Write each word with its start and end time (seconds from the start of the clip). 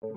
Welkom, 0.00 0.16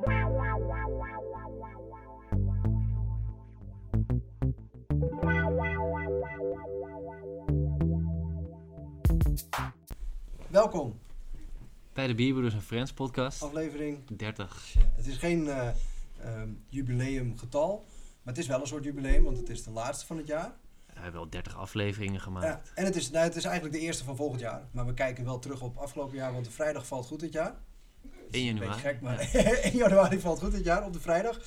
Bij 11.93 12.07
de 12.07 12.15
Bierbroeders 12.15 12.53
en 12.53 12.61
Friends 12.61 12.93
podcast. 12.93 13.41
aflevering. 13.41 14.17
30. 14.17 14.75
Het 14.95 15.07
is 15.07 15.17
geen 15.17 15.47
eh 15.47 15.69
ehm, 16.19 16.49
jubileumgetal, 16.69 17.85
maar 18.21 18.33
het 18.33 18.37
is 18.37 18.47
wel 18.47 18.61
een 18.61 18.67
soort 18.67 18.83
jubileum, 18.83 19.23
want 19.23 19.37
het 19.37 19.49
is 19.49 19.63
de 19.63 19.71
laatste 19.71 20.05
van 20.05 20.17
het 20.17 20.27
jaar. 20.27 20.55
We 20.85 20.93
hebben 20.93 21.13
wel 21.13 21.29
30 21.29 21.57
afleveringen 21.57 22.21
gemaakt. 22.21 22.45
Ja, 22.45 22.61
en 22.75 22.85
het 22.85 22.95
is, 22.95 23.11
nou, 23.11 23.23
het 23.23 23.35
is 23.35 23.45
eigenlijk 23.45 23.75
de 23.75 23.81
eerste 23.81 24.03
van 24.03 24.15
volgend 24.15 24.39
jaar, 24.39 24.67
maar 24.71 24.85
we 24.85 24.93
kijken 24.93 25.25
wel 25.25 25.39
terug 25.39 25.61
op 25.61 25.77
afgelopen 25.77 26.15
jaar, 26.15 26.33
want 26.33 26.45
de 26.45 26.51
vrijdag 26.51 26.87
valt 26.87 27.05
goed 27.05 27.19
dit 27.19 27.33
jaar. 27.33 27.55
1 28.33 28.47
Een 28.47 28.55
januari. 28.55 28.79
gek, 28.81 29.01
maar 29.01 29.19
1 29.19 29.77
januari 29.85 30.19
valt 30.19 30.39
goed 30.39 30.51
dit 30.51 30.63
jaar 30.63 30.85
op 30.85 30.93
de 30.93 30.99
vrijdag. 30.99 31.39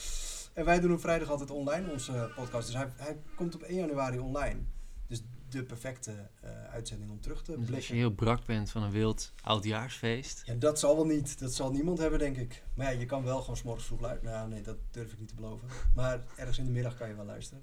En 0.53 0.65
wij 0.65 0.81
doen 0.81 0.91
hem 0.91 1.01
vrijdag 1.01 1.31
altijd 1.31 1.51
online, 1.51 1.91
onze 1.93 2.31
podcast. 2.37 2.67
Dus 2.67 2.77
hij, 2.77 2.89
hij 2.97 3.17
komt 3.37 3.55
op 3.55 3.63
1 3.63 3.77
januari 3.79 4.19
online. 4.19 4.61
Dus 5.07 5.23
de 5.49 5.63
perfecte 5.65 6.13
eh, 6.41 6.51
uitzending 6.73 7.11
om 7.11 7.21
terug 7.21 7.43
te 7.43 7.51
Dus 7.51 7.57
als 7.59 7.67
je 7.67 7.73
blikken. 7.73 7.95
heel 7.97 8.11
brak 8.11 8.45
bent 8.47 8.71
van 8.71 8.83
een 8.83 8.91
wild 8.91 9.33
oudjaarsfeest. 9.43 10.43
Ja, 10.47 10.55
dat 10.55 10.79
zal 10.79 10.97
wel 10.97 11.07
niet. 11.07 11.39
Dat 11.39 11.55
zal 11.55 11.71
niemand 11.73 11.99
hebben, 11.99 12.19
denk 12.19 12.37
ik. 12.37 12.63
Maar 12.75 12.93
ja, 12.93 12.99
je 12.99 13.07
kan 13.07 13.25
wel 13.25 13.41
gewoon 13.41 13.57
's 13.57 13.63
morgens 13.63 13.87
vroeg 13.87 14.01
luisteren. 14.01 14.33
Nou, 14.35 14.49
nee, 14.49 14.61
dat 14.63 14.77
durf 14.91 15.13
ik 15.13 15.19
niet 15.19 15.29
te 15.29 15.35
beloven. 15.35 15.69
Maar 15.95 16.21
ergens 16.37 16.59
in 16.59 16.65
de 16.65 16.71
middag 16.71 16.97
kan 16.97 17.09
je 17.09 17.15
wel 17.15 17.25
luisteren. 17.25 17.63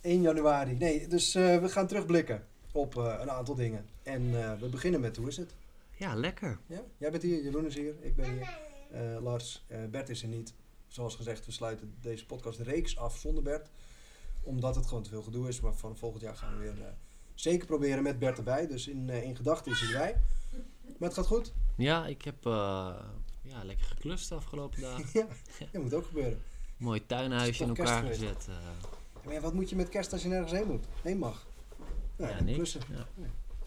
1 0.00 0.20
januari. 0.22 0.72
Nee, 0.74 1.06
dus 1.08 1.34
eh, 1.34 1.58
we 1.58 1.68
gaan 1.68 1.86
terugblikken 1.86 2.44
op 2.72 2.96
eh, 2.96 3.14
een 3.20 3.30
aantal 3.30 3.54
dingen. 3.54 3.86
En 4.02 4.30
we 4.60 4.68
beginnen 4.68 5.00
met, 5.00 5.16
hoe 5.16 5.28
is 5.28 5.36
het? 5.36 5.54
Ja, 5.96 6.14
lekker. 6.14 6.58
Ja? 6.66 6.82
Jij 6.96 7.10
bent 7.10 7.22
hier, 7.22 7.42
Jeroen 7.42 7.66
is 7.66 7.74
hier, 7.74 7.94
ik 8.00 8.16
ben 8.16 8.32
hier. 8.32 8.58
Eh, 8.90 9.22
Lars, 9.22 9.64
eh, 9.66 9.84
Bert 9.90 10.08
is 10.08 10.22
er 10.22 10.28
niet. 10.28 10.54
Zoals 10.86 11.14
gezegd, 11.14 11.46
we 11.46 11.52
sluiten 11.52 11.94
deze 12.00 12.26
podcast 12.26 12.58
reeks 12.60 12.98
af 12.98 13.16
zonder 13.16 13.42
Bert. 13.42 13.70
Omdat 14.42 14.74
het 14.74 14.86
gewoon 14.86 15.02
te 15.02 15.10
veel 15.10 15.22
gedoe 15.22 15.48
is. 15.48 15.60
Maar 15.60 15.74
van 15.74 15.96
volgend 15.96 16.22
jaar 16.22 16.36
gaan 16.36 16.52
we 16.52 16.58
weer 16.58 16.82
eh, 16.82 16.92
zeker 17.34 17.66
proberen 17.66 18.02
met 18.02 18.18
Bert 18.18 18.38
erbij. 18.38 18.66
Dus 18.66 18.88
in, 18.88 19.08
in 19.08 19.36
gedachten 19.36 19.72
is 19.72 19.80
hij 19.80 19.88
erbij. 19.88 20.20
Maar 20.98 21.08
het 21.08 21.14
gaat 21.14 21.26
goed. 21.26 21.52
Ja, 21.76 22.06
ik 22.06 22.22
heb 22.22 22.44
ja, 23.42 23.64
lekker 23.64 23.86
geklust 23.86 24.28
de 24.28 24.34
afgelopen 24.34 24.80
dagen. 24.80 25.06
ja, 25.20 25.26
dat 25.72 25.82
moet 25.82 25.94
ook 25.94 26.06
gebeuren. 26.06 26.42
Mooi 26.76 27.06
tuinhuisje 27.06 27.62
in 27.62 27.68
elkaar 27.68 28.06
gezet. 28.06 28.48
Maar 29.24 29.34
ja, 29.34 29.40
wat 29.40 29.52
moet 29.52 29.70
je 29.70 29.76
met 29.76 29.88
kerst 29.88 30.12
als 30.12 30.22
je 30.22 30.28
nergens 30.28 30.52
heen 30.52 30.66
moet? 30.66 30.84
Heen 31.02 31.18
mag. 31.18 31.46
Nou, 32.16 32.46
ja, 32.46 32.54
klussen. 32.54 32.80
Ja. 32.90 33.06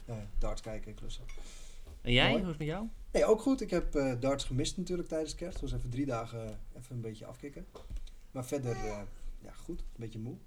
Ja, 0.05 0.27
darts 0.37 0.61
kijken 0.61 0.91
en 0.91 0.95
klussen. 0.95 1.23
En 2.01 2.11
jij, 2.11 2.29
Mooi. 2.29 2.33
hoe 2.33 2.41
is 2.41 2.47
het 2.47 2.57
met 2.57 2.67
jou? 2.67 2.87
Nee, 3.11 3.25
ook 3.25 3.41
goed. 3.41 3.61
Ik 3.61 3.69
heb 3.69 3.95
eh, 3.95 4.13
darts 4.19 4.43
gemist 4.43 4.77
natuurlijk 4.77 5.07
tijdens 5.07 5.35
kerst. 5.35 5.59
Dus 5.59 5.73
even 5.73 5.89
drie 5.89 6.05
dagen 6.05 6.45
eh, 6.47 6.55
even 6.77 6.95
een 6.95 7.01
beetje 7.01 7.25
afkicken. 7.25 7.65
Maar 8.31 8.45
verder, 8.45 8.71
eh, 8.71 9.01
ja 9.39 9.51
goed. 9.51 9.79
Een 9.79 9.85
beetje 9.95 10.19
moe. 10.19 10.37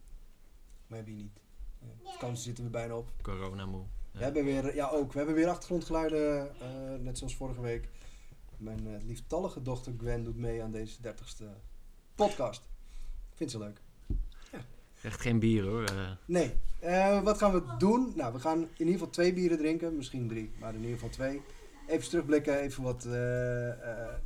Maar 0.86 1.04
wie 1.04 1.16
niet. 1.16 1.40
Uh, 1.82 2.10
vakantie 2.12 2.42
zitten 2.42 2.64
we 2.64 2.70
bijna 2.70 2.96
op. 2.96 3.12
Corona 3.22 3.66
moe. 3.66 3.84
Ja. 4.12 4.18
We 4.18 4.24
hebben 4.24 4.44
weer, 4.44 4.74
ja 4.74 4.88
ook, 4.88 5.12
we 5.12 5.18
hebben 5.18 5.36
weer 5.36 5.48
achtergrondgeluiden, 5.48 6.50
eh, 6.60 6.94
net 7.00 7.18
zoals 7.18 7.36
vorige 7.36 7.60
week. 7.60 7.88
Mijn 8.56 8.86
eh, 8.86 9.02
lieftallige 9.02 9.62
dochter 9.62 9.94
Gwen 9.98 10.24
doet 10.24 10.36
mee 10.36 10.62
aan 10.62 10.70
deze 10.70 11.02
dertigste 11.02 11.48
podcast. 12.14 12.62
Ik 13.30 13.36
vind 13.36 13.50
ze 13.50 13.58
leuk. 13.58 13.80
Echt 15.02 15.20
geen 15.20 15.38
bier 15.38 15.64
hoor. 15.64 15.84
eh. 15.84 16.10
Nee. 16.26 16.54
Eh, 16.80 17.22
wat 17.22 17.38
gaan 17.38 17.52
we 17.52 17.62
doen? 17.78 18.12
Nou, 18.16 18.32
we 18.32 18.38
gaan 18.38 18.58
in 18.60 18.68
ieder 18.78 18.92
geval 18.92 19.10
twee 19.10 19.32
bieren 19.32 19.58
drinken. 19.58 19.96
Misschien 19.96 20.28
drie, 20.28 20.50
maar 20.60 20.70
in 20.74 20.80
ieder 20.80 20.92
geval 20.94 21.08
twee. 21.08 21.40
Even 21.88 22.08
terugblikken, 22.08 22.58
even 22.60 22.82
wat 22.82 23.04
eh, 23.04 23.12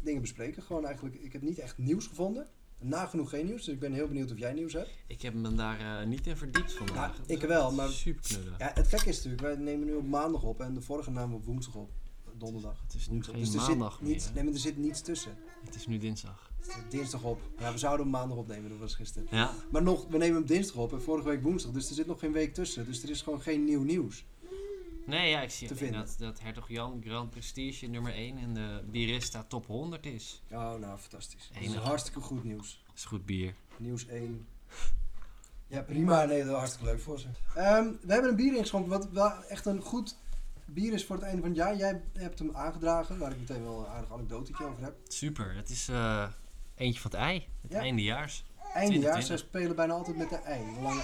dingen 0.02 0.20
bespreken. 0.20 0.62
Gewoon 0.62 0.84
eigenlijk, 0.84 1.14
ik 1.14 1.32
heb 1.32 1.42
niet 1.42 1.58
echt 1.58 1.78
nieuws 1.78 2.06
gevonden. 2.06 2.46
Nagenoeg 2.78 3.30
geen 3.30 3.46
nieuws, 3.46 3.64
dus 3.64 3.74
ik 3.74 3.80
ben 3.80 3.92
heel 3.92 4.06
benieuwd 4.08 4.32
of 4.32 4.38
jij 4.38 4.52
nieuws 4.52 4.72
hebt. 4.72 4.90
ik 5.06 5.22
heb 5.22 5.34
me 5.34 5.54
daar 5.54 6.06
niet 6.06 6.26
in 6.26 6.36
verdiept 6.36 6.72
vandaag. 6.72 7.16
Nou, 7.16 7.28
ik 7.40 7.40
wel, 7.40 7.72
maar- 7.72 7.88
Super. 7.88 8.54
Ja, 8.58 8.70
het 8.74 8.88
gekke 8.88 9.08
is 9.08 9.16
natuurlijk, 9.16 9.42
wij 9.42 9.56
nemen 9.56 9.86
nu 9.86 9.94
op 9.94 10.06
maandag 10.06 10.42
op 10.42 10.60
en 10.60 10.74
de 10.74 10.80
vorige 10.80 11.10
namen 11.10 11.30
we 11.30 11.36
op 11.36 11.44
woensdag 11.44 11.74
op. 11.74 11.90
Donderdag. 12.38 12.80
Het 12.82 12.94
is 12.94 13.06
nu 13.08 13.12
Woensdag. 13.12 13.34
geen 13.34 13.44
Dus 13.44 13.54
maandag 13.54 13.92
zit 13.92 14.00
meer. 14.00 14.10
niets, 14.10 14.32
nee, 14.32 14.44
maar 14.44 14.52
er 14.52 14.58
zit 14.58 14.76
niets 14.76 15.00
tussen. 15.02 15.32
Het 15.64 15.74
is 15.74 15.86
nu 15.86 15.98
dinsdag. 15.98 16.45
Dinsdag 16.88 17.22
op. 17.22 17.40
Ja, 17.58 17.72
we 17.72 17.78
zouden 17.78 18.06
hem 18.06 18.14
maandag 18.14 18.36
opnemen, 18.36 18.70
dat 18.70 18.78
was 18.78 18.94
gisteren. 18.94 19.28
Ja. 19.30 19.52
Maar 19.70 19.82
nog, 19.82 20.06
we 20.08 20.18
nemen 20.18 20.36
hem 20.36 20.46
dinsdag 20.46 20.76
op 20.76 20.92
en 20.92 21.02
vorige 21.02 21.28
week 21.28 21.42
woensdag, 21.42 21.72
dus 21.72 21.88
er 21.88 21.94
zit 21.94 22.06
nog 22.06 22.18
geen 22.18 22.32
week 22.32 22.54
tussen. 22.54 22.84
Dus 22.84 23.02
er 23.02 23.10
is 23.10 23.22
gewoon 23.22 23.40
geen 23.40 23.64
nieuw 23.64 23.82
nieuws. 23.82 24.24
Nee, 25.06 25.30
ja, 25.30 25.40
ik 25.40 25.50
zie 25.50 25.68
Te 25.68 25.74
alleen 25.74 25.86
vinden. 25.88 26.06
dat, 26.06 26.16
dat 26.18 26.40
Hertog 26.40 26.68
Jan 26.68 27.02
Grand 27.04 27.30
Prestige 27.30 27.86
nummer 27.86 28.12
1 28.12 28.38
in 28.38 28.54
de 28.54 28.82
Birista 28.90 29.44
top 29.48 29.66
100 29.66 30.06
is. 30.06 30.42
Oh, 30.50 30.74
nou, 30.74 30.98
fantastisch. 30.98 31.50
Dat 31.54 31.62
is 31.62 31.74
hartstikke 31.74 32.20
goed 32.20 32.44
nieuws. 32.44 32.82
Dat 32.86 32.96
is 32.96 33.04
goed 33.04 33.26
bier. 33.26 33.54
Nieuws 33.76 34.06
1. 34.06 34.46
Ja, 35.66 35.82
prima. 35.82 36.24
Nee, 36.24 36.38
dat 36.38 36.48
is 36.48 36.54
hartstikke 36.54 36.86
leuk 36.86 37.00
voor 37.00 37.18
ze. 37.18 37.26
Ehm, 37.54 37.84
we 38.00 38.12
hebben 38.12 38.30
een 38.30 38.36
bier 38.36 38.54
ingeschonken 38.54 38.90
wat 38.90 39.08
wel 39.10 39.44
echt 39.44 39.66
een 39.66 39.80
goed 39.80 40.16
bier 40.64 40.92
is 40.92 41.04
voor 41.04 41.16
het 41.16 41.24
einde 41.24 41.40
van 41.40 41.48
het 41.50 41.58
jaar. 41.58 41.76
Jij 41.76 42.02
hebt 42.12 42.38
hem 42.38 42.50
aangedragen, 42.56 43.18
waar 43.18 43.30
ik 43.30 43.38
meteen 43.38 43.62
wel 43.62 43.78
een 43.78 43.86
aardig 43.86 44.12
anekdotetje 44.12 44.64
over 44.66 44.82
heb. 44.82 44.94
Super, 45.08 45.54
het 45.54 45.68
is 45.68 45.88
eh, 45.88 46.28
eentje 46.76 47.00
van 47.00 47.10
het 47.10 47.20
ei. 47.20 47.46
Het 47.62 47.72
Ja. 47.72 47.80
eindejaars. 47.80 48.44
Eindejaars, 48.74 49.24
2020. 49.24 49.26
ze 49.26 49.36
spelen 49.36 49.76
bijna 49.76 49.92
altijd 49.92 50.16
met 50.16 50.28
de 50.30 50.36
ei, 50.36 50.62
lange 50.82 51.02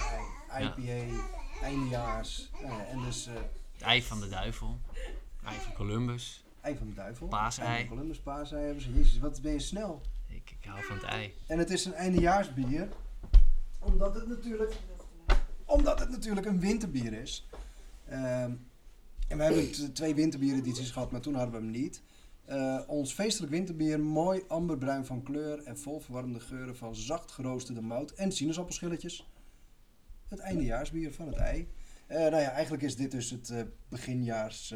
ei. 0.49 0.63
Ja. 0.63 0.75
IPA, 0.77 1.23
eindejaars. 1.61 2.49
Nou 2.61 2.73
ja, 2.73 2.85
en 2.85 3.01
dus 3.01 3.27
eh, 3.27 3.33
Het 3.73 3.81
ei 3.81 4.03
van 4.03 4.19
de 4.19 4.29
duivel. 4.29 4.79
Ei 5.45 5.57
van 5.59 5.73
Columbus. 5.73 6.43
ei 6.61 6.77
van 6.77 6.87
de 6.87 6.93
duivel. 6.93 7.27
Paasei. 7.27 7.67
Ei 7.67 7.79
van 7.79 7.87
Columbus, 7.95 8.19
paasei 8.19 8.63
hebben 8.65 8.83
ze. 8.83 8.93
Jezus, 8.93 9.19
wat 9.19 9.41
ben 9.41 9.51
je 9.51 9.59
snel. 9.59 10.01
Ik, 10.27 10.55
ik 10.59 10.65
hou 10.69 10.83
van 10.83 10.95
het 10.95 11.05
ei. 11.05 11.33
En 11.47 11.57
het 11.59 11.69
is 11.69 11.85
een 11.85 11.93
eindejaarsbier. 11.93 12.87
Omdat 13.79 14.15
het 14.15 14.27
natuurlijk, 14.27 14.73
omdat 15.65 15.99
het 15.99 16.09
natuurlijk 16.09 16.45
een 16.45 16.59
winterbier 16.59 17.13
is. 17.13 17.47
Ehm, 18.09 18.51
en 19.27 19.37
we 19.37 19.43
hebben 19.43 19.93
twee 19.93 20.15
winterbieredities 20.15 20.91
gehad, 20.91 21.11
maar 21.11 21.21
toen 21.21 21.33
hadden 21.35 21.51
we 21.53 21.57
hem 21.61 21.69
niet. 21.71 22.01
Eh, 22.45 22.79
ons 22.87 23.13
feestelijk 23.13 23.51
winterbier, 23.51 23.99
mooi 23.99 24.43
amberbruin 24.47 25.05
van 25.05 25.23
kleur 25.23 25.63
en 25.63 25.77
vol 25.79 25.99
verwarmde 25.99 26.39
geuren 26.39 26.75
van 26.75 26.95
zacht 26.95 27.31
geroosterde 27.31 27.81
mout 27.81 28.11
en 28.11 28.31
sinaasappelschilletjes. 28.31 29.27
Het 30.27 30.39
eindejaarsbier 30.39 31.13
van 31.13 31.27
het 31.27 31.35
ei. 31.35 31.67
Eh, 32.07 32.17
nou 32.17 32.41
ja, 32.41 32.51
eigenlijk 32.51 32.83
is 32.83 32.95
dit 32.95 33.11
dus 33.11 33.29
het 33.29 33.49
eh, 33.49 33.61
beginjaars, 33.89 34.67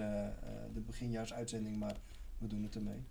de 0.74 0.82
beginjaarsuitzending, 0.86 1.78
maar 1.78 1.96
we 2.38 2.48
doen 2.48 2.64
het 2.64 2.76
ermee. 2.76 3.04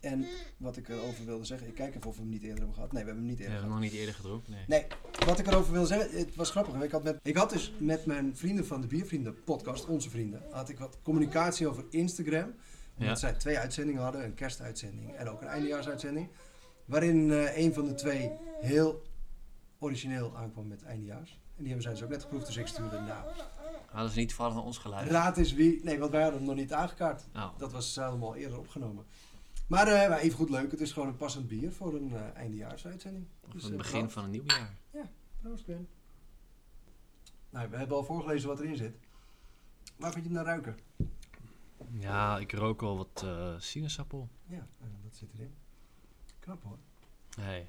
En 0.00 0.26
wat 0.56 0.76
ik 0.76 0.88
erover 0.88 1.24
wilde 1.24 1.44
zeggen, 1.44 1.68
ik 1.68 1.74
kijk 1.74 1.94
even 1.94 2.08
of 2.08 2.16
we 2.16 2.20
hem 2.22 2.30
niet 2.30 2.42
eerder 2.42 2.56
hebben 2.58 2.74
gehad. 2.74 2.92
Nee, 2.92 3.02
we 3.02 3.08
hebben 3.08 3.26
hem 3.26 3.34
niet 3.34 3.38
We 3.38 3.44
eerder 3.44 3.60
hebben 3.60 3.78
gehad. 3.78 3.92
nog 3.92 3.92
niet 3.92 4.00
eerder 4.00 4.14
gedronken. 4.14 4.52
Nee. 4.52 4.64
Nee, 4.66 4.86
wat 5.26 5.38
ik 5.38 5.46
erover 5.46 5.72
wilde 5.72 5.86
zeggen, 5.86 6.18
het 6.18 6.34
was 6.34 6.50
grappig. 6.50 6.82
Ik 6.82 6.90
had, 6.90 7.02
met, 7.02 7.18
ik 7.22 7.36
had 7.36 7.50
dus 7.50 7.72
met 7.78 8.06
mijn 8.06 8.36
vrienden 8.36 8.66
van 8.66 8.80
de 8.80 8.86
Biervrienden 8.86 9.44
podcast, 9.44 9.86
onze 9.86 10.10
vrienden, 10.10 10.42
had 10.50 10.68
ik 10.68 10.78
wat 10.78 10.98
communicatie 11.02 11.68
over 11.68 11.84
Instagram. 11.90 12.54
Ja. 12.96 13.14
zij 13.14 13.32
twee 13.32 13.58
uitzendingen 13.58 14.02
hadden, 14.02 14.24
een 14.24 14.34
kerstuitzending 14.34 15.14
en 15.14 15.28
ook 15.28 15.40
een 15.40 15.48
eindejaarsuitzending. 15.48 16.28
Waarin 16.84 17.32
eh, 17.32 17.56
een 17.56 17.74
van 17.74 17.84
de 17.84 17.94
twee 17.94 18.30
heel 18.60 19.02
origineel 19.78 20.36
aankwam 20.36 20.66
met 20.66 20.82
eindejaars. 20.82 21.30
En 21.30 21.64
die 21.64 21.66
hebben 21.66 21.82
zij 21.82 21.92
dus 21.92 22.02
ook 22.02 22.08
net 22.08 22.22
geproefd, 22.22 22.46
dus 22.46 22.56
ik 22.56 22.66
stuurde 22.66 23.00
nou. 23.00 23.24
Hadden 23.90 24.12
ze 24.12 24.18
niet 24.18 24.28
toevallig 24.28 24.54
naar 24.54 24.64
ons 24.64 24.78
geluisterd? 24.78 25.16
Raad 25.16 25.36
eens 25.36 25.52
wie. 25.52 25.84
Nee, 25.84 25.98
want 25.98 26.10
wij 26.10 26.22
hadden 26.22 26.38
hem 26.38 26.48
nog 26.48 26.58
niet 26.58 26.72
aangekaart. 26.72 27.24
Oh. 27.34 27.58
Dat 27.58 27.72
was 27.72 27.98
allemaal 27.98 28.34
eerder 28.36 28.58
opgenomen. 28.58 29.04
Maar 29.66 29.86
maar 29.86 30.18
even 30.18 30.36
goed 30.36 30.50
leuk, 30.50 30.70
het 30.70 30.80
is 30.80 30.92
gewoon 30.92 31.08
een 31.08 31.16
passend 31.16 31.48
bier 31.48 31.72
voor 31.72 31.94
een 31.94 32.12
eh, 32.14 32.20
eindejaarsuitzending. 32.34 33.26
Of 33.46 33.52
Dus, 33.52 33.64
het 33.64 33.76
begin 33.76 34.10
van 34.10 34.24
een 34.24 34.30
nieuw 34.30 34.44
jaar. 34.46 34.76
Proost, 35.42 35.66
Ben. 35.66 35.88
Nou, 37.50 37.68
we 37.70 37.76
hebben 37.76 37.96
al 37.96 38.04
voorgelezen 38.04 38.48
wat 38.48 38.60
erin 38.60 38.76
zit. 38.76 38.96
Waar 39.96 40.12
vind 40.12 40.24
je 40.24 40.30
hem 40.30 40.44
naar 40.44 40.46
ruiken? 40.46 40.76
Ja, 41.90 42.38
ik 42.38 42.52
rook 42.52 42.82
al 42.82 42.96
wat 42.96 43.22
eh, 43.24 43.54
sinaasappel. 43.58 44.28
Ja, 44.46 44.66
eh, 44.80 44.86
dat 45.02 45.16
zit 45.16 45.32
erin. 45.34 45.54
Knap 46.38 46.62
hoor. 46.62 46.78
Nee, 47.36 47.66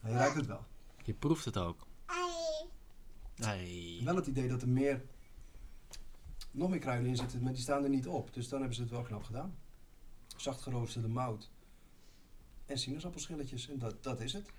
Hij 0.00 0.12
ruikt 0.12 0.36
het 0.36 0.46
wel. 0.46 0.64
je 1.04 1.14
proeft 1.14 1.44
het 1.44 1.56
ook. 1.58 1.86
Nee. 3.36 4.04
Wel 4.04 4.16
het 4.16 4.26
idee 4.26 4.48
dat 4.48 4.62
er 4.62 4.68
meer, 4.68 5.04
nog 6.50 6.70
meer 6.70 6.78
kruiden 6.78 7.08
in 7.08 7.16
zitten, 7.16 7.42
maar 7.42 7.52
die 7.52 7.62
staan 7.62 7.82
er 7.82 7.88
niet 7.90 8.06
op. 8.08 8.34
Dus 8.34 8.48
dan 8.48 8.58
hebben 8.58 8.76
ze 8.76 8.82
het 8.82 8.90
wel 8.90 9.02
knap 9.02 9.22
gedaan. 9.22 9.56
Zacht 10.36 10.62
geroosterde 10.62 11.08
mout. 11.08 11.50
En 12.66 12.78
sinaasappelschilletjes. 12.78 13.68
En 13.68 13.78
dat, 13.78 14.02
dat 14.02 14.20
is 14.20 14.32
het. 14.32 14.52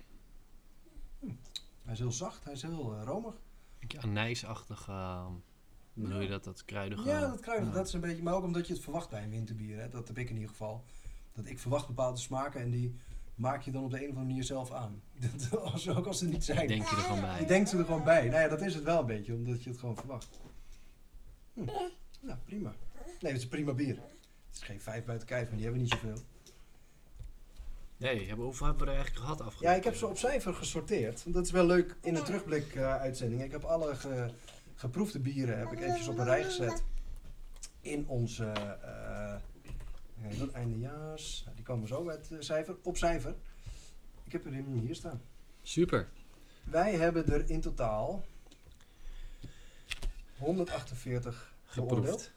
Hm. 1.18 1.26
Hij 1.82 1.92
is 1.92 1.98
heel 1.98 2.12
zacht, 2.12 2.44
hij 2.44 2.52
is 2.52 2.62
heel 2.62 2.94
eh, 2.94 3.02
romig. 3.04 3.34
Beetje 3.78 4.00
anijsachtig. 4.00 4.88
eh, 4.88 5.26
bedoel 6.02 6.20
je 6.20 6.28
dat, 6.28 6.44
dat 6.44 6.64
kruidige? 6.64 7.08
Ja, 7.08 7.20
dat 7.20 7.40
kruidig, 7.40 7.68
Ja. 7.68 7.74
dat 7.74 7.86
is 7.86 7.92
een 7.92 8.00
beetje, 8.00 8.22
maar 8.22 8.34
ook 8.34 8.44
omdat 8.44 8.66
je 8.66 8.72
het 8.72 8.82
verwacht 8.82 9.10
bij 9.10 9.22
een 9.22 9.30
winterbier. 9.30 9.78
Hè? 9.80 9.88
Dat 9.88 10.08
heb 10.08 10.18
ik 10.18 10.28
in 10.28 10.34
ieder 10.34 10.50
geval. 10.50 10.84
Dat 11.32 11.46
ik 11.46 11.58
verwacht 11.58 11.86
bepaalde 11.86 12.18
smaken 12.18 12.60
en 12.60 12.70
die 12.70 12.94
maak 13.34 13.62
je 13.62 13.70
dan 13.70 13.84
op 13.84 13.90
de 13.90 13.96
een 13.96 14.02
of 14.02 14.08
andere 14.08 14.26
manier 14.26 14.44
zelf 14.44 14.72
aan. 14.72 15.02
Dat, 15.50 15.88
ook 15.96 16.06
als 16.06 16.18
ze 16.18 16.26
niet 16.28 16.44
zijn. 16.44 16.66
Denk 16.68 16.88
je 16.88 16.96
er 16.96 17.02
gewoon 17.02 17.20
bij? 17.20 17.40
Je 17.40 17.46
denkt 17.46 17.68
ze 17.68 17.78
er 17.78 17.84
gewoon 17.84 18.04
bij. 18.04 18.28
Nou 18.28 18.40
ja, 18.42 18.48
dat 18.48 18.60
is 18.62 18.74
het 18.74 18.84
wel 18.84 19.00
een 19.00 19.06
beetje, 19.06 19.34
omdat 19.34 19.62
je 19.62 19.70
het 19.70 19.78
gewoon 19.78 19.96
verwacht. 19.96 20.40
Hm. 21.54 21.64
Nou, 22.20 22.38
prima. 22.44 22.74
Nee, 23.20 23.32
het 23.32 23.36
is 23.36 23.42
een 23.42 23.48
prima 23.48 23.72
bier. 23.72 23.94
Het 23.96 24.56
is 24.56 24.62
geen 24.62 24.80
vijf 24.80 25.04
buiten 25.04 25.28
kijf, 25.28 25.48
maar 25.48 25.56
die 25.56 25.64
hebben 25.66 25.82
we 25.82 25.88
niet 25.88 26.00
zoveel. 26.02 26.22
Nee, 27.96 28.26
hebben, 28.26 28.44
hoeveel 28.44 28.66
hebben 28.66 28.84
we 28.84 28.90
er 28.90 28.96
eigenlijk 28.96 29.26
gehad 29.26 29.40
afgelopen 29.40 29.70
Ja, 29.70 29.74
ik 29.76 29.84
heb 29.84 29.94
ze 29.94 30.06
op 30.06 30.18
cijfer 30.18 30.54
gesorteerd. 30.54 31.22
Want 31.22 31.34
Dat 31.34 31.44
is 31.44 31.50
wel 31.50 31.66
leuk 31.66 31.96
in 32.02 32.16
een 32.16 32.24
terugblik 32.24 32.74
eh, 32.74 32.96
uitzending. 32.96 33.42
Ik 33.42 33.50
heb 33.50 33.64
alle 33.64 33.94
ge- 33.94 34.30
geproefde 34.80 35.18
bieren 35.18 35.58
heb 35.58 35.72
ik 35.72 35.80
eventjes 35.80 36.08
op 36.08 36.18
een 36.18 36.24
rij 36.24 36.44
gezet. 36.44 36.82
In 37.80 38.08
onze 38.08 38.52
heet 40.20 40.38
dat, 40.38 40.50
eindejaars. 40.50 41.42
Nou, 41.44 41.56
Die 41.56 41.64
komen 41.64 41.88
zo 41.88 42.04
met 42.04 42.30
eh, 42.30 42.36
cijfer. 42.40 42.76
Op 42.82 42.96
cijfer. 42.96 43.34
Ik 44.24 44.32
heb 44.32 44.44
er 44.44 44.54
in 44.54 44.64
hier 44.66 44.94
staan. 44.94 45.22
Super. 45.62 46.08
Wij 46.64 46.94
hebben 46.94 47.26
er 47.26 47.50
in 47.50 47.60
totaal 47.60 48.24
148 50.38 51.54
geoordeeld. 51.64 52.32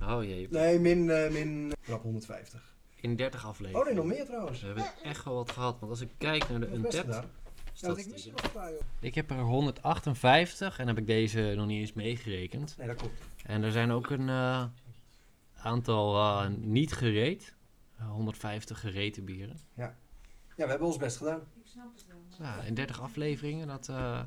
Geproefd. 0.00 0.14
Oh 0.16 0.24
jee. 0.24 0.48
Nee, 0.50 0.78
min, 0.78 1.10
eh 1.10 1.30
min 1.30 1.72
krap 1.82 2.02
150. 2.02 2.74
In 2.94 3.16
30 3.16 3.46
afleveringen. 3.46 3.80
Oh 3.80 3.86
nee, 3.86 3.94
nog 3.94 4.16
meer 4.16 4.24
trouwens. 4.24 4.60
We 4.60 4.66
hebben 4.66 4.92
echt 5.02 5.24
wel 5.24 5.34
wat 5.34 5.50
gehad. 5.50 5.78
Want 5.78 5.90
als 5.90 6.00
ik 6.00 6.10
kijk 6.18 6.48
naar 6.48 6.60
de 6.60 6.72
Untapped 6.72 7.24
Ja, 7.82 7.88
ik 7.88 7.98
statistieken. 7.98 9.14
heb 9.14 9.30
er 9.30 9.36
158 9.40 10.78
en 10.78 10.86
heb 10.86 10.98
ik 10.98 11.06
deze 11.06 11.52
nog 11.56 11.66
niet 11.66 11.80
eens 11.80 11.92
meegerekend. 11.92 12.74
Nee, 12.78 12.86
dat 12.86 12.96
klopt. 12.96 13.20
En 13.44 13.62
er 13.62 13.72
zijn 13.72 13.90
ook 13.90 14.10
een 14.10 14.28
eh, 14.28 14.64
aantal 15.56 16.16
eh, 16.16 16.48
niet 16.58 16.92
gereed. 16.92 17.54
Eh, 17.98 18.10
150 18.10 18.80
gereten 18.80 19.24
bieren. 19.24 19.60
Ja, 19.74 19.94
we 20.56 20.66
hebben 20.70 20.86
ons 20.86 20.96
best 20.96 21.16
gedaan. 21.16 21.40
Ik 21.40 21.66
snap 21.70 21.92
het 21.94 22.06
wel. 22.38 22.46
Ja, 22.48 22.60
in 22.62 22.74
30 22.74 23.00
afleveringen, 23.00 23.66
dat 23.66 23.88
eh, 23.88 24.20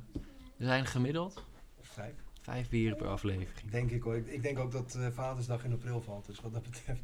zijn 0.58 0.86
gemiddeld 0.86 1.44
Vijf. 1.81 2.13
vijf 2.42 2.69
bieren 2.69 2.98
per 2.98 3.08
aflevering. 3.08 3.72
Denk 3.72 3.92
ik 3.92 4.01
hoor. 4.01 4.16
Ik, 4.16 4.28
ik 4.28 4.42
denk 4.42 4.60
ook 4.60 4.72
dat 4.72 4.96
eh, 4.96 5.08
Vadersdag 5.12 5.63
in 5.63 5.72
april 5.74 6.01
valt. 6.01 6.25
Dus 6.25 6.40
wat 6.42 6.54
dat 6.54 6.63
betreft. 6.63 7.01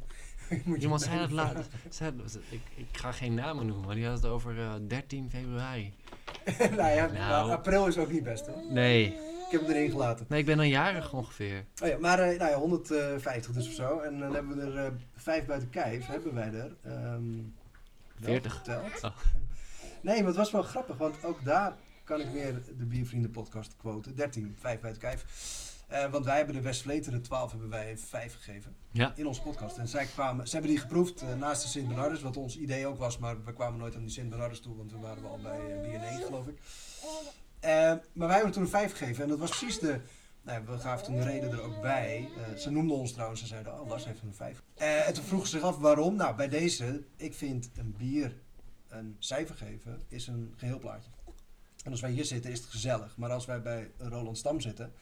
Iemand 0.78 1.02
zei 1.08 1.34
dat 1.34 1.66
zei 1.88 2.16
dat- 2.16 2.38
Ik, 2.50 2.60
ik 2.74 2.86
ga 2.96 3.12
geen 3.12 3.34
namen 3.34 3.66
noemen, 3.66 3.86
maar 3.86 3.94
die 3.94 4.06
had 4.06 4.16
het 4.22 4.26
over 4.26 4.58
eh, 4.60 4.72
13 4.88 5.30
februari. 5.30 5.92
nou 6.76 6.90
ja, 6.90 7.06
Nou. 7.06 7.50
april 7.50 7.86
is 7.86 7.98
ook 7.98 8.10
niet 8.12 8.22
best 8.22 8.46
hè. 8.46 8.52
Nee, 8.70 9.06
Ik 9.06 9.58
heb 9.58 9.60
hem 9.60 9.70
erin 9.70 9.90
gelaten. 9.90 10.26
nee 10.28 10.40
ik 10.40 10.46
ben 10.46 10.56
dan 10.56 10.68
jarig 10.68 11.12
ongeveer. 11.12 11.64
Oh 11.82 11.88
ja, 11.88 11.98
maar 11.98 12.18
eh, 12.18 12.38
nou 12.38 12.50
ja, 12.50 12.56
150 12.58 13.52
dus 13.52 13.66
of 13.68 13.72
zo. 13.72 13.98
En 13.98 14.18
dan 14.18 14.34
hebben 14.34 14.56
we 14.56 14.62
er 14.62 14.84
eh, 14.86 14.92
vijf 15.16 15.44
buiten 15.46 15.70
kijf. 15.70 16.06
Hebben 16.06 16.34
wij 16.34 16.52
er. 16.52 16.76
ehm, 16.82 17.34
wel 18.16 18.30
40. 18.30 18.54
geteld. 18.54 19.02
Oh. 19.02 19.16
Nee, 20.00 20.16
maar 20.18 20.26
het 20.26 20.36
was 20.36 20.50
wel 20.50 20.62
grappig. 20.62 20.96
Want 20.96 21.24
ook 21.24 21.44
daar 21.44 21.72
kan 22.04 22.20
ik 22.20 22.26
weer 22.32 22.54
de 22.78 22.84
Biervrienden 22.84 23.30
podcast 23.30 23.76
quoten. 23.76 24.14
13, 24.16 24.56
5 24.60 24.80
buiten 24.80 25.02
kijf. 25.02 25.24
Eh, 25.92 26.10
want 26.10 26.24
wij 26.24 26.36
hebben 26.36 26.54
de 26.54 26.60
Westvleteren 26.60 27.22
12 27.22 27.50
hebben 27.50 27.68
wij 27.68 27.98
5 27.98 28.34
gegeven. 28.34 28.76
Ja, 28.90 29.12
in 29.16 29.26
onze 29.26 29.42
podcast. 29.42 29.76
En 29.76 29.88
zij 29.88 30.06
kwamen, 30.06 30.46
ze 30.46 30.52
hebben 30.52 30.70
die 30.70 30.80
geproefd 30.80 31.22
eh, 31.22 31.34
naast 31.34 31.62
de 31.62 31.68
Sint 31.68 31.88
Bernardus, 31.88 32.22
wat 32.22 32.36
ons 32.36 32.58
idee 32.58 32.86
ook 32.86 32.98
was, 32.98 33.18
maar 33.18 33.44
we 33.44 33.52
kwamen 33.52 33.78
nooit 33.78 33.94
aan 33.94 34.00
die 34.00 34.10
Sint 34.10 34.28
Bernardus 34.28 34.60
toe, 34.60 34.76
want 34.76 34.92
we 34.92 34.98
waren 34.98 35.24
al 35.24 35.38
bij 35.42 35.58
uh, 35.58 35.88
bier 35.88 35.98
9 35.98 36.24
geloof 36.24 36.46
ik. 36.46 36.58
Eh, 37.62 37.70
maar 38.12 38.26
wij 38.26 38.36
hebben 38.36 38.52
toen 38.52 38.62
een 38.62 38.68
5 38.68 38.92
gegeven 38.96 39.22
en 39.22 39.28
dat 39.28 39.38
was 39.38 39.50
precies 39.50 39.78
de, 39.78 40.00
nou, 40.42 40.64
we 40.66 40.78
gaven 40.78 41.04
toen 41.04 41.16
de 41.16 41.22
reden 41.22 41.50
er 41.50 41.62
ook 41.62 41.80
bij. 41.80 42.28
Eh, 42.36 42.56
ze 42.56 42.70
noemden 42.70 42.96
ons 42.96 43.12
trouwens, 43.12 43.40
ze 43.40 43.46
zeiden, 43.46 43.80
oh 43.80 43.88
Lars 43.88 44.04
heeft 44.04 44.22
een 44.22 44.34
5. 44.34 44.62
Eh, 44.74 45.08
en 45.08 45.14
toen 45.14 45.24
vroegen 45.24 45.48
ze 45.48 45.56
zich 45.56 45.66
af 45.66 45.76
waarom. 45.76 46.16
Nou, 46.16 46.36
bij 46.36 46.48
deze, 46.48 47.04
ik 47.16 47.34
vind 47.34 47.70
een 47.76 47.94
bier 47.98 48.34
een 48.88 49.16
cijfer 49.18 49.54
geven, 49.54 50.00
is 50.08 50.26
een 50.26 50.54
geheel 50.56 50.78
plaatje. 50.78 51.10
En 51.84 51.90
als 51.90 52.00
wij 52.00 52.10
hier 52.10 52.24
zitten 52.24 52.50
is 52.50 52.58
het 52.58 52.68
gezellig, 52.68 53.16
maar 53.16 53.30
als 53.30 53.46
wij 53.46 53.62
bij 53.62 53.90
Roland 53.98 54.38
Stam 54.38 54.60
zitten 54.60 54.92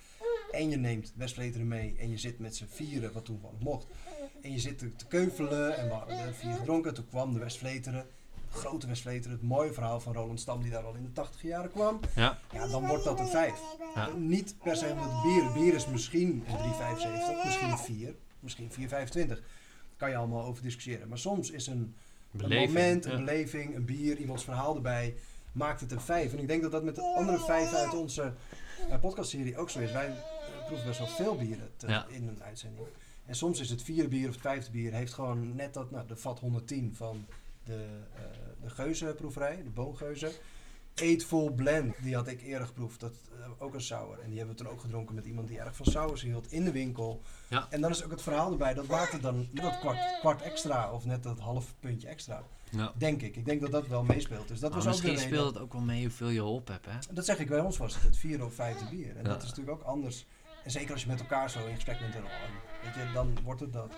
en 0.52 0.70
je 0.70 0.76
neemt 0.76 1.12
Westvleteren 1.16 1.68
mee 1.68 1.94
en 1.98 2.10
je 2.10 2.18
zit 2.18 2.38
met 2.38 2.56
z'n 2.56 2.66
vieren, 2.70 3.12
wat 3.12 3.24
toen 3.24 3.38
nog 3.42 3.52
mocht. 3.60 3.86
En 4.42 4.52
je 4.52 4.58
zit 4.58 4.78
te, 4.78 4.96
te 4.96 5.06
keuvelen 5.06 5.76
en 5.76 5.88
we 5.88 5.94
hadden 5.94 6.18
er 6.18 6.34
vier 6.34 6.54
gedronken. 6.54 6.94
Toen 6.94 7.08
kwam 7.08 7.32
de 7.32 7.38
Westvleteren, 7.38 8.06
de 8.52 8.58
grote 8.58 8.86
Westvleteren, 8.86 9.36
het 9.36 9.46
mooie 9.46 9.72
verhaal 9.72 10.00
van 10.00 10.12
Roland 10.12 10.40
Stam 10.40 10.62
die 10.62 10.70
daar 10.70 10.82
al 10.84 10.94
in 10.94 11.02
de 11.02 11.12
80 11.12 11.42
jaren 11.42 11.70
kwam. 11.70 12.00
ja, 12.16 12.38
Ja, 12.52 12.66
dan 12.66 12.86
wordt 12.86 13.04
dat 13.04 13.20
een 13.20 13.28
5. 13.28 13.52
Ja. 13.94 14.08
Niet 14.16 14.54
per 14.62 14.76
se 14.76 14.86
omdat 14.92 15.10
het 15.12 15.22
bier, 15.22 15.52
bier 15.52 15.74
is 15.74 15.86
misschien 15.86 16.44
een 16.48 16.56
3,75, 16.56 17.44
misschien 17.44 17.70
een 17.70 17.78
4, 17.78 18.14
misschien 18.40 18.70
4,25. 18.70 19.38
Kan 19.96 20.10
je 20.10 20.16
allemaal 20.16 20.44
over 20.44 20.62
discussiëren. 20.62 21.08
Maar 21.08 21.18
soms 21.18 21.50
is 21.50 21.66
een, 21.66 21.94
beleving. 22.30 22.62
een 22.68 22.72
moment, 22.74 23.04
Ja. 23.04 23.10
een 23.10 23.24
beleving, 23.24 23.74
een 23.74 23.84
bier, 23.84 24.16
iemands 24.16 24.44
verhaal 24.44 24.74
erbij, 24.74 25.14
maakt 25.52 25.80
het 25.80 25.92
een 25.92 26.00
5. 26.00 26.32
En 26.32 26.38
ik 26.38 26.48
denk 26.48 26.62
dat 26.62 26.70
dat 26.72 26.84
met 26.84 26.94
de 26.94 27.02
andere 27.16 27.38
5 27.38 27.72
uit 27.74 27.94
onze 27.94 28.32
uh, 28.88 28.98
podcastserie 29.00 29.56
ook 29.56 29.70
zo 29.70 29.78
is. 29.78 29.92
Wij 29.92 30.12
uh, 30.70 30.82
proeven 30.82 30.86
best 30.86 30.98
wel 31.16 31.26
veel 31.26 31.36
bieren 31.36 31.70
te- 31.76 31.88
Ja. 31.88 32.06
in 32.08 32.28
een 32.28 32.42
uitzending. 32.42 32.86
En 33.26 33.34
soms 33.34 33.60
is 33.60 33.70
het 33.70 33.82
vierde 33.82 34.08
bier 34.08 34.26
of 34.28 34.32
het 34.34 34.42
vijfde 34.42 34.70
bier 34.70 34.92
heeft 34.92 35.14
gewoon 35.14 35.54
net 35.56 35.74
dat, 35.74 35.90
nou, 35.90 36.06
de 36.06 36.16
vat 36.16 36.38
110 36.40 36.94
van 36.94 37.26
de, 37.64 37.86
eh 38.14 38.22
de 38.62 38.70
Geuze-proeverij, 38.70 39.62
de 39.62 39.70
Boomgeuze. 39.70 40.32
Eightful 40.94 41.50
Blend, 41.50 41.94
die 42.02 42.14
had 42.14 42.28
ik 42.28 42.42
eerder 42.42 42.66
geproefd. 42.66 43.00
Dat 43.00 43.12
eh, 43.40 43.50
ook 43.58 43.74
een 43.74 43.80
sour. 43.80 44.18
En 44.20 44.28
die 44.28 44.38
hebben 44.38 44.56
we 44.56 44.62
toen 44.62 44.72
ook 44.72 44.80
gedronken 44.80 45.14
met 45.14 45.24
iemand 45.24 45.48
die 45.48 45.58
erg 45.58 45.76
van 45.76 45.86
sours 45.86 46.22
hield 46.22 46.52
in 46.52 46.64
de 46.64 46.72
winkel. 46.72 47.22
Ja. 47.48 47.66
En 47.70 47.80
dan 47.80 47.90
is 47.90 48.04
ook 48.04 48.10
het 48.10 48.22
verhaal 48.22 48.50
erbij. 48.50 48.74
Dat 48.74 48.86
maakt 48.86 49.12
het 49.12 49.22
dan 49.22 49.48
dat 49.52 49.78
kwart, 49.78 50.18
kwart 50.20 50.42
extra 50.42 50.92
of 50.92 51.04
net 51.04 51.22
dat 51.22 51.38
half 51.38 51.74
puntje 51.80 52.08
extra. 52.08 52.42
Ja. 52.70 52.92
Denk 52.96 53.22
ik. 53.22 53.36
Ik 53.36 53.44
denk 53.44 53.60
dat 53.60 53.70
dat 53.70 53.86
wel 53.86 54.02
meespeelt. 54.02 54.48
Dus 54.48 54.60
dat 54.60 54.70
Maar 54.72 54.82
was 54.82 54.96
ook 54.96 55.02
de 55.02 55.08
misschien 55.08 55.22
reden. 55.28 55.38
speelt 55.38 55.54
het 55.54 55.62
ook 55.62 55.72
wel 55.72 55.82
mee 55.82 56.02
hoeveel 56.02 56.28
je 56.28 56.44
op 56.44 56.68
hebt, 56.68 56.86
hè? 56.86 56.92
Dat 57.12 57.24
zeg 57.24 57.38
ik, 57.38 57.48
bij 57.48 57.60
ons 57.60 57.76
was 57.76 57.94
het 57.94 58.02
het 58.02 58.16
vierde 58.16 58.44
of 58.44 58.54
vijfde 58.54 58.84
bier. 58.90 59.16
En 59.16 59.22
Ja. 59.22 59.28
dat 59.28 59.42
is 59.42 59.48
natuurlijk 59.48 59.78
ook 59.80 59.86
anders. 59.86 60.26
En 60.70 60.76
zeker 60.76 60.92
als 60.92 61.02
je 61.02 61.08
met 61.08 61.20
elkaar 61.20 61.50
zo 61.50 61.66
in 61.66 61.74
gesprek 61.74 61.98
bent, 61.98 62.14
oh, 62.14 62.22
weet 62.82 62.94
je, 62.94 63.12
dan 63.12 63.38
wordt 63.42 63.60
het 63.60 63.72
dat. 63.72 63.92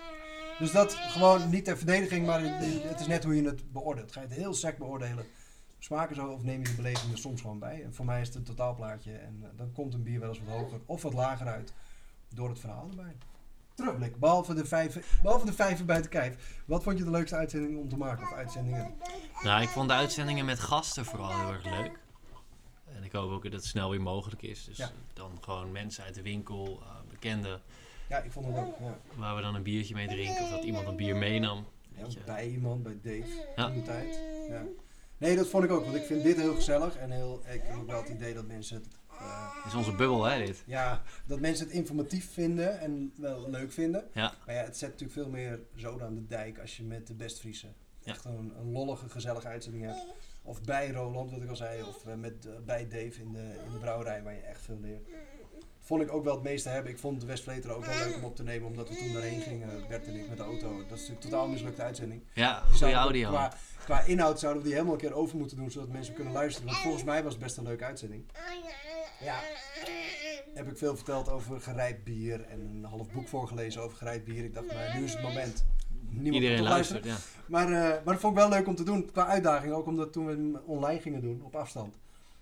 Dus 0.59 0.71
dat 0.71 0.93
gewoon 0.93 1.49
niet 1.49 1.65
ter 1.65 1.77
verdediging, 1.77 2.25
maar 2.25 2.41
het 2.43 2.99
is 2.99 3.07
net 3.07 3.23
hoe 3.23 3.35
je 3.35 3.45
het 3.45 3.71
beoordeelt. 3.71 4.11
Ga 4.11 4.21
je 4.21 4.27
het 4.27 4.35
heel 4.35 4.53
sec 4.53 4.77
beoordelen, 4.77 5.25
smaken 5.79 6.15
zo 6.15 6.27
of 6.27 6.43
neem 6.43 6.59
je 6.59 6.67
de 6.67 6.75
beleving 6.75 7.11
er 7.11 7.17
soms 7.17 7.41
gewoon 7.41 7.59
bij. 7.59 7.83
En 7.83 7.93
voor 7.93 8.05
mij 8.05 8.21
is 8.21 8.33
het 8.33 8.45
totaalplaatje 8.45 9.11
en 9.11 9.39
eh, 9.41 9.49
dan 9.57 9.71
komt 9.71 9.93
een 9.93 10.03
bier 10.03 10.19
wel 10.19 10.29
eens 10.29 10.39
wat 10.39 10.55
hoger 10.55 10.79
of 10.85 11.01
wat 11.01 11.13
lager 11.13 11.47
uit 11.47 11.73
door 12.29 12.49
het 12.49 12.59
verhaal 12.59 12.87
erbij. 12.89 13.15
Terugblik, 13.73 14.19
behalve 14.19 14.53
de 14.53 14.65
vijf, 14.65 15.19
behalve 15.21 15.45
de 15.45 15.53
vijven 15.53 15.85
buiten 15.85 16.11
kijf. 16.11 16.61
Wat 16.65 16.83
vond 16.83 16.97
je 16.97 17.03
de 17.03 17.11
leukste 17.11 17.35
uitzending 17.35 17.77
om 17.79 17.89
te 17.89 17.97
maken? 17.97 18.23
Of 18.23 18.33
uitzendingen? 18.33 18.93
Nou, 19.43 19.61
ik 19.61 19.69
vond 19.69 19.89
de 19.89 19.95
uitzendingen 19.95 20.45
met 20.45 20.59
gasten 20.59 21.05
vooral 21.05 21.39
heel 21.39 21.51
erg 21.51 21.63
leuk. 21.63 22.02
Ik 23.13 23.19
hoop 23.19 23.31
ook 23.31 23.43
dat 23.43 23.51
het 23.53 23.65
snel 23.65 23.89
weer 23.89 24.01
mogelijk 24.01 24.41
is. 24.41 24.65
Dus 24.65 24.77
Ja. 24.77 24.91
dan 25.13 25.37
gewoon 25.41 25.71
mensen 25.71 26.03
uit 26.03 26.15
de 26.15 26.21
winkel, 26.21 26.79
eh, 26.81 26.89
bekenden, 27.09 27.61
Ja, 28.09 28.17
ik 28.17 28.31
vond 28.31 28.45
het 28.45 28.55
ook. 28.57 28.79
Ja. 28.79 28.97
waar 29.15 29.35
we 29.35 29.41
dan 29.41 29.55
een 29.55 29.63
biertje 29.63 29.93
mee 29.93 30.07
drinken. 30.07 30.43
Of 30.43 30.49
dat 30.49 30.63
iemand 30.63 30.87
een 30.87 30.95
bier 30.95 31.15
meenam. 31.15 31.65
Ja, 31.97 32.05
bij 32.25 32.49
iemand, 32.49 32.83
bij 32.83 32.99
Dave, 33.01 33.47
Ja. 33.55 33.67
in 33.67 33.73
de 33.73 33.81
tijd. 33.81 34.19
Ja. 34.49 34.63
Nee, 35.17 35.35
dat 35.35 35.47
vond 35.47 35.63
ik 35.63 35.71
ook, 35.71 35.83
want 35.83 35.95
ik 35.95 36.03
vind 36.03 36.23
dit 36.23 36.37
heel 36.37 36.55
gezellig 36.55 36.97
en 36.97 37.11
heel, 37.11 37.41
ik 37.51 37.61
heb 37.63 37.75
ook 37.77 37.87
wel 37.87 38.01
het 38.01 38.09
idee 38.09 38.33
dat 38.33 38.45
mensen 38.47 38.75
het, 38.75 38.87
eh, 39.19 39.55
Dat 39.55 39.65
is 39.65 39.73
onze 39.77 39.95
bubbel, 39.95 40.23
hè, 40.23 40.45
dit. 40.45 40.63
ja, 40.65 41.01
dat 41.25 41.39
mensen 41.39 41.65
het 41.65 41.75
informatief 41.75 42.33
vinden 42.33 42.79
en 42.79 43.13
wel 43.15 43.49
leuk 43.49 43.71
vinden. 43.71 44.09
Ja. 44.13 44.33
Maar 44.45 44.55
ja, 44.55 44.63
het 44.63 44.77
zet 44.77 44.89
natuurlijk 44.89 45.19
veel 45.19 45.29
meer 45.29 45.59
zoden 45.75 46.07
aan 46.07 46.15
de 46.15 46.27
dijk 46.27 46.59
als 46.59 46.77
je 46.77 46.83
met 46.83 47.07
de 47.07 47.13
Bestfriese 47.13 47.67
Ja. 47.99 48.11
echt 48.11 48.25
een, 48.25 48.53
een 48.59 48.71
lollige, 48.71 49.09
gezellige 49.09 49.47
uitzending 49.47 49.83
hebt. 49.85 50.05
Of 50.43 50.61
bij 50.61 50.91
Roland, 50.91 51.31
wat 51.31 51.41
ik 51.41 51.49
al 51.49 51.55
zei, 51.55 51.83
of 51.83 52.07
eh, 52.07 52.15
met, 52.15 52.45
eh, 52.45 52.53
bij 52.65 52.87
Dave 52.87 53.21
in 53.21 53.31
de, 53.31 53.61
in 53.65 53.71
de 53.71 53.77
brouwerij, 53.79 54.23
waar 54.23 54.33
je 54.33 54.41
echt 54.41 54.61
veel 54.61 54.79
leert. 54.81 55.07
Vond 55.79 56.01
ik 56.01 56.11
ook 56.11 56.23
wel 56.23 56.33
het 56.33 56.43
meeste 56.43 56.69
hebben. 56.69 56.91
Ik 56.91 56.97
vond 56.99 57.21
de 57.21 57.25
Westvleteren 57.25 57.75
ook 57.75 57.85
wel 57.85 57.97
leuk 57.97 58.15
om 58.15 58.23
op 58.23 58.35
te 58.35 58.43
nemen, 58.43 58.67
omdat 58.67 58.89
we 58.89 58.95
toen 58.95 59.13
daarheen 59.13 59.41
gingen, 59.41 59.87
Bert 59.87 60.07
en 60.07 60.15
ik, 60.15 60.29
met 60.29 60.37
de 60.37 60.43
auto. 60.43 60.67
Dat 60.77 60.83
is 60.83 60.89
natuurlijk 60.89 61.23
een 61.23 61.29
totaal 61.29 61.47
mislukte 61.47 61.81
uitzending. 61.81 62.23
Ja, 62.33 62.63
Die 62.67 62.77
goede 62.77 62.93
audio. 62.93 63.29
Qua, 63.29 63.53
qua 63.85 64.01
inhoud 64.01 64.39
zouden 64.39 64.61
we 64.61 64.67
die 64.67 64.77
helemaal 64.77 64.97
een 64.99 65.07
keer 65.07 65.13
over 65.13 65.37
moeten 65.37 65.57
doen, 65.57 65.71
zodat 65.71 65.89
mensen 65.89 66.13
kunnen 66.13 66.33
luisteren. 66.33 66.69
Want 66.69 66.81
volgens 66.81 67.03
mij 67.03 67.23
was 67.23 67.33
het 67.33 67.43
best 67.43 67.57
een 67.57 67.63
leuke 67.63 67.83
uitzending. 67.83 68.25
Ja. 69.19 69.39
Heb 70.53 70.67
ik 70.67 70.77
veel 70.77 70.95
verteld 70.95 71.29
over 71.29 71.61
gerijpt 71.61 72.03
bier 72.03 72.41
en 72.41 72.59
een 72.59 72.83
half 72.83 73.11
boek 73.11 73.27
voorgelezen 73.27 73.81
over 73.81 73.97
gerijpt 73.97 74.25
bier. 74.25 74.43
Ik 74.43 74.53
dacht, 74.53 74.73
nou, 74.73 74.97
nu 74.97 75.03
is 75.03 75.13
het 75.13 75.21
moment. 75.21 75.65
Niemand 76.13 76.43
Iedereen 76.43 76.63
luistert, 76.63 77.03
ja. 77.05 77.17
Maar, 77.45 77.65
eh, 77.65 77.71
maar 77.71 78.13
dat 78.13 78.19
vond 78.19 78.33
ik 78.33 78.39
wel 78.39 78.49
leuk 78.49 78.67
om 78.67 78.75
te 78.75 78.83
doen, 78.83 79.11
qua 79.11 79.25
uitdaging. 79.27 79.73
Ook 79.73 79.85
omdat 79.87 80.13
toen 80.13 80.25
we 80.25 80.31
hem 80.31 80.55
online 80.65 81.01
gingen 81.01 81.21
doen, 81.21 81.41
op 81.43 81.55
afstand. 81.55 81.95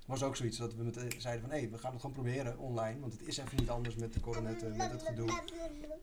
Was 0.06 0.24
ook 0.24 0.36
zoiets 0.36 0.58
dat 0.58 0.76
we 0.76 0.84
met, 0.84 0.98
eh, 0.98 1.04
zeiden 1.18 1.50
van, 1.50 1.60
hé, 1.60 1.70
we 1.70 1.78
gaan 1.78 1.92
het 1.92 2.02
gewoon 2.02 2.16
proberen 2.16 2.58
online. 2.58 3.00
Want 3.00 3.14
het 3.14 3.28
is 3.28 3.38
even 3.38 3.58
niet 3.58 3.70
anders 3.70 3.96
met 3.96 4.14
de 4.14 4.20
coronetten, 4.20 4.76
met 4.78 4.92
het 4.92 5.04
gedoe. 5.04 5.30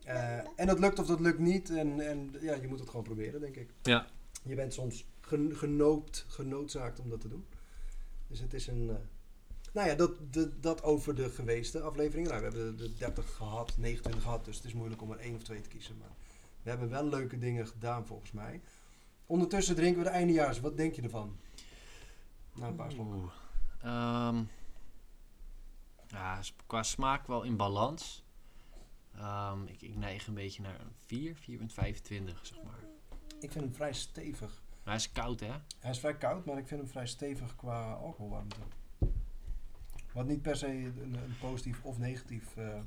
Eh, 0.03 0.37
en 0.55 0.67
dat 0.67 0.79
lukt 0.79 0.99
of 0.99 1.07
dat 1.07 1.19
lukt 1.19 1.39
niet. 1.39 1.69
En, 1.69 1.99
en 1.99 2.35
ja, 2.41 2.53
je 2.55 2.67
moet 2.67 2.79
het 2.79 2.89
gewoon 2.89 3.03
proberen, 3.03 3.39
denk 3.41 3.55
ik. 3.55 3.69
Ja. 3.81 4.05
Je 4.43 4.55
bent 4.55 4.73
soms 4.73 5.05
gen- 5.21 5.55
genoopt, 5.55 6.25
genoodzaakt 6.27 6.99
om 6.99 7.09
dat 7.09 7.21
te 7.21 7.27
doen. 7.27 7.45
Dus 8.27 8.39
het 8.39 8.53
is 8.53 8.67
een... 8.67 8.85
nou 9.73 9.87
ja, 9.87 9.95
dat, 9.95 10.11
de, 10.33 10.59
dat 10.59 10.83
over 10.83 11.15
de 11.15 11.29
geweeste 11.29 11.81
afleveringen. 11.81 12.29
Nou, 12.29 12.41
we 12.43 12.47
hebben 12.49 12.77
de 12.77 12.93
30 12.97 13.35
gehad, 13.35 13.73
29 13.77 14.23
gehad. 14.23 14.45
Dus 14.45 14.55
het 14.55 14.65
is 14.65 14.73
moeilijk 14.73 15.01
om 15.01 15.11
er 15.11 15.19
één 15.19 15.35
of 15.35 15.43
twee 15.43 15.61
te 15.61 15.69
kiezen. 15.69 15.97
Maar 15.97 16.09
we 16.63 16.69
hebben 16.69 16.89
wel 16.89 17.05
leuke 17.07 17.37
dingen 17.37 17.67
gedaan, 17.67 18.05
volgens 18.05 18.31
mij. 18.31 18.61
Ondertussen 19.25 19.75
drinken 19.75 19.97
we 20.03 20.09
de 20.09 20.15
eindejaars. 20.15 20.59
Wat 20.59 20.77
denk 20.77 20.95
je 20.95 21.01
ervan? 21.01 21.37
Nou, 22.53 22.69
een 22.69 22.75
paar 22.75 22.91
slokken. 22.91 23.29
Ehm, 23.81 24.43
ja, 26.07 26.39
qua 26.65 26.83
smaak 26.83 27.27
wel 27.27 27.43
in 27.43 27.55
balans. 27.57 28.23
Ehm, 29.15 29.63
ik, 29.65 29.81
ik 29.81 29.95
neig 29.95 30.27
een 30.27 30.33
beetje 30.33 30.61
naar 30.61 30.79
een 30.79 30.91
4, 31.05 31.35
4,25 31.35 32.41
zeg 32.41 32.63
maar. 32.63 32.79
Ik 33.39 33.51
vind 33.51 33.63
hem 33.63 33.73
vrij 33.73 33.93
stevig. 33.93 34.61
Hij 34.83 34.95
is 34.95 35.11
koud, 35.11 35.39
hè? 35.39 35.51
Hij 35.79 35.91
is 35.91 35.99
vrij 35.99 36.17
koud, 36.17 36.45
maar 36.45 36.57
ik 36.57 36.67
vind 36.67 36.81
hem 36.81 36.89
vrij 36.89 37.07
stevig 37.07 37.55
qua 37.55 37.93
alcoholwarmte. 37.93 38.55
Wat 40.13 40.25
niet 40.25 40.41
per 40.41 40.55
se 40.57 40.67
een, 40.67 41.13
een 41.23 41.37
positief 41.39 41.83
of 41.83 41.97
negatief... 41.97 42.57
eh, 42.57 42.79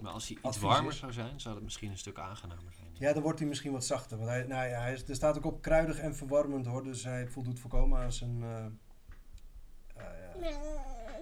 Maar 0.00 0.12
als 0.12 0.28
hij 0.28 0.38
iets 0.44 0.58
warmer 0.58 0.92
is- 0.92 0.98
zou 0.98 1.12
zijn, 1.12 1.40
zou 1.40 1.54
het 1.54 1.64
misschien 1.64 1.90
een 1.90 1.98
stuk 1.98 2.18
aangenamer 2.18 2.72
zijn. 2.72 2.81
Ja, 3.02 3.12
dan 3.12 3.22
wordt 3.22 3.38
hij 3.38 3.48
misschien 3.48 3.72
wat 3.72 3.84
zachter. 3.84 4.16
Want 4.16 4.28
hij, 4.28 4.42
nou 4.42 4.68
ja, 4.68 4.80
hij 4.80 4.92
is, 4.92 5.08
er 5.08 5.14
staat 5.14 5.36
ook 5.36 5.44
op 5.44 5.62
kruidig 5.62 5.98
en 5.98 6.16
verwarmend 6.16 6.66
hoor. 6.66 6.84
Dus 6.84 7.04
hij 7.04 7.28
voldoet 7.28 7.60
voorkomen 7.60 7.98
aan 7.98 8.12
zijn, 8.12 8.42
eh, 8.42 8.64
eh, 9.94 10.50
ja, 10.50 10.58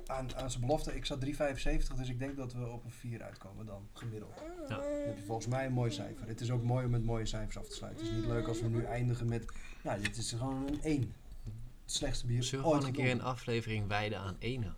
aan, 0.07 0.37
aan 0.37 0.51
zijn 0.51 0.63
belofte. 0.63 0.97
Ik 0.97 1.05
zat 1.05 1.21
3,75, 1.21 1.97
dus 1.97 2.09
ik 2.09 2.19
denk 2.19 2.37
dat 2.37 2.53
we 2.53 2.69
op 2.69 2.85
een 2.85 2.91
4 2.91 3.23
uitkomen 3.23 3.67
dan, 3.67 3.89
gemiddeld. 3.93 4.43
Ja. 4.69 4.77
Dan 4.77 4.81
heb 5.07 5.17
je 5.17 5.25
volgens 5.25 5.47
mij 5.47 5.67
een 5.67 5.73
mooi 5.73 5.91
cijfer. 5.91 6.29
Het 6.29 6.41
is 6.41 6.51
ook 6.51 6.63
mooi 6.63 6.85
om 6.85 6.91
met 6.91 7.05
mooie 7.05 7.27
cijfers 7.27 7.59
af 7.59 7.69
te 7.69 7.75
sluiten. 7.75 8.05
Het 8.05 8.15
is 8.15 8.21
niet 8.21 8.31
leuk 8.31 8.49
als 8.49 8.61
we 8.61 8.69
nu 8.69 8.85
eindigen 8.85 9.29
met, 9.29 9.53
nou 9.83 10.01
dit 10.01 10.17
is 10.17 10.33
gewoon 10.33 10.67
een 10.67 10.83
1. 10.83 11.01
Het 11.01 11.99
slechtste 11.99 12.27
bier 12.27 12.43
Zullen 12.43 12.65
we 12.65 12.71
ooit 12.71 12.85
gewoon 12.85 12.97
een 12.97 13.05
keer 13.05 13.13
een 13.15 13.23
aflevering 13.23 13.89
wijden 13.89 14.19
aan 14.19 14.37
ene? 14.39 14.75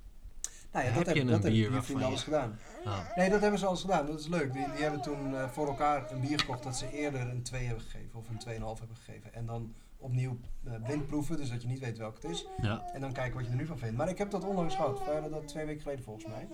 Nou 0.72 0.84
ja, 0.86 0.90
Heb 0.92 1.04
dat 1.04 1.14
je 1.14 1.20
hebben, 1.20 1.34
een 1.34 1.40
dat 1.42 1.50
hebben 1.52 1.70
die 1.72 1.80
vrienden 1.82 1.98
je- 2.06 2.10
alles 2.12 2.22
gedaan. 2.22 2.58
Ah, 2.84 3.16
Nee, 3.16 3.30
dat 3.30 3.40
hebben 3.40 3.58
ze 3.58 3.66
alles 3.66 3.80
gedaan. 3.80 4.06
Dat 4.06 4.20
is 4.20 4.26
leuk. 4.28 4.52
Die, 4.52 4.64
die 4.72 4.82
hebben 4.82 5.00
toen 5.02 5.34
eh, 5.36 5.48
voor 5.48 5.66
elkaar 5.66 6.10
een 6.12 6.20
bier 6.20 6.38
gekocht 6.38 6.62
dat 6.62 6.76
ze 6.76 6.92
eerder 6.92 7.20
een 7.20 7.42
2 7.42 7.64
hebben 7.66 7.84
gegeven. 7.84 8.18
Of 8.18 8.28
een 8.28 8.38
2,5 8.38 8.78
hebben 8.78 8.96
gegeven. 8.96 9.34
En 9.34 9.46
dan 9.46 9.74
opnieuw 9.98 10.38
eh 10.64 10.72
blind 10.82 11.06
proeven, 11.06 11.36
dus 11.36 11.50
dat 11.50 11.62
je 11.62 11.68
niet 11.68 11.78
weet 11.78 11.98
welke 11.98 12.26
het 12.26 12.30
is. 12.30 12.46
ja. 12.62 12.90
En 12.92 13.00
dan 13.00 13.12
kijken 13.12 13.34
wat 13.34 13.44
je 13.44 13.50
er 13.50 13.56
nu 13.56 13.66
van 13.66 13.78
vindt. 13.78 13.96
Maar 13.96 14.08
ik 14.08 14.18
heb 14.18 14.30
dat 14.30 14.44
onlangs 14.44 14.74
gehad. 14.74 15.04
We 15.04 15.10
hadden 15.10 15.30
dat 15.30 15.48
twee 15.48 15.64
weken 15.66 15.82
geleden 15.82 16.04
volgens 16.04 16.26
mij. 16.26 16.48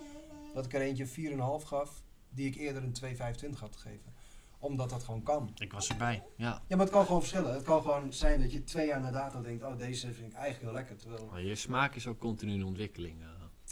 Dat 0.53 0.65
ik 0.65 0.73
er 0.73 0.81
eentje 0.81 1.05
4,5 1.07 1.63
gaf, 1.67 2.03
die 2.29 2.47
ik 2.47 2.55
eerder 2.55 2.83
een 2.83 2.93
2,25 2.93 3.59
had 3.59 3.75
gegeven. 3.75 4.13
Omdat 4.59 4.89
dat 4.89 5.03
gewoon 5.03 5.23
kan. 5.23 5.51
Ik 5.57 5.71
was 5.71 5.89
erbij, 5.89 6.23
ja. 6.35 6.61
Ja, 6.67 6.75
maar 6.75 6.85
het 6.85 6.89
kan 6.95 7.05
gewoon 7.05 7.19
verschillen. 7.21 7.53
Het 7.53 7.63
kan 7.63 7.81
gewoon 7.81 8.13
zijn 8.13 8.41
dat 8.41 8.51
je 8.51 8.63
twee 8.63 8.87
jaar 8.87 9.01
na 9.01 9.11
dato 9.11 9.41
denkt, 9.41 9.63
oh 9.63 9.77
deze 9.77 10.13
vind 10.13 10.31
ik 10.31 10.37
eigenlijk 10.37 10.63
heel 10.63 10.73
lekker. 10.73 10.95
Terwijl, 10.97 11.27
Maar 11.31 11.41
je 11.43 11.55
smaak 11.55 11.95
is 11.95 12.07
ook 12.07 12.19
continu 12.19 12.53
in 12.53 12.63
ontwikkeling. 12.63 13.21
eh. 13.21 13.27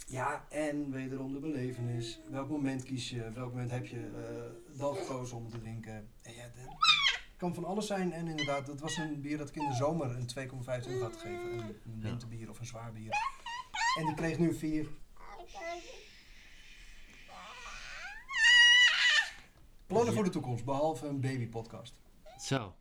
Ja, 0.08 0.44
en 0.48 0.90
wederom 0.90 1.32
de 1.32 1.38
belevenis. 1.38 2.20
Welk 2.30 2.48
moment 2.48 2.82
kies 2.82 3.10
je? 3.10 3.32
Welk 3.32 3.52
moment 3.52 3.70
heb 3.70 3.86
je 3.86 3.96
eh 3.98 4.78
dat 4.78 4.98
gekozen 4.98 5.36
om 5.36 5.50
te 5.50 5.58
drinken? 5.58 6.08
En 6.22 6.34
ja, 6.34 6.50
kan 7.36 7.54
van 7.54 7.64
alles 7.64 7.86
zijn. 7.86 8.12
En 8.12 8.26
inderdaad, 8.26 8.66
dat 8.66 8.80
was 8.80 8.96
een 8.96 9.20
bier 9.20 9.38
dat 9.38 9.48
ik 9.48 9.56
in 9.56 9.68
de 9.68 9.74
zomer 9.74 10.16
een 10.16 10.48
2,25 10.48 11.00
had 11.00 11.16
gegeven. 11.16 11.52
Een, 11.52 11.76
een 11.84 12.00
winterbier 12.00 12.50
of 12.50 12.58
een 12.58 12.66
zwaar 12.66 12.92
bier. 12.92 13.12
En 13.98 14.06
die 14.06 14.14
kreeg 14.14 14.38
nu 14.38 14.54
4. 14.54 14.88
Plannen 19.86 20.14
voor 20.14 20.24
de 20.24 20.30
toekomst, 20.30 20.64
behalve 20.64 21.06
een 21.06 21.20
babypodcast. 21.20 22.00
Zo, 22.38 22.74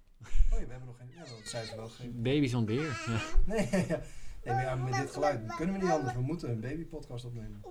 Oh 0.51 0.59
ja, 0.59 0.65
we 0.65 0.71
hebben 0.71 0.87
nog 0.87 0.97
geen... 0.97 1.09
Ja, 1.15 1.19
dat 1.19 1.41
zei 1.43 1.65
ze 1.65 1.75
wel 1.75 1.87
gegeven. 1.87 2.21
baby's 2.21 2.53
on 2.53 2.65
beer. 2.65 3.03
Ja. 3.07 3.21
Nee, 3.45 3.69
ja. 3.87 4.01
Nee 4.47 4.55
maar 4.55 4.63
ja, 4.63 4.75
met 4.75 4.93
dit 4.93 5.11
geluid 5.11 5.55
kunnen 5.55 5.75
we 5.75 5.81
niet 5.83 5.91
anders. 5.91 6.13
We 6.13 6.21
moeten 6.21 6.49
een 6.49 6.59
babypodcast 6.59 7.25
opnemen. 7.25 7.61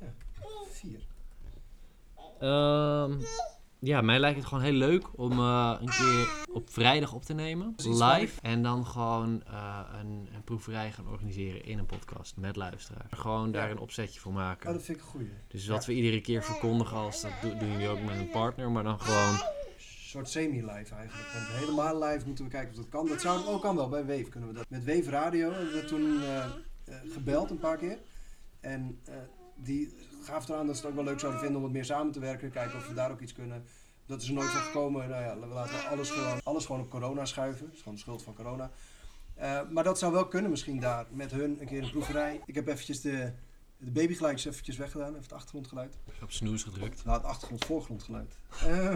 Ja, 0.00 0.12
vier. 0.70 1.00
Ehm, 2.40 3.20
ja, 3.78 4.00
mij 4.00 4.18
lijkt 4.18 4.38
het 4.38 4.46
gewoon 4.46 4.64
heel 4.64 4.72
leuk 4.72 5.18
om 5.18 5.32
eh, 5.32 5.76
een 5.80 5.88
keer 5.88 6.44
op 6.52 6.70
vrijdag 6.70 7.12
op 7.12 7.22
te 7.24 7.32
nemen. 7.34 7.74
Live. 7.76 8.40
En 8.40 8.62
dan 8.62 8.86
gewoon 8.86 9.42
eh, 9.46 9.80
een, 10.00 10.28
een 10.34 10.44
proeverij 10.44 10.92
gaan 10.92 11.08
organiseren 11.08 11.64
in 11.64 11.78
een 11.78 11.86
podcast 11.86 12.36
met 12.36 12.56
luisteraars. 12.56 13.12
Gewoon 13.12 13.52
daar 13.52 13.70
een 13.70 13.78
opzetje 13.78 14.20
voor 14.20 14.32
Oh, 14.32 14.38
maken. 14.38 14.72
dat 14.72 14.82
vind 14.82 14.98
ik 14.98 15.04
een 15.04 15.10
goeie. 15.10 15.30
Dus 15.48 15.66
wat 15.66 15.80
Ja. 15.84 15.86
we 15.92 15.94
iedere 15.98 16.20
keer 16.20 16.42
verkondigen 16.42 16.96
als 16.96 17.20
dat 17.22 17.30
do- 17.42 17.56
doen 17.58 17.70
jullie 17.70 17.88
ook 17.88 18.02
met 18.02 18.18
een 18.18 18.30
partner. 18.30 18.70
Maar 18.70 18.82
dan 18.84 19.00
gewoon, 19.00 19.34
soort 20.12 20.28
semi-live 20.28 20.94
eigenlijk. 20.94 21.28
Want 21.32 21.46
helemaal 21.46 22.02
live 22.04 22.26
moeten 22.26 22.44
we 22.44 22.50
kijken 22.50 22.70
of 22.70 22.76
dat 22.76 22.88
kan. 22.88 23.06
Dat 23.06 23.20
zou 23.20 23.46
ook 23.46 23.60
kan 23.60 23.76
wel, 23.76 23.88
bij 23.88 24.04
Wave 24.04 24.28
kunnen 24.28 24.48
we 24.48 24.54
dat. 24.54 24.64
Met 24.68 24.84
Wave 24.84 25.10
Radio 25.10 25.52
hebben 25.52 25.72
we 25.72 25.84
toen 25.84 26.22
eh, 26.22 26.44
eh, 26.44 26.50
gebeld 27.12 27.50
een 27.50 27.58
paar 27.58 27.76
keer. 27.76 27.98
En 28.60 29.00
eh, 29.04 29.14
die 29.56 29.94
gaf 30.22 30.48
eraan 30.48 30.66
dat 30.66 30.76
ze 30.76 30.82
het 30.82 30.90
ook 30.90 30.96
wel 30.96 31.04
leuk 31.04 31.20
zouden 31.20 31.40
vinden 31.40 31.58
om 31.58 31.62
wat 31.62 31.72
meer 31.72 31.84
samen 31.84 32.12
te 32.12 32.20
werken. 32.20 32.50
Kijken 32.50 32.78
of 32.78 32.88
we 32.88 32.94
daar 32.94 33.10
ook 33.10 33.20
iets 33.20 33.32
kunnen. 33.32 33.64
Dat 34.06 34.22
is 34.22 34.28
er 34.28 34.34
nooit 34.34 34.48
van 34.48 34.60
gekomen. 34.60 35.08
Nou 35.08 35.22
ja, 35.22 35.38
we 35.38 35.46
laten 35.46 35.88
alles 35.88 36.10
gewoon, 36.10 36.40
alles 36.42 36.66
gewoon 36.66 36.80
op 36.80 36.90
corona 36.90 37.24
schuiven. 37.24 37.66
Dat 37.66 37.74
is 37.74 37.78
gewoon 37.78 37.94
de 37.94 38.00
schuld 38.00 38.22
van 38.22 38.34
corona. 38.34 38.70
Maar 39.70 39.84
dat 39.84 39.98
zou 39.98 40.12
wel 40.12 40.28
kunnen 40.28 40.50
misschien 40.50 40.80
daar. 40.80 41.06
Met 41.10 41.30
hun 41.30 41.60
een 41.60 41.66
keer 41.66 41.82
een 41.82 41.90
proeverij. 41.90 42.40
Ik 42.46 42.54
heb 42.54 42.68
eventjes 42.68 43.00
de, 43.00 43.32
de 43.78 43.90
babygeluidjes 43.90 44.52
eventjes 44.52 44.76
weggedaan. 44.76 45.08
Even 45.08 45.22
het 45.22 45.32
achtergrondgeluid. 45.32 45.96
op 46.22 46.32
snoes 46.32 46.62
gedrukt. 46.62 47.04
Nou, 47.04 47.16
het 47.16 47.26
achtergrond-voorgrondgeluid. 47.26 48.36
Eh, 48.66 48.94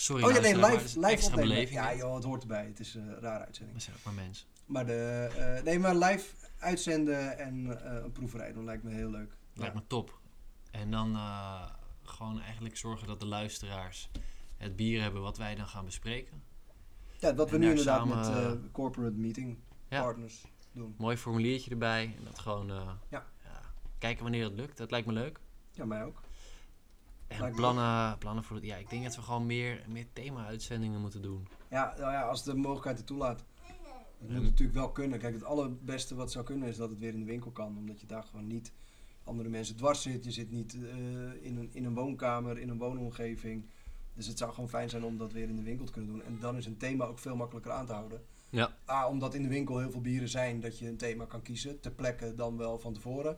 Sorry, 0.00 0.24
Oh 0.24 0.32
ja, 0.32 0.40
nee, 0.40 0.56
live, 0.56 1.00
live 1.00 1.24
opnemen. 1.24 1.48
beleving. 1.48 1.70
Ja 1.70 1.94
joh, 1.94 2.14
het 2.14 2.24
hoort 2.24 2.42
erbij. 2.42 2.64
Het 2.66 2.80
is 2.80 2.94
een 2.94 3.20
rare 3.20 3.44
uitzending. 3.44 3.82
Zijn 3.82 3.96
ook 3.96 4.04
maar 4.04 4.14
mensen. 4.14 4.46
Maar, 4.66 4.86
de, 4.86 5.28
eh, 5.56 5.62
nee, 5.64 5.78
maar 5.78 5.94
live 5.96 6.34
uitzenden 6.58 7.38
en 7.38 7.84
eh, 7.84 8.02
een 8.04 8.12
proeverij 8.12 8.52
doen 8.52 8.64
lijkt 8.64 8.82
me 8.82 8.90
heel 8.90 9.10
leuk. 9.10 9.36
Lijkt 9.54 9.74
me 9.74 9.82
top. 9.86 10.18
En 10.70 10.90
dan 10.90 11.14
eh, 11.14 11.70
gewoon 12.02 12.40
eigenlijk 12.40 12.76
zorgen 12.76 13.06
dat 13.06 13.20
de 13.20 13.26
luisteraars 13.26 14.10
het 14.56 14.76
bier 14.76 15.02
hebben 15.02 15.22
wat 15.22 15.38
wij 15.38 15.54
dan 15.54 15.66
gaan 15.68 15.84
bespreken. 15.84 16.42
Ja, 17.18 17.34
wat 17.34 17.48
we 17.50 17.54
En 17.54 17.60
nu 17.60 17.68
inderdaad 17.68 17.98
samen, 17.98 18.16
met 18.18 18.28
eh, 18.28 18.50
eh, 18.50 18.58
corporate 18.72 19.16
meeting 19.16 19.58
Ja. 19.88 20.02
partners 20.02 20.44
doen. 20.72 20.94
Mooi 20.98 21.16
formuliertje 21.16 21.70
erbij. 21.70 22.14
En 22.18 22.24
dat 22.24 22.38
gewoon 22.38 22.70
eh, 22.70 22.90
Ja. 23.08 23.26
kijken 23.98 24.22
wanneer 24.22 24.44
het 24.44 24.54
lukt. 24.54 24.76
Dat 24.76 24.90
lijkt 24.90 25.06
me 25.06 25.12
leuk. 25.12 25.40
Ja, 25.72 25.84
mij 25.84 26.04
ook. 26.04 26.20
En 27.38 27.54
plannen, 27.54 28.18
plannen 28.18 28.44
voor 28.44 28.56
het. 28.56 28.64
Ja, 28.64 28.76
ik 28.76 28.90
denk 28.90 29.04
dat 29.04 29.16
we 29.16 29.22
gewoon 29.22 29.46
meer, 29.46 29.84
meer 29.88 30.06
thema-uitzendingen 30.12 31.00
moeten 31.00 31.22
doen. 31.22 31.46
Ja, 31.70 31.94
nou 31.98 32.12
ja, 32.12 32.22
als 32.22 32.44
de 32.44 32.54
mogelijkheid 32.54 32.96
het 32.98 33.06
toelaat. 33.06 33.44
Het 34.18 34.28
moet 34.28 34.36
En- 34.36 34.42
natuurlijk 34.42 34.78
wel 34.78 34.90
kunnen. 34.90 35.18
Kijk, 35.18 35.34
het 35.34 35.44
allerbeste 35.44 36.14
wat 36.14 36.32
zou 36.32 36.44
kunnen 36.44 36.68
is 36.68 36.76
dat 36.76 36.90
het 36.90 36.98
weer 36.98 37.12
in 37.12 37.18
de 37.18 37.24
winkel 37.24 37.50
kan. 37.50 37.76
Omdat 37.76 38.00
je 38.00 38.06
daar 38.06 38.22
gewoon 38.22 38.46
niet 38.46 38.72
andere 39.24 39.48
mensen 39.48 39.76
dwars 39.76 40.02
zit. 40.02 40.24
Je 40.24 40.30
zit 40.30 40.50
niet 40.50 40.74
eh, 40.74 40.90
in, 41.46 41.56
een, 41.56 41.70
in 41.72 41.84
een 41.84 41.94
woonkamer, 41.94 42.58
in 42.58 42.68
een 42.68 42.78
woonomgeving. 42.78 43.66
Dus 44.14 44.26
het 44.26 44.38
zou 44.38 44.52
gewoon 44.52 44.68
fijn 44.68 44.88
zijn 44.90 45.04
om 45.04 45.18
dat 45.18 45.32
weer 45.32 45.48
in 45.48 45.56
de 45.56 45.62
winkel 45.62 45.86
te 45.86 45.92
kunnen 45.92 46.10
doen. 46.12 46.22
En 46.24 46.38
dan 46.40 46.56
is 46.56 46.66
een 46.66 46.76
thema 46.76 47.04
ook 47.04 47.18
veel 47.18 47.36
makkelijker 47.36 47.72
aan 47.72 47.86
te 47.86 47.92
houden. 47.92 48.22
Ja. 48.50 48.76
A, 48.88 49.08
omdat 49.08 49.34
in 49.34 49.42
de 49.42 49.48
winkel 49.48 49.78
heel 49.78 49.90
veel 49.90 50.00
bieren 50.00 50.28
zijn 50.28 50.60
dat 50.60 50.78
je 50.78 50.88
een 50.88 50.96
thema 50.96 51.24
kan 51.24 51.42
kiezen. 51.42 51.80
Ter 51.80 51.90
plekke 51.92 52.34
dan 52.34 52.56
wel 52.56 52.78
van 52.78 52.92
tevoren. 52.94 53.36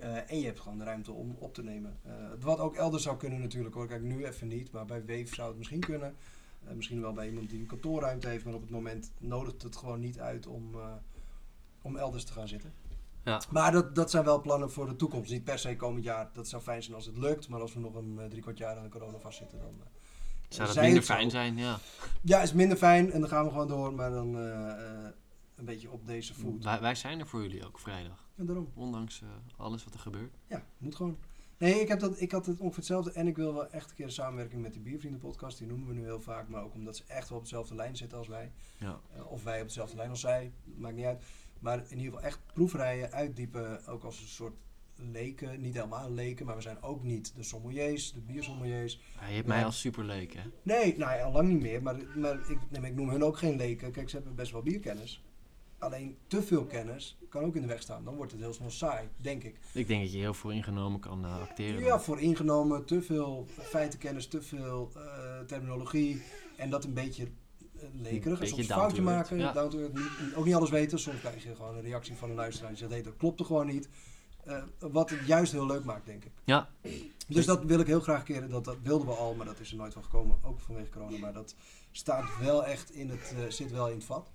Eh, 0.00 0.30
en 0.30 0.38
je 0.38 0.46
hebt 0.46 0.60
gewoon 0.60 0.78
de 0.78 0.84
ruimte 0.84 1.12
om 1.12 1.36
op 1.38 1.54
te 1.54 1.62
nemen. 1.62 1.98
Eh, 2.02 2.12
wat 2.40 2.58
ook 2.58 2.76
elders 2.76 3.02
zou 3.02 3.16
kunnen 3.16 3.40
natuurlijk 3.40 3.74
hoor. 3.74 3.86
Kijk, 3.86 4.02
nu 4.02 4.24
even 4.24 4.48
niet. 4.48 4.72
Maar 4.72 4.84
bij 4.84 5.04
Weef 5.04 5.34
zou 5.34 5.48
het 5.48 5.58
misschien 5.58 5.80
kunnen. 5.80 6.16
Eh, 6.64 6.74
misschien 6.74 7.00
wel 7.00 7.12
bij 7.12 7.26
iemand 7.26 7.50
die 7.50 7.60
een 7.60 7.66
kantoorruimte 7.66 8.28
heeft. 8.28 8.44
Maar 8.44 8.54
op 8.54 8.60
het 8.60 8.70
moment 8.70 9.12
nodigt 9.18 9.62
het 9.62 9.76
gewoon 9.76 10.00
niet 10.00 10.20
uit 10.20 10.46
om, 10.46 10.74
om 11.82 11.96
elders 11.96 12.24
te 12.24 12.32
gaan 12.32 12.48
zitten. 12.48 12.72
Ja. 13.24 13.42
Maar 13.50 13.72
dat, 13.72 13.94
dat 13.94 14.10
zijn 14.10 14.24
wel 14.24 14.40
plannen 14.40 14.70
voor 14.70 14.86
de 14.86 14.96
toekomst. 14.96 15.30
Niet 15.30 15.44
per 15.44 15.58
se 15.58 15.76
komend 15.76 16.04
jaar. 16.04 16.30
Dat 16.32 16.48
zou 16.48 16.62
fijn 16.62 16.82
zijn 16.82 16.96
als 16.96 17.06
het 17.06 17.18
lukt. 17.18 17.48
Maar 17.48 17.60
als 17.60 17.74
we 17.74 17.80
nog 17.80 17.94
een 17.94 18.20
drie 18.28 18.42
kwart 18.42 18.58
jaar 18.58 18.76
aan 18.76 18.82
de 18.82 18.88
corona 18.88 19.18
vastzitten 19.18 19.58
dan... 19.58 19.74
Zou 20.48 20.74
dat 20.74 20.82
minder 20.82 21.02
fijn 21.02 21.30
zijn? 21.30 21.56
Ja. 21.56 21.78
Ja, 22.22 22.42
is 22.42 22.52
minder 22.52 22.76
fijn. 22.76 23.12
En 23.12 23.20
dan 23.20 23.28
gaan 23.28 23.44
we 23.44 23.50
gewoon 23.50 23.68
door. 23.68 23.94
Maar 23.94 24.10
dan 24.10 24.36
een 25.60 25.66
beetje 25.66 25.90
op 25.90 26.06
deze 26.06 26.34
voet. 26.34 26.64
Wij, 26.64 26.80
wij 26.80 26.94
zijn 26.94 27.20
er 27.20 27.26
voor 27.26 27.42
jullie 27.42 27.66
ook 27.66 27.78
vrijdag. 27.78 28.28
En 28.36 28.46
daarom. 28.46 28.70
Ondanks 28.74 29.22
eh, 29.22 29.28
alles 29.56 29.84
wat 29.84 29.94
er 29.94 30.00
gebeurt. 30.00 30.34
Ja, 30.46 30.66
moet 30.78 30.94
gewoon. 30.94 31.18
Nee, 31.58 31.80
ik, 31.80 31.88
heb 31.88 32.00
dat, 32.00 32.20
ik 32.20 32.32
had 32.32 32.46
het 32.46 32.58
ongeveer 32.58 32.76
hetzelfde. 32.76 33.12
En 33.12 33.26
ik 33.26 33.36
wil 33.36 33.54
wel 33.54 33.70
echt 33.70 33.90
een 33.90 33.96
keer 33.96 34.04
een 34.04 34.12
samenwerking 34.12 34.62
met 34.62 34.72
die 34.72 34.82
Biervrienden 34.82 35.20
podcast. 35.20 35.58
Die 35.58 35.66
noemen 35.66 35.88
we 35.88 35.94
nu 35.94 36.04
heel 36.04 36.20
vaak. 36.20 36.48
Maar 36.48 36.62
ook 36.62 36.74
omdat 36.74 36.96
ze 36.96 37.04
echt 37.06 37.28
wel 37.28 37.38
op 37.38 37.44
dezelfde 37.44 37.74
lijn 37.74 37.96
zitten 37.96 38.18
als 38.18 38.28
wij. 38.28 38.52
Ja. 38.78 39.00
Eh, 39.14 39.30
of 39.30 39.44
wij 39.44 39.60
op 39.60 39.66
dezelfde 39.66 39.96
lijn 39.96 40.10
als 40.10 40.20
zij. 40.20 40.52
Maakt 40.64 40.94
niet 40.94 41.04
uit. 41.04 41.22
Maar 41.58 41.78
in 41.78 41.96
ieder 41.96 42.12
geval 42.12 42.22
echt 42.22 42.40
proefrijen 42.54 43.10
uitdiepen. 43.10 43.86
Ook 43.86 44.04
als 44.04 44.20
een 44.20 44.26
soort 44.26 44.54
leken. 44.96 45.60
Niet 45.60 45.74
helemaal 45.74 46.12
leken. 46.12 46.46
Maar 46.46 46.56
we 46.56 46.62
zijn 46.62 46.82
ook 46.82 47.02
niet 47.02 47.32
de 47.36 47.42
sommeliers. 47.42 48.12
De 48.12 48.20
biersommeliers. 48.20 49.00
Ja, 49.20 49.26
je 49.26 49.34
hebt 49.34 49.48
mij 49.48 49.64
als 49.64 49.80
superleuk, 49.80 50.34
hè? 50.34 50.42
Nee, 50.62 50.98
nou 50.98 51.16
ja, 51.16 51.24
al 51.24 51.32
lang 51.32 51.48
niet 51.48 51.60
meer. 51.60 51.82
Maar, 51.82 51.96
maar 52.16 52.34
ik, 52.50 52.58
nee, 52.70 52.80
maar 52.80 52.90
ik 52.90 52.96
noem 52.96 53.10
hun 53.10 53.24
ook 53.24 53.38
geen 53.38 53.56
leken. 53.56 53.92
Kijk, 53.92 54.08
ze 54.08 54.16
hebben 54.16 54.34
best 54.34 54.52
wel 54.52 54.62
bierkennis. 54.62 55.22
Alleen 55.80 56.16
te 56.26 56.42
veel 56.42 56.64
kennis 56.64 57.16
kan 57.28 57.44
ook 57.44 57.54
in 57.54 57.60
de 57.62 57.66
weg 57.68 57.82
staan. 57.82 58.04
Dan 58.04 58.14
wordt 58.16 58.32
het 58.32 58.40
heel 58.40 58.52
snel 58.52 58.70
saai, 58.70 59.08
denk 59.16 59.42
ik. 59.44 59.56
Ik 59.72 59.86
denk 59.88 60.02
dat 60.02 60.12
je 60.12 60.18
heel 60.18 60.34
veel 60.34 60.50
ingenomen 60.50 61.00
kan 61.00 61.24
eh, 61.24 61.40
acteren. 61.40 61.80
Ja, 61.84 62.00
voor 62.00 62.20
ingenomen, 62.20 62.84
te 62.84 63.02
veel 63.02 63.46
feitenkennis, 63.58 64.26
te 64.26 64.42
veel 64.42 64.90
eh, 64.96 65.40
terminologie 65.46 66.22
en 66.56 66.70
dat 66.70 66.84
een 66.84 66.94
beetje 66.94 67.24
uh, 67.24 67.82
lekerig. 67.92 68.40
En 68.40 68.46
soms 68.48 68.60
foutje 68.80 69.02
maken, 69.02 69.36
ja. 69.38 69.52
niet- 69.92 70.34
ook 70.34 70.44
niet 70.44 70.54
alles 70.54 70.70
weten. 70.70 70.98
Soms 70.98 71.18
krijg 71.20 71.42
je 71.42 71.54
gewoon 71.54 71.74
een 71.76 71.82
reactie 71.82 72.14
van 72.16 72.28
een 72.30 72.36
luisteraar 72.36 72.68
die 72.70 72.78
zegt, 72.78 72.90
hey, 72.90 73.02
dat 73.02 73.16
klopt 73.16 73.40
er 73.40 73.46
gewoon 73.46 73.66
niet. 73.66 73.88
Eh, 74.44 74.62
wat 74.78 75.10
het 75.10 75.26
juist 75.26 75.52
heel 75.52 75.66
leuk 75.66 75.84
maakt, 75.84 76.06
denk 76.06 76.24
ik. 76.24 76.32
Ja. 76.44 76.68
Dus 77.28 77.46
dat 77.46 77.64
wil 77.64 77.80
ik 77.80 77.86
heel 77.86 78.00
graag 78.00 78.22
keren. 78.22 78.50
Dat, 78.50 78.64
dat 78.64 78.76
wilden 78.82 79.06
we 79.06 79.12
al, 79.12 79.34
maar 79.34 79.46
dat 79.46 79.60
is 79.60 79.70
er 79.70 79.76
nooit 79.76 79.92
van 79.92 80.04
gekomen. 80.04 80.36
Ook 80.42 80.60
vanwege 80.60 80.90
corona. 80.90 81.18
Maar 81.18 81.32
dat 81.32 81.54
staat 81.92 82.24
wel 82.40 82.64
echt 82.64 82.90
in 82.94 83.10
het, 83.10 83.34
eh, 83.36 83.44
zit 83.50 83.70
wel 83.70 83.88
in 83.88 83.94
het 83.94 84.04
vat. 84.04 84.30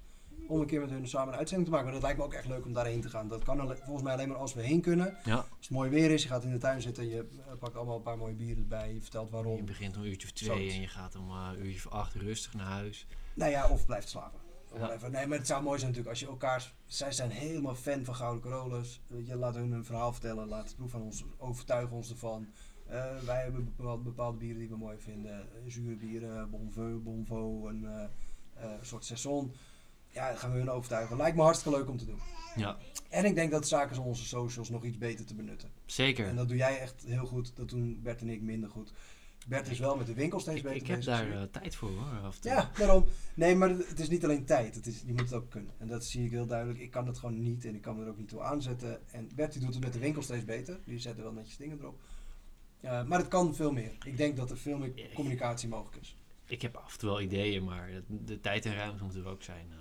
Om 0.47 0.59
een 0.59 0.65
keer 0.65 0.79
met 0.79 0.89
hun 0.89 1.07
samen 1.07 1.33
een 1.33 1.39
uitzending 1.39 1.69
te 1.69 1.75
maken. 1.75 1.91
Maar 1.91 2.01
dat 2.01 2.03
lijkt 2.03 2.17
me 2.17 2.25
ook 2.25 2.33
echt 2.33 2.47
leuk 2.47 2.65
om 2.65 2.73
daarheen 2.73 3.01
te 3.01 3.09
gaan. 3.09 3.27
Dat 3.27 3.43
kan 3.43 3.57
volgens 3.57 4.03
mij 4.03 4.13
alleen 4.13 4.27
maar 4.27 4.37
als 4.37 4.53
we 4.53 4.61
heen 4.61 4.81
kunnen. 4.81 5.17
Ja. 5.23 5.35
Als 5.35 5.47
het 5.59 5.69
mooi 5.69 5.89
weer 5.89 6.11
is, 6.11 6.23
je 6.23 6.29
gaat 6.29 6.43
in 6.43 6.51
de 6.51 6.57
tuin 6.57 6.81
zitten, 6.81 7.07
je 7.09 7.19
eh, 7.19 7.53
pakt 7.59 7.75
allemaal 7.75 7.95
een 7.95 8.01
paar 8.01 8.17
mooie 8.17 8.33
bieren 8.33 8.57
erbij, 8.57 8.93
je 8.93 9.01
vertelt 9.01 9.29
waarom. 9.29 9.55
Je 9.55 9.63
begint 9.63 9.95
om 9.95 10.01
een 10.01 10.09
uurtje 10.09 10.27
of 10.27 10.33
twee 10.33 10.71
en 10.71 10.81
je 10.81 10.87
gaat 10.87 11.15
om 11.15 11.29
eh, 11.29 11.49
een 11.53 11.65
uurtje 11.65 11.87
of 11.87 11.93
acht 11.93 12.13
rustig 12.13 12.53
naar 12.53 12.65
huis. 12.65 13.07
Nou 13.33 13.51
ja, 13.51 13.69
of 13.69 13.85
blijft 13.85 14.09
slapen. 14.09 14.39
Ja. 14.77 15.07
nee, 15.09 15.27
maar 15.27 15.37
het 15.37 15.47
zou 15.47 15.63
mooi 15.63 15.79
zijn 15.79 15.91
natuurlijk 15.91 16.09
als 16.09 16.19
je 16.19 16.27
elkaar... 16.27 16.73
Zij 16.85 17.11
zijn 17.11 17.29
helemaal 17.29 17.75
fan 17.75 18.05
van 18.05 18.15
Gouden 18.15 18.41
Corolla's. 18.41 19.01
Je 19.25 19.35
laat 19.35 19.55
hun 19.55 19.71
een 19.71 19.85
verhaal 19.85 20.11
vertellen, 20.11 20.47
laat 20.47 20.65
het 20.65 20.75
proef 20.75 20.91
van 20.91 21.01
ons, 21.01 21.23
overtuigen 21.37 21.95
ons 21.95 22.09
ervan. 22.09 22.47
Eh, 22.87 23.17
wij 23.25 23.43
hebben 23.43 23.73
bepaald, 23.75 24.03
bepaalde 24.03 24.37
bieren 24.37 24.59
die 24.59 24.69
we 24.69 24.77
mooi 24.77 24.97
vinden. 24.99 25.47
Zure 25.67 25.95
bieren, 25.95 26.49
Bonveu, 26.49 26.97
Bonvo, 26.97 27.67
een 27.67 28.09
soort 28.81 29.05
saison. 29.05 29.53
Ja, 30.15 30.27
dan 30.29 30.37
gaan 30.37 30.51
we 30.51 30.57
hun 30.57 30.69
overtuigen. 30.69 31.17
Lijkt 31.17 31.35
me 31.37 31.43
hartstikke 31.43 31.77
leuk 31.77 31.89
om 31.89 31.97
te 31.97 32.05
doen. 32.05 32.19
Ja, 32.55 32.77
En 33.09 33.25
ik 33.25 33.35
denk 33.35 33.51
dat 33.51 33.67
zaken 33.67 33.97
om 33.99 34.05
onze 34.07 34.25
socials 34.25 34.69
nog 34.69 34.83
iets 34.83 34.97
beter 34.97 35.25
te 35.25 35.35
benutten. 35.35 35.69
zeker. 35.85 36.27
En 36.27 36.35
dat 36.35 36.47
doe 36.47 36.57
jij 36.57 36.79
echt 36.79 37.03
heel 37.07 37.25
goed. 37.25 37.55
Dat 37.55 37.69
doen 37.69 37.99
Bert 38.03 38.21
en 38.21 38.29
ik 38.29 38.41
minder 38.41 38.69
goed. 38.69 38.91
Bert 39.47 39.67
is 39.69 39.79
wel 39.79 39.95
met 39.97 40.07
de 40.07 40.13
winkel 40.13 40.39
steeds 40.39 40.57
Ik, 40.57 40.63
beter 40.63 40.81
ik 40.81 40.87
heb 40.87 40.95
bezig. 40.97 41.13
daar 41.13 41.31
eh, 41.31 41.43
tijd 41.51 41.75
voor 41.75 41.89
hoor. 41.89 42.33
Ja, 42.41 42.71
daarom. 42.77 43.05
Nee, 43.33 43.55
maar 43.55 43.69
het 43.69 43.99
is 43.99 44.09
niet 44.09 44.23
alleen 44.23 44.45
tijd. 44.45 44.75
Het 44.75 44.87
is, 44.87 45.01
je 45.05 45.11
moet 45.11 45.19
het 45.21 45.33
ook 45.33 45.49
kunnen. 45.49 45.71
En 45.77 45.87
dat 45.87 46.05
zie 46.05 46.25
ik 46.25 46.31
heel 46.31 46.45
duidelijk. 46.45 46.79
Ik 46.79 46.91
kan 46.91 47.07
het 47.07 47.17
gewoon 47.17 47.39
niet 47.39 47.65
en 47.65 47.75
ik 47.75 47.81
kan 47.81 47.99
er 47.99 48.07
ook 48.07 48.17
niet 48.17 48.27
toe 48.29 48.41
aanzetten. 48.41 48.99
En 49.11 49.29
Bert 49.35 49.51
die 49.53 49.61
doet 49.61 49.73
het 49.73 49.83
met 49.83 49.93
de 49.93 49.99
winkel 49.99 50.21
steeds 50.21 50.45
beter. 50.45 50.79
Die 50.85 50.99
zet 50.99 51.17
er 51.17 51.23
wel 51.23 51.31
netjes 51.33 51.57
dingen 51.57 51.77
erop. 51.79 51.99
Maar 52.81 53.19
het 53.19 53.27
kan 53.27 53.55
veel 53.55 53.71
meer. 53.71 53.91
Ik 54.05 54.17
denk 54.17 54.37
dat 54.37 54.49
er 54.51 54.57
veel 54.57 54.77
meer 54.77 54.91
communicatie 55.13 55.69
mogelijk 55.69 56.01
is. 56.01 56.17
Ik 56.45 56.61
heb 56.61 56.75
af 56.75 56.93
en 56.93 56.99
toe 56.99 57.09
wel 57.09 57.21
ideeën, 57.21 57.63
maar 57.63 57.87
de, 58.07 58.23
de 58.23 58.39
tijd 58.39 58.65
en 58.65 58.75
ruimte 58.75 59.03
moeten 59.03 59.21
er 59.23 59.29
ook 59.29 59.43
zijn. 59.43 59.65
eh. 59.71 59.77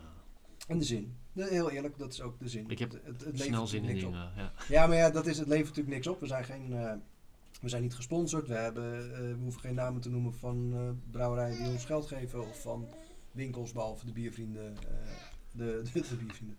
En 0.66 0.78
de 0.78 0.84
zin. 0.84 1.16
Heel 1.32 1.70
eerlijk, 1.70 1.98
dat 1.98 2.12
is 2.12 2.20
ook 2.20 2.38
de 2.38 2.48
zin. 2.48 2.68
ik 2.68 2.78
heb 2.78 2.92
het, 3.04 3.24
het, 3.24 3.40
snel 3.40 3.66
zin 3.66 3.84
in 3.84 3.94
dingen. 3.94 4.32
Ja. 4.36 4.52
Ja, 4.68 4.86
maar 4.86 4.96
ja, 4.96 5.10
dat 5.10 5.26
is, 5.26 5.38
het 5.38 5.48
levert 5.48 5.68
natuurlijk 5.68 5.94
niks 5.94 6.06
op. 6.06 6.20
We 6.20 6.26
zijn, 6.26 6.44
geen, 6.44 6.72
eh, 6.72 6.92
we 7.60 7.68
zijn 7.68 7.82
niet 7.82 7.94
gesponsord. 7.94 8.48
We, 8.48 8.54
hebben, 8.54 9.14
eh, 9.14 9.18
we 9.18 9.36
hoeven 9.42 9.60
geen 9.60 9.74
namen 9.74 10.00
te 10.00 10.10
noemen 10.10 10.34
van 10.34 10.70
eh, 10.74 11.10
brouwerijen 11.10 11.58
die 11.62 11.72
ons 11.72 11.84
geld 11.84 12.06
geven. 12.06 12.40
Of 12.48 12.60
van 12.60 12.88
winkels, 13.32 13.72
behalve 13.72 14.06
de 14.06 14.12
biervrienden. 14.12 14.74
de, 15.52 15.82
de, 15.92 16.00
de 16.08 16.16
biervrienden. 16.16 16.58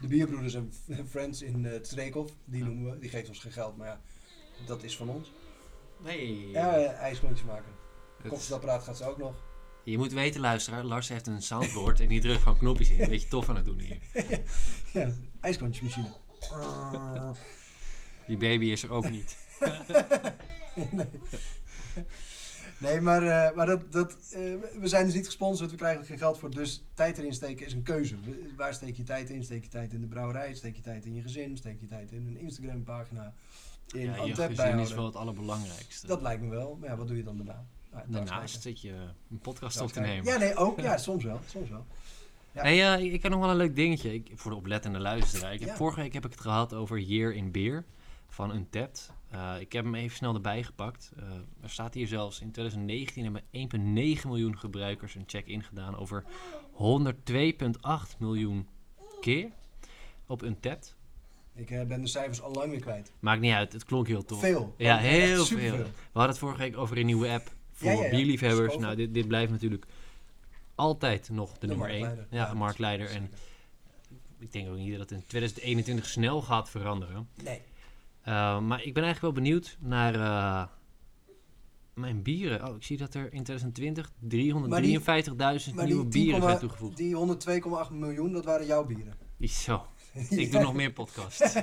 De 0.00 0.06
bierbroeders 0.06 0.54
en 0.54 0.72
friends 1.08 1.42
in 1.42 1.64
uh, 1.64 1.72
Streekhof. 1.82 2.32
Die 2.44 2.58
Ja. 2.60 2.66
noemen 2.66 2.92
we. 2.92 2.98
Die 2.98 3.10
geeft 3.10 3.28
ons 3.28 3.38
geen 3.38 3.52
geld, 3.52 3.76
maar 3.76 3.86
ja, 3.86 4.00
dat 4.66 4.82
is 4.82 4.96
van 4.96 5.08
ons. 5.08 5.32
Nee. 6.04 6.50
Ja, 6.50 6.76
maken. 7.46 7.72
Het- 8.22 8.82
gaat 8.82 8.96
ze 8.96 9.04
ook 9.04 9.18
nog. 9.18 9.34
Je 9.84 9.98
moet 9.98 10.12
weten, 10.12 10.40
luisteraar, 10.40 10.84
Lars 10.84 11.08
heeft 11.08 11.26
een 11.26 11.42
soundboard 11.42 12.00
en 12.00 12.08
die 12.08 12.20
drukt 12.20 12.42
gewoon 12.42 12.58
knopjes 12.58 12.90
in. 12.90 13.00
Een 13.00 13.08
beetje 13.08 13.28
tof 13.28 13.48
aan 13.48 13.56
het 13.56 13.64
doen 13.64 13.78
hier. 13.78 13.98
ja, 14.92 15.10
ijsklontjesmachine. 15.40 16.12
Ah. 16.52 17.30
Die 18.26 18.36
baby 18.36 18.66
is 18.66 18.82
er 18.82 18.92
ook 18.92 19.10
niet. 19.10 19.36
nee. 20.90 21.06
Nee, 22.78 23.00
maar, 23.00 23.22
eh, 23.22 23.56
maar 23.56 23.66
dat, 23.66 23.92
dat, 23.92 24.12
eh, 24.12 24.40
we 24.80 24.88
zijn 24.88 25.04
dus 25.04 25.14
niet 25.14 25.26
gesponsord, 25.26 25.70
we 25.70 25.76
krijgen 25.76 26.00
er 26.00 26.06
geen 26.06 26.18
geld 26.18 26.38
voor. 26.38 26.50
Dus 26.50 26.84
tijd 26.94 27.18
erin 27.18 27.34
steken 27.34 27.66
is 27.66 27.72
een 27.72 27.82
keuze. 27.82 28.16
Waar 28.56 28.74
steek 28.74 28.96
je 28.96 29.02
tijd 29.02 29.30
in? 29.30 29.44
Steek 29.44 29.62
je 29.62 29.68
tijd 29.68 29.92
in 29.92 30.00
de 30.00 30.06
brouwerij? 30.06 30.54
Steek 30.54 30.76
je 30.76 30.82
tijd 30.82 31.04
in 31.04 31.14
je 31.14 31.22
gezin? 31.22 31.56
Steek 31.56 31.80
je 31.80 31.86
tijd 31.86 32.12
in 32.12 32.26
een 32.26 32.38
Instagram 32.38 32.84
pagina? 32.84 33.34
In 33.92 34.00
Ja, 34.00 34.24
je 34.24 34.34
gezin 34.34 34.78
is 34.78 34.94
wel 34.94 35.04
het 35.04 35.16
allerbelangrijkste. 35.16 36.06
Dat 36.06 36.22
lijkt 36.22 36.42
me 36.42 36.48
wel. 36.48 36.76
Maar 36.80 36.88
ja, 36.88 36.96
wat 36.96 37.06
doe 37.08 37.16
je 37.16 37.22
dan 37.22 37.36
daarna? 37.36 37.66
Daarnaast 38.06 38.62
zit 38.62 38.80
je 38.80 38.94
een 39.30 39.38
podcast 39.38 39.80
op 39.80 39.92
te 39.92 40.00
nemen. 40.00 40.24
Ja, 40.24 40.38
nee, 40.38 40.56
ook. 40.56 40.80
Ja, 40.80 40.96
soms 40.96 41.24
wel. 41.24 41.40
Soms 41.46 41.70
wel. 41.70 41.86
Ja. 42.52 42.62
Hey, 42.62 42.94
eh, 42.94 43.12
ik 43.12 43.22
heb 43.22 43.32
nog 43.32 43.40
wel 43.40 43.50
een 43.50 43.56
leuk 43.56 43.76
dingetje 43.76 44.14
ik, 44.14 44.30
voor 44.34 44.50
de 44.50 44.56
oplettende 44.56 44.98
luisteraar. 44.98 45.52
Ik 45.52 45.60
heb, 45.60 45.68
Ja. 45.68 45.76
Vorige 45.76 46.00
week 46.00 46.12
heb 46.12 46.24
ik 46.24 46.30
het 46.30 46.40
gehad 46.40 46.74
over 46.74 46.98
Year 46.98 47.34
in 47.34 47.50
Beer 47.50 47.84
van 48.28 48.54
Untapped. 48.54 49.10
Eh 49.30 49.54
ik 49.60 49.72
heb 49.72 49.84
hem 49.84 49.94
even 49.94 50.16
snel 50.16 50.34
erbij 50.34 50.62
gepakt. 50.62 51.12
Eh, 51.16 51.24
er 51.62 51.70
staat 51.70 51.94
hier 51.94 52.06
zelfs 52.06 52.40
in 52.40 52.50
2019 52.50 53.22
hebben 53.24 53.42
1,9 53.50 54.28
miljoen 54.28 54.58
gebruikers 54.58 55.14
een 55.14 55.24
check-in 55.26 55.62
gedaan 55.62 55.96
over 55.96 56.24
102,8 56.72 58.18
miljoen 58.18 58.68
keer 59.20 59.50
op 60.26 60.42
Untapped. 60.42 60.96
Ik 61.54 61.70
eh, 61.70 61.86
ben 61.86 62.00
de 62.00 62.08
cijfers 62.08 62.42
al 62.42 62.52
lang 62.52 62.70
weer 62.70 62.80
kwijt. 62.80 63.12
Maakt 63.20 63.40
niet 63.40 63.52
uit, 63.52 63.72
het 63.72 63.84
klonk 63.84 64.06
heel 64.06 64.24
tof. 64.24 64.40
Veel. 64.40 64.74
Ja, 64.76 64.96
heel 64.96 65.44
veel. 65.44 65.76
We 65.76 65.88
hadden 66.12 66.30
het 66.30 66.38
vorige 66.38 66.58
week 66.58 66.76
over 66.76 66.98
een 66.98 67.06
nieuwe 67.06 67.28
app 67.28 67.50
voor 67.82 67.90
Ja, 67.90 67.96
ja, 67.96 68.04
ja. 68.04 68.10
bierliefhebbers. 68.10 68.76
Nou, 68.76 68.96
dit, 68.96 69.14
dit 69.14 69.28
blijft 69.28 69.50
natuurlijk 69.52 69.86
altijd 70.74 71.30
nog 71.30 71.52
de, 71.52 71.58
De 71.58 71.66
nummer 71.66 71.88
1. 71.88 72.00
marktleider. 72.00 72.36
Ja, 72.38 72.54
marktleider. 72.54 73.10
En 73.10 73.30
ik 74.38 74.52
denk 74.52 74.68
ook 74.68 74.76
niet 74.76 74.90
dat 74.90 75.00
het 75.00 75.10
in 75.10 75.26
2021 75.26 76.06
snel 76.06 76.42
gaat 76.42 76.70
veranderen. 76.70 77.28
Nee. 77.44 77.60
Uh, 78.28 78.60
maar 78.60 78.82
ik 78.82 78.94
ben 78.94 79.02
eigenlijk 79.02 79.20
wel 79.20 79.44
benieuwd 79.44 79.76
naar 79.80 80.14
uh, 80.14 80.64
mijn 81.94 82.22
bieren. 82.22 82.68
Oh, 82.68 82.76
ik 82.76 82.82
zie 82.82 82.96
dat 82.96 83.14
er 83.14 83.32
in 83.32 83.42
2020 83.42 84.10
353.000 84.10 84.68
Maar 84.68 84.80
nieuwe 85.86 86.04
bieren 86.04 86.40
10,8 86.40 86.44
zijn 86.44 86.58
toegevoegd. 86.58 86.96
Die 86.96 87.36
102,8 87.88 87.92
miljoen, 87.92 88.32
dat 88.32 88.44
waren 88.44 88.66
jouw 88.66 88.84
bieren. 88.84 89.14
Zo, 89.40 89.86
ik 90.28 90.52
doe 90.52 90.60
nog 90.60 90.74
meer 90.74 90.92
podcasts. 90.92 91.54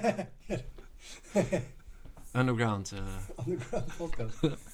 Underground. 2.34 2.94
Uh. 2.94 3.00
Underground 3.48 3.98
podcast. 3.98 4.40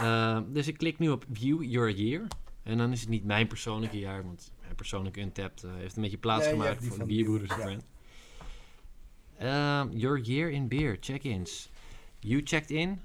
Uh, 0.00 0.38
dus 0.46 0.66
ik 0.66 0.76
klik 0.76 0.98
nu 0.98 1.10
op 1.10 1.24
View 1.32 1.62
Your 1.62 1.90
Year. 1.90 2.26
En 2.62 2.78
dan 2.78 2.92
is 2.92 3.00
het 3.00 3.08
niet 3.08 3.24
mijn 3.24 3.46
persoonlijke 3.46 3.98
jaar, 3.98 4.24
want 4.24 4.52
mijn 4.60 4.74
persoonlijke 4.74 5.20
Untapped 5.20 5.62
uh, 5.62 5.70
heeft 5.74 5.96
een 5.96 6.02
beetje 6.02 6.18
plaats 6.18 6.46
gemaakt 6.46 6.84
voor 6.84 6.98
de 6.98 7.04
bierbroeders 7.04 7.50
ja. 7.50 7.56
brand. 7.56 7.84
Uh, 9.42 10.00
your 10.00 10.20
Year 10.20 10.50
in 10.50 10.68
Beer, 10.68 10.96
check-ins. 11.00 11.70
You 12.18 12.40
checked 12.44 12.70
in 12.70 13.00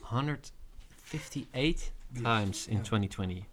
158 0.00 1.92
times 2.12 2.66
in 2.66 2.76
Ja. 2.76 2.82
2020. 2.82 3.44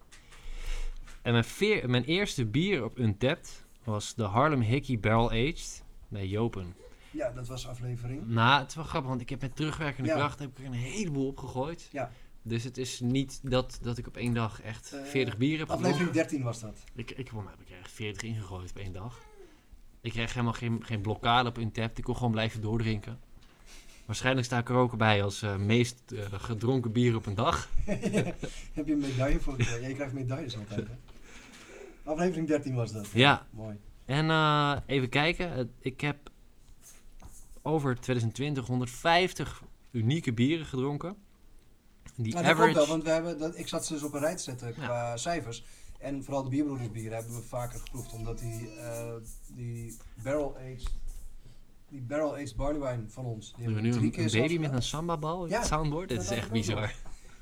En 1.22 1.32
mijn, 1.32 1.44
veer, 1.44 1.90
mijn 1.90 2.04
eerste 2.04 2.46
bier 2.46 2.84
op 2.84 2.98
Untapped 2.98 3.64
was 3.84 4.14
de 4.14 4.22
Harlem 4.22 4.60
Hickey 4.60 4.98
Barrel 4.98 5.30
Aged 5.30 5.82
bij 6.08 6.26
Jopen. 6.26 6.74
Ja, 7.10 7.30
dat 7.30 7.48
was 7.48 7.66
aflevering. 7.66 8.26
Nou, 8.26 8.60
het 8.60 8.68
is 8.68 8.74
wel 8.74 8.84
grappig, 8.84 9.08
want 9.08 9.20
ik 9.20 9.28
heb 9.28 9.40
met 9.40 9.56
terugwerkende 9.56 10.10
kracht 10.10 10.38
heb 10.38 10.50
ik 10.50 10.58
er 10.58 10.64
een 10.64 10.72
heleboel 10.72 11.26
opgegooid. 11.26 11.88
Ja. 11.92 12.10
Dus 12.42 12.64
het 12.64 12.78
is 12.78 13.00
niet 13.00 13.40
dat, 13.42 13.78
dat 13.82 13.98
ik 13.98 14.06
op 14.06 14.16
één 14.16 14.34
dag 14.34 14.62
echt 14.62 14.92
Eh, 14.92 15.04
40 15.04 15.36
bieren 15.36 15.58
heb 15.58 15.68
Aflevering 15.68 15.96
gedronken. 15.96 16.22
13 16.22 16.42
was 16.42 16.60
dat. 16.60 16.78
Ik, 16.94 17.10
ik, 17.10 17.28
heb 17.28 17.60
ik 17.60 17.70
er 17.70 17.78
echt 17.78 17.92
40 17.92 18.22
ingegooid 18.22 18.70
op 18.70 18.76
één 18.76 18.92
dag. 18.92 19.18
Ik 20.00 20.10
kreeg 20.12 20.32
helemaal 20.32 20.52
geen, 20.52 20.84
geen 20.84 21.00
blokkade 21.00 21.48
op 21.48 21.58
Untapped. 21.58 21.98
Ik 21.98 22.04
kon 22.04 22.16
gewoon 22.16 22.32
blijven 22.32 22.60
doordrinken. 22.60 23.18
Waarschijnlijk 24.04 24.46
sta 24.46 24.58
ik 24.58 24.68
er 24.68 24.74
ook 24.74 24.96
bij 24.96 25.22
als 25.22 25.42
eh, 25.42 25.56
meest 25.56 26.02
eh, 26.12 26.24
gedronken 26.32 26.92
bier 26.92 27.16
op 27.16 27.26
een 27.26 27.34
dag. 27.34 27.68
Heb 28.74 28.86
je 28.86 28.92
een 28.92 28.98
medaille 28.98 29.40
voor? 29.40 29.54
Ja, 29.58 29.78
jij 29.80 29.92
krijgt 29.92 30.12
medailles 30.12 30.56
altijd, 30.56 30.86
hè? 30.88 30.94
Aflevering 32.10 32.46
13 32.48 32.74
was 32.74 32.92
dat. 32.92 33.08
Ja, 33.12 33.46
Mooi. 33.50 33.76
en 34.04 34.30
eh, 34.30 34.76
even 34.86 35.08
kijken. 35.08 35.72
Ik 35.80 36.00
heb 36.00 36.30
over 37.62 38.00
2020 38.00 38.66
150 38.66 39.62
unieke 39.90 40.32
bieren 40.32 40.66
gedronken. 40.66 41.16
Die 42.22 42.34
Nou, 42.34 42.46
dat 42.46 42.54
klopt 42.54 42.68
average... 42.68 42.78
wel, 42.78 42.86
want 42.86 43.02
we 43.02 43.10
hebben, 43.10 43.38
dat, 43.38 43.58
ik 43.58 43.68
zat 43.68 43.86
ze 43.86 43.92
dus 43.92 44.02
op 44.02 44.14
een 44.14 44.20
rij 44.20 44.36
te 44.36 44.42
zetten 44.42 44.74
qua 44.74 45.16
cijfers. 45.16 45.64
En 45.98 46.24
vooral 46.24 46.42
de 46.42 46.48
bierbroedersbieren 46.48 47.16
hebben 47.18 47.34
we 47.34 47.42
vaker 47.42 47.78
geproefd, 47.78 48.12
omdat 48.12 48.38
die, 48.38 48.70
eh, 48.70 49.12
die 49.46 49.96
barrel-aged 50.22 50.90
die 51.88 52.00
barrel-aged 52.00 52.56
barley 52.56 52.80
wine 52.80 53.08
van 53.08 53.24
ons, 53.24 53.46
die 53.46 53.54
We 53.56 53.62
hebben 53.62 53.82
nu 53.82 53.92
we 53.92 53.96
drie 53.96 54.12
een, 54.12 54.18
een 54.18 54.30
keer 54.30 54.40
baby 54.40 54.52
zelfs 54.52 54.66
met 54.66 54.72
een 54.72 54.82
samba-bal 54.82 55.44
in 55.44 55.50
Ja, 55.50 55.58
het 55.58 55.66
soundboard. 55.66 56.08
Dit 56.08 56.16
dat 56.16 56.30
is 56.30 56.36
echt 56.36 56.50
bizar. 56.50 56.94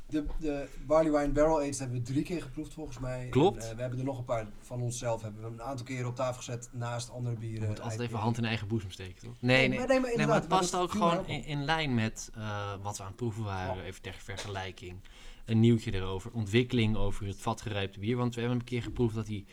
De, 0.08 0.24
de 0.38 0.68
barley 0.86 1.12
wine 1.12 1.32
barrel-aged 1.32 1.78
hebben 1.78 1.96
we 1.98 2.02
drie 2.02 2.22
keer 2.22 2.42
geproefd 2.42 2.72
volgens 2.74 2.98
mij. 2.98 3.26
Klopt. 3.28 3.62
En, 3.62 3.70
eh, 3.70 3.74
we 3.74 3.80
hebben 3.80 3.98
er 3.98 4.04
nog 4.04 4.18
een 4.18 4.24
paar 4.24 4.46
van 4.60 4.82
onszelf, 4.82 5.22
hebben 5.22 5.42
we 5.42 5.48
een 5.48 5.62
aantal 5.62 5.86
keren 5.86 6.06
op 6.06 6.16
tafel 6.16 6.36
gezet 6.36 6.68
naast 6.72 7.10
andere 7.10 7.36
bieren. 7.36 7.62
Je 7.62 7.68
moet 7.68 7.80
altijd 7.80 8.00
even 8.00 8.18
hand 8.18 8.38
in 8.38 8.44
eigen 8.44 8.68
boezem 8.68 8.90
steken, 8.90 9.22
toch? 9.22 9.36
Nee, 9.40 9.68
nee. 9.68 9.78
maar, 9.78 9.88
nee, 9.88 10.00
maar, 10.00 10.00
Nee, 10.00 10.00
maar 10.00 10.10
inderdaad, 10.10 10.40
het 10.40 10.48
past 10.48 10.74
ook 10.74 10.90
gewoon 10.90 11.26
in, 11.26 11.44
in 11.44 11.64
lijn 11.64 11.94
met 11.94 12.30
eh, 12.34 12.74
wat 12.82 12.96
we 12.96 13.02
aan 13.02 13.08
het 13.08 13.16
proeven 13.16 13.44
waren. 13.44 13.76
Ja. 13.76 13.82
Even 13.82 14.02
ter 14.02 14.14
vergelijking. 14.14 15.00
Een 15.44 15.60
nieuwtje 15.60 15.94
erover. 15.94 16.32
Ontwikkeling 16.32 16.96
over 16.96 17.26
het 17.26 17.40
vatgerijpte 17.40 17.98
bier. 17.98 18.16
Want 18.16 18.34
we 18.34 18.40
hebben 18.40 18.58
een 18.58 18.64
keer 18.64 18.82
geproefd 18.82 19.14
dat 19.14 19.26
hij 19.26 19.44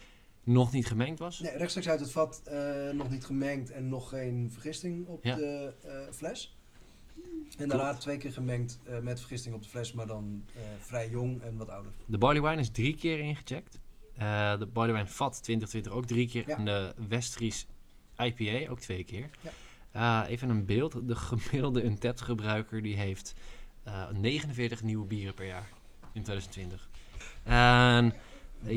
nog 0.43 0.71
niet 0.71 0.87
gemengd 0.87 1.19
was. 1.19 1.39
Nee, 1.39 1.57
rechtstreeks 1.57 1.89
uit 1.89 1.99
het 1.99 2.11
vat, 2.11 2.41
eh, 2.45 2.89
nog 2.93 3.09
niet 3.09 3.25
gemengd 3.25 3.71
en 3.71 3.89
nog 3.89 4.09
geen 4.09 4.49
vergisting 4.51 5.07
op 5.07 5.23
Ja. 5.23 5.35
de 5.35 5.73
eh, 5.83 6.13
fles. 6.13 6.57
En 7.57 7.67
daarna 7.67 7.93
twee 7.93 8.17
keer 8.17 8.31
gemengd 8.31 8.79
eh, 8.83 8.99
met 8.99 9.19
vergisting 9.19 9.55
op 9.55 9.63
de 9.63 9.69
fles, 9.69 9.93
maar 9.93 10.07
dan 10.07 10.43
eh, 10.55 10.61
vrij 10.79 11.09
jong 11.09 11.41
en 11.41 11.57
wat 11.57 11.69
ouder. 11.69 11.91
De 12.05 12.17
barley 12.17 12.41
wine 12.41 12.61
is 12.61 12.69
drie 12.69 12.95
keer 12.95 13.19
ingecheckt. 13.19 13.79
Eh, 14.15 14.59
de 14.59 14.65
barley 14.65 14.93
wine 14.93 15.07
vat 15.07 15.43
2020 15.43 15.91
ook 15.91 16.05
drie 16.05 16.27
keer. 16.27 16.47
Ja. 16.47 16.57
En 16.57 16.65
de 16.65 16.93
Westries 17.07 17.67
IPA 18.17 18.69
ook 18.69 18.79
twee 18.79 19.03
keer. 19.03 19.29
Ja. 19.93 20.27
Even 20.27 20.49
een 20.49 20.65
beeld. 20.65 21.07
De 21.07 21.15
gemiddelde 21.15 21.83
Untapped 21.83 22.21
gebruiker 22.21 22.81
die 22.81 22.95
heeft 22.95 23.33
eh, 23.83 24.09
49 24.09 24.83
nieuwe 24.83 25.05
bieren 25.05 25.33
per 25.33 25.45
jaar 25.45 25.69
in 26.13 26.23
2020. 26.23 26.89
En 27.43 28.13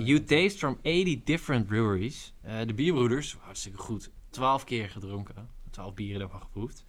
you 0.05 0.25
taste 0.25 0.59
from 0.59 0.79
80 0.83 1.23
different 1.25 1.67
breweries. 1.67 2.33
De 2.67 2.75
bierbroeders, 2.75 3.37
hartstikke 3.41 3.79
goed. 3.79 4.11
12 4.31 4.65
keer 4.65 4.91
gedronken. 4.91 5.49
12 5.71 5.95
bieren 5.95 6.19
daarvan 6.19 6.41
geproefd. 6.41 6.85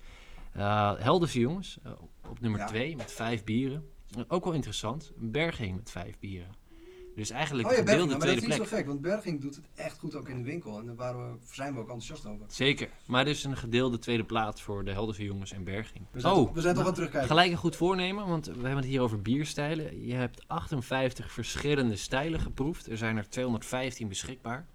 Eh 0.54 0.94
Helderse 0.98 1.40
jongens, 1.40 1.78
eh, 1.84 1.92
op 2.30 2.40
nummer 2.40 2.60
Ja. 2.60 2.66
2 2.66 2.96
met 2.96 3.12
5 3.12 3.44
bieren. 3.44 3.84
Ook 4.28 4.44
wel 4.44 4.54
interessant. 4.54 5.12
Berging 5.16 5.76
met 5.76 5.92
5 5.92 6.20
bieren. 6.20 6.58
Dus 7.16 7.30
eigenlijk 7.30 7.68
Oh 7.68 7.74
ja, 7.74 7.80
de 7.80 7.84
Berging, 7.84 8.10
gedeelde 8.10 8.26
maar 8.26 8.28
dat 8.28 8.38
tweede 8.38 8.42
is 8.42 8.48
niet 8.48 8.68
plek. 8.70 8.70
zo 8.70 8.76
gek, 8.76 8.86
want 8.88 9.02
Berging 9.02 9.42
doet 9.42 9.56
het 9.56 9.66
echt 9.76 10.00
goed 10.00 10.16
ook 10.16 10.30
in 10.30 10.38
de 10.38 10.44
winkel. 10.44 10.80
En 10.80 10.86
daar 10.86 10.96
waren 10.96 11.32
we, 11.32 11.38
zijn 11.52 11.74
we 11.74 11.80
ook 11.80 11.86
enthousiast 11.86 12.26
over. 12.26 12.46
Zeker. 12.48 12.90
Maar 13.08 13.26
dus 13.26 13.44
een 13.44 13.58
gedeelde 13.58 14.00
tweede 14.00 14.24
plaats 14.24 14.62
voor 14.62 14.84
de 14.86 14.92
Helderse 14.92 15.24
jongens 15.24 15.52
en 15.52 15.64
Berging. 15.64 16.06
We 16.12 16.20
zijn, 16.20 16.34
oh, 16.34 16.40
toch, 16.46 16.54
we 16.54 16.62
zijn 16.62 16.76
toch 16.76 16.88
aan 16.88 16.94
terugkijken. 16.94 17.30
gelijk 17.30 17.52
een 17.52 17.58
goed 17.58 17.76
voornemen, 17.76 18.28
want 18.28 18.46
we 18.46 18.52
hebben 18.54 18.76
het 18.76 18.86
hier 18.86 19.02
over 19.02 19.22
bierstijlen. 19.22 20.06
Je 20.06 20.14
hebt 20.14 20.48
58 20.48 21.32
verschillende 21.32 21.96
stijlen 21.96 22.40
geproefd. 22.40 22.90
Er 22.90 22.98
zijn 22.98 23.18
er 23.18 23.30
215 23.30 24.08
beschikbaar. 24.08 24.66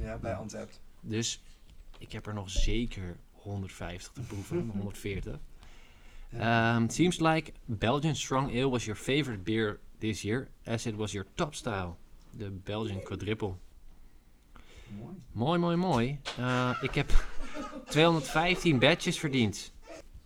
Ja, 0.00 0.18
bij 0.18 0.34
Antwerp. 0.34 0.70
Dus 1.00 1.42
ik 1.98 2.12
heb 2.12 2.26
er 2.26 2.34
nog 2.34 2.50
zeker 2.50 3.16
150 3.42 4.12
te 4.12 4.20
proeven, 4.20 4.70
140. 4.74 5.38
Um, 6.32 6.84
it 6.84 6.92
seems 6.92 7.20
like 7.20 7.52
Belgian 7.66 8.14
Strong 8.14 8.50
Ale 8.50 8.70
was 8.70 8.84
your 8.84 9.00
favorite 9.00 9.42
beer 9.44 9.80
this 9.98 10.22
year, 10.22 10.48
as 10.64 10.86
it 10.86 10.96
was 10.96 11.12
your 11.12 11.26
top 11.34 11.54
style. 11.54 11.96
De 12.30 12.50
Belgian 12.50 13.02
Quadruple. 13.02 13.54
Mooi. 14.98 15.14
Mooi, 15.32 15.58
mooi, 15.58 15.76
mooi. 15.76 16.20
Uh, 16.38 16.78
ik 16.80 16.94
heb 16.94 17.24
215 17.88 18.78
badges 18.78 19.18
verdiend. 19.18 19.72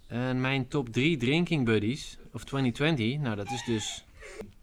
En 0.06 0.40
mijn 0.40 0.68
top 0.68 0.88
3 0.88 1.16
drinking 1.16 1.64
buddies 1.64 2.18
of 2.32 2.44
2020, 2.44 3.18
nou 3.18 3.36
dat 3.36 3.50
is 3.50 3.64
dus... 3.64 4.04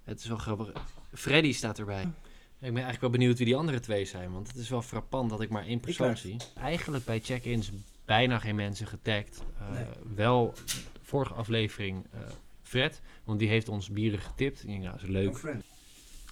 Het 0.04 0.20
is 0.20 0.28
wel 0.28 0.38
grappig. 0.38 0.72
Freddy 1.14 1.54
staat 1.54 1.80
erbij. 1.80 2.02
Ik 2.02 2.12
ben 2.60 2.84
eigenlijk 2.84 3.02
wel 3.02 3.10
benieuwd 3.10 3.38
wie 3.38 3.46
die 3.46 3.56
andere 3.56 3.80
twee 3.80 4.06
zijn, 4.06 4.32
want 4.32 4.48
het 4.48 4.56
is 4.56 4.70
wel 4.70 4.82
frappant 4.82 5.30
dat 5.30 5.42
ik 5.42 5.50
maar 5.50 5.66
één 5.66 5.80
persoon 5.80 6.18
zie. 6.18 6.36
Eigenlijk 6.56 7.06
bij 7.06 7.20
check-ins 7.20 7.72
bijna 8.18 8.40
geen 8.40 8.56
mensen 8.56 8.88
getagd. 8.88 9.44
Uh, 9.62 9.72
Nee. 9.72 9.86
Wel 10.16 10.54
vorige 11.02 11.34
aflevering 11.34 12.06
eh, 12.12 12.20
Fred, 12.62 13.02
want 13.24 13.40
die 13.40 13.48
heeft 13.48 13.70
ons 13.70 13.90
bieren 13.90 14.20
getipt. 14.20 14.62
Ik 14.62 14.68
denk, 14.68 14.82
nou, 14.82 14.92
dat 14.92 15.04
is 15.04 15.10
leuk. 15.10 15.42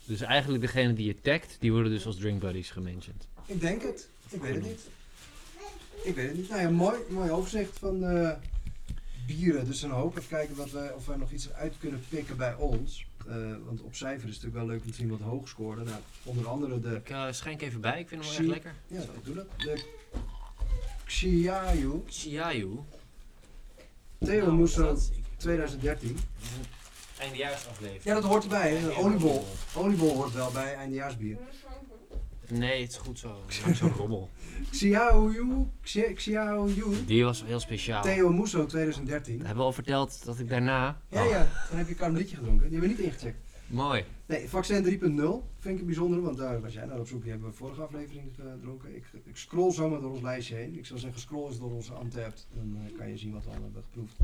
Dus 0.06 0.22
eigenlijk 0.22 0.62
degene 0.62 0.94
die 0.94 1.06
je 1.06 1.22
tagt, 1.22 1.58
die 1.60 1.72
worden 1.72 1.92
dus 1.92 2.06
als 2.06 2.18
drink 2.18 2.40
buddies 2.40 2.70
gementioned. 2.70 3.28
Ik 3.46 3.62
denk 3.62 3.82
het. 3.82 4.10
Ik 4.30 4.42
weet 4.42 4.56
het 4.56 4.64
niet. 4.64 4.82
Ik 6.04 6.16
weet 6.16 6.28
het 6.28 6.38
niet. 6.38 6.50
Nou 6.50 6.62
ja, 6.62 6.70
mooi, 6.70 7.00
mooi 7.10 7.32
overzicht 7.32 7.80
van 7.80 8.04
eh, 8.04 8.32
bieren. 9.28 9.66
Dus 9.66 9.82
een 9.82 9.90
hoop. 9.90 10.18
Even 10.18 10.30
kijken 10.30 10.56
wat 10.56 10.72
we, 10.72 10.94
of 10.96 11.06
we 11.06 11.18
nog 11.18 11.32
iets 11.32 11.52
uit 11.52 11.74
kunnen 11.80 12.04
pikken 12.10 12.38
bij 12.38 12.56
ons. 12.56 13.06
Eh, 13.28 13.36
want 13.66 13.82
op 13.82 13.96
cijfer 13.96 14.30
is 14.30 14.36
het 14.36 14.44
natuurlijk 14.44 14.56
wel 14.56 14.76
leuk 14.76 14.84
om 14.84 14.92
te 14.92 14.98
zien 14.98 15.10
wat 15.10 15.20
hoog 15.20 15.48
scoorde. 15.48 15.84
Nou, 15.84 16.02
onder 16.24 16.48
andere 16.48 16.80
de... 16.80 16.96
Ik 16.96 17.10
uh, 17.10 17.32
schenk 17.32 17.62
even 17.62 17.82
bij, 17.82 18.00
ik 18.00 18.08
vind 18.08 18.26
hem 18.26 18.32
wel 18.32 18.40
echt 18.40 18.64
lekker. 18.64 18.74
Ja, 18.88 19.02
ik 19.02 19.26
doe 19.26 19.36
dat. 19.36 19.48
De 19.58 19.84
Xiaoyu 21.14 22.04
Chiayu. 22.08 22.84
Theo 24.26 24.52
Musso 24.52 24.96
2013. 25.40 26.18
Eindejaarsaflevering. 27.20 28.04
Ja, 28.04 28.14
dat 28.14 28.24
hoort 28.24 28.44
erbij. 28.44 28.84
Een 28.84 28.96
oliebol. 28.96 29.46
Oliebol 29.76 30.14
hoort 30.16 30.34
wel 30.34 30.52
bij 30.52 30.74
eindejaarsbier. 30.76 31.38
Nee, 32.50 32.82
het 32.82 32.92
is 32.92 32.98
goed 32.98 33.20
zo. 33.20 33.36
Zo'n 33.74 33.92
rommel. 33.92 34.30
Xiaoyu, 34.72 35.68
Xi- 35.82 36.14
Xiaoyu, 36.14 37.06
Die 37.06 37.24
was 37.24 37.44
heel 37.46 37.60
speciaal. 37.60 38.02
Theo 38.02 38.30
Musso 38.32 38.66
2013. 38.66 39.40
We 39.40 39.46
hebben 39.46 39.64
al 39.64 39.72
verteld 39.74 40.26
dat 40.26 40.40
ik 40.40 40.50
daarna... 40.50 41.02
Ja, 41.10 41.24
Oh, 41.24 41.30
ja, 41.30 41.48
dan 41.70 41.78
heb 41.78 41.86
je 41.88 41.92
een 41.94 42.00
karmelietje 42.00 42.36
gedronken. 42.36 42.70
Die 42.70 42.80
hebben 42.80 42.98
we 42.98 43.04
niet 43.04 43.14
ingecheckt. 43.14 43.38
Mooi. 43.70 44.04
Nee, 44.26 44.50
vaccin 44.50 44.84
3.0 44.84 44.90
vind 45.58 45.76
ik 45.76 45.80
een 45.80 45.86
bijzondere, 45.86 46.22
want 46.22 46.38
daar 46.38 46.62
was 46.62 46.74
jij 46.74 46.86
naar 46.86 47.00
op 47.00 47.08
zoek. 47.08 47.22
Die 47.22 47.32
hebben 47.32 47.50
we 47.50 47.56
vorige 47.56 47.82
aflevering 47.82 48.32
gedronken. 48.36 48.96
Ik, 48.96 49.04
ik 49.24 49.36
scroll 49.38 49.72
zomaar 49.72 50.02
door 50.02 50.12
ons 50.12 50.22
lijstje 50.22 50.56
heen. 50.56 50.78
Ik 50.78 50.86
zou 50.86 51.00
zeggen, 51.00 51.20
scroll 51.22 51.48
eens 51.48 51.60
door 51.60 51.72
onze 51.72 51.94
Untapped. 52.04 52.48
Dan 52.56 52.78
eh, 52.86 52.98
kan 52.98 53.10
je 53.10 53.18
zien 53.18 53.34
wat 53.34 53.44
we 53.44 53.50
al 53.50 53.62
hebben 53.64 53.84
geproefd. 53.84 54.18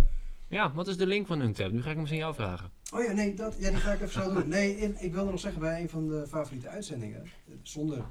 Ja, 0.47 0.71
wat 0.73 0.87
is 0.87 0.97
de 0.97 1.05
link 1.07 1.27
van 1.27 1.41
Untap? 1.41 1.71
Nu 1.71 1.81
ga 1.81 1.87
ik 1.89 1.93
hem 1.93 2.01
eens 2.03 2.11
aan 2.11 2.17
jou 2.17 2.33
vragen. 2.35 2.71
Oh 2.93 3.03
ja, 3.03 3.11
nee, 3.11 3.33
dat, 3.33 3.55
ja, 3.59 3.69
die 3.69 3.79
ga 3.79 3.91
ik 3.93 4.01
even 4.01 4.21
zo 4.23 4.33
doen. 4.33 4.47
Nee, 4.47 4.77
in- 4.77 4.95
ik 4.99 5.13
wilde 5.13 5.31
nog 5.31 5.39
zeggen, 5.39 5.61
bij 5.61 5.81
een 5.81 5.89
van 5.89 6.07
de 6.07 6.25
favoriete 6.27 6.67
uitzendingen, 6.67 7.21
eh, 7.23 7.53
zonder 7.61 8.03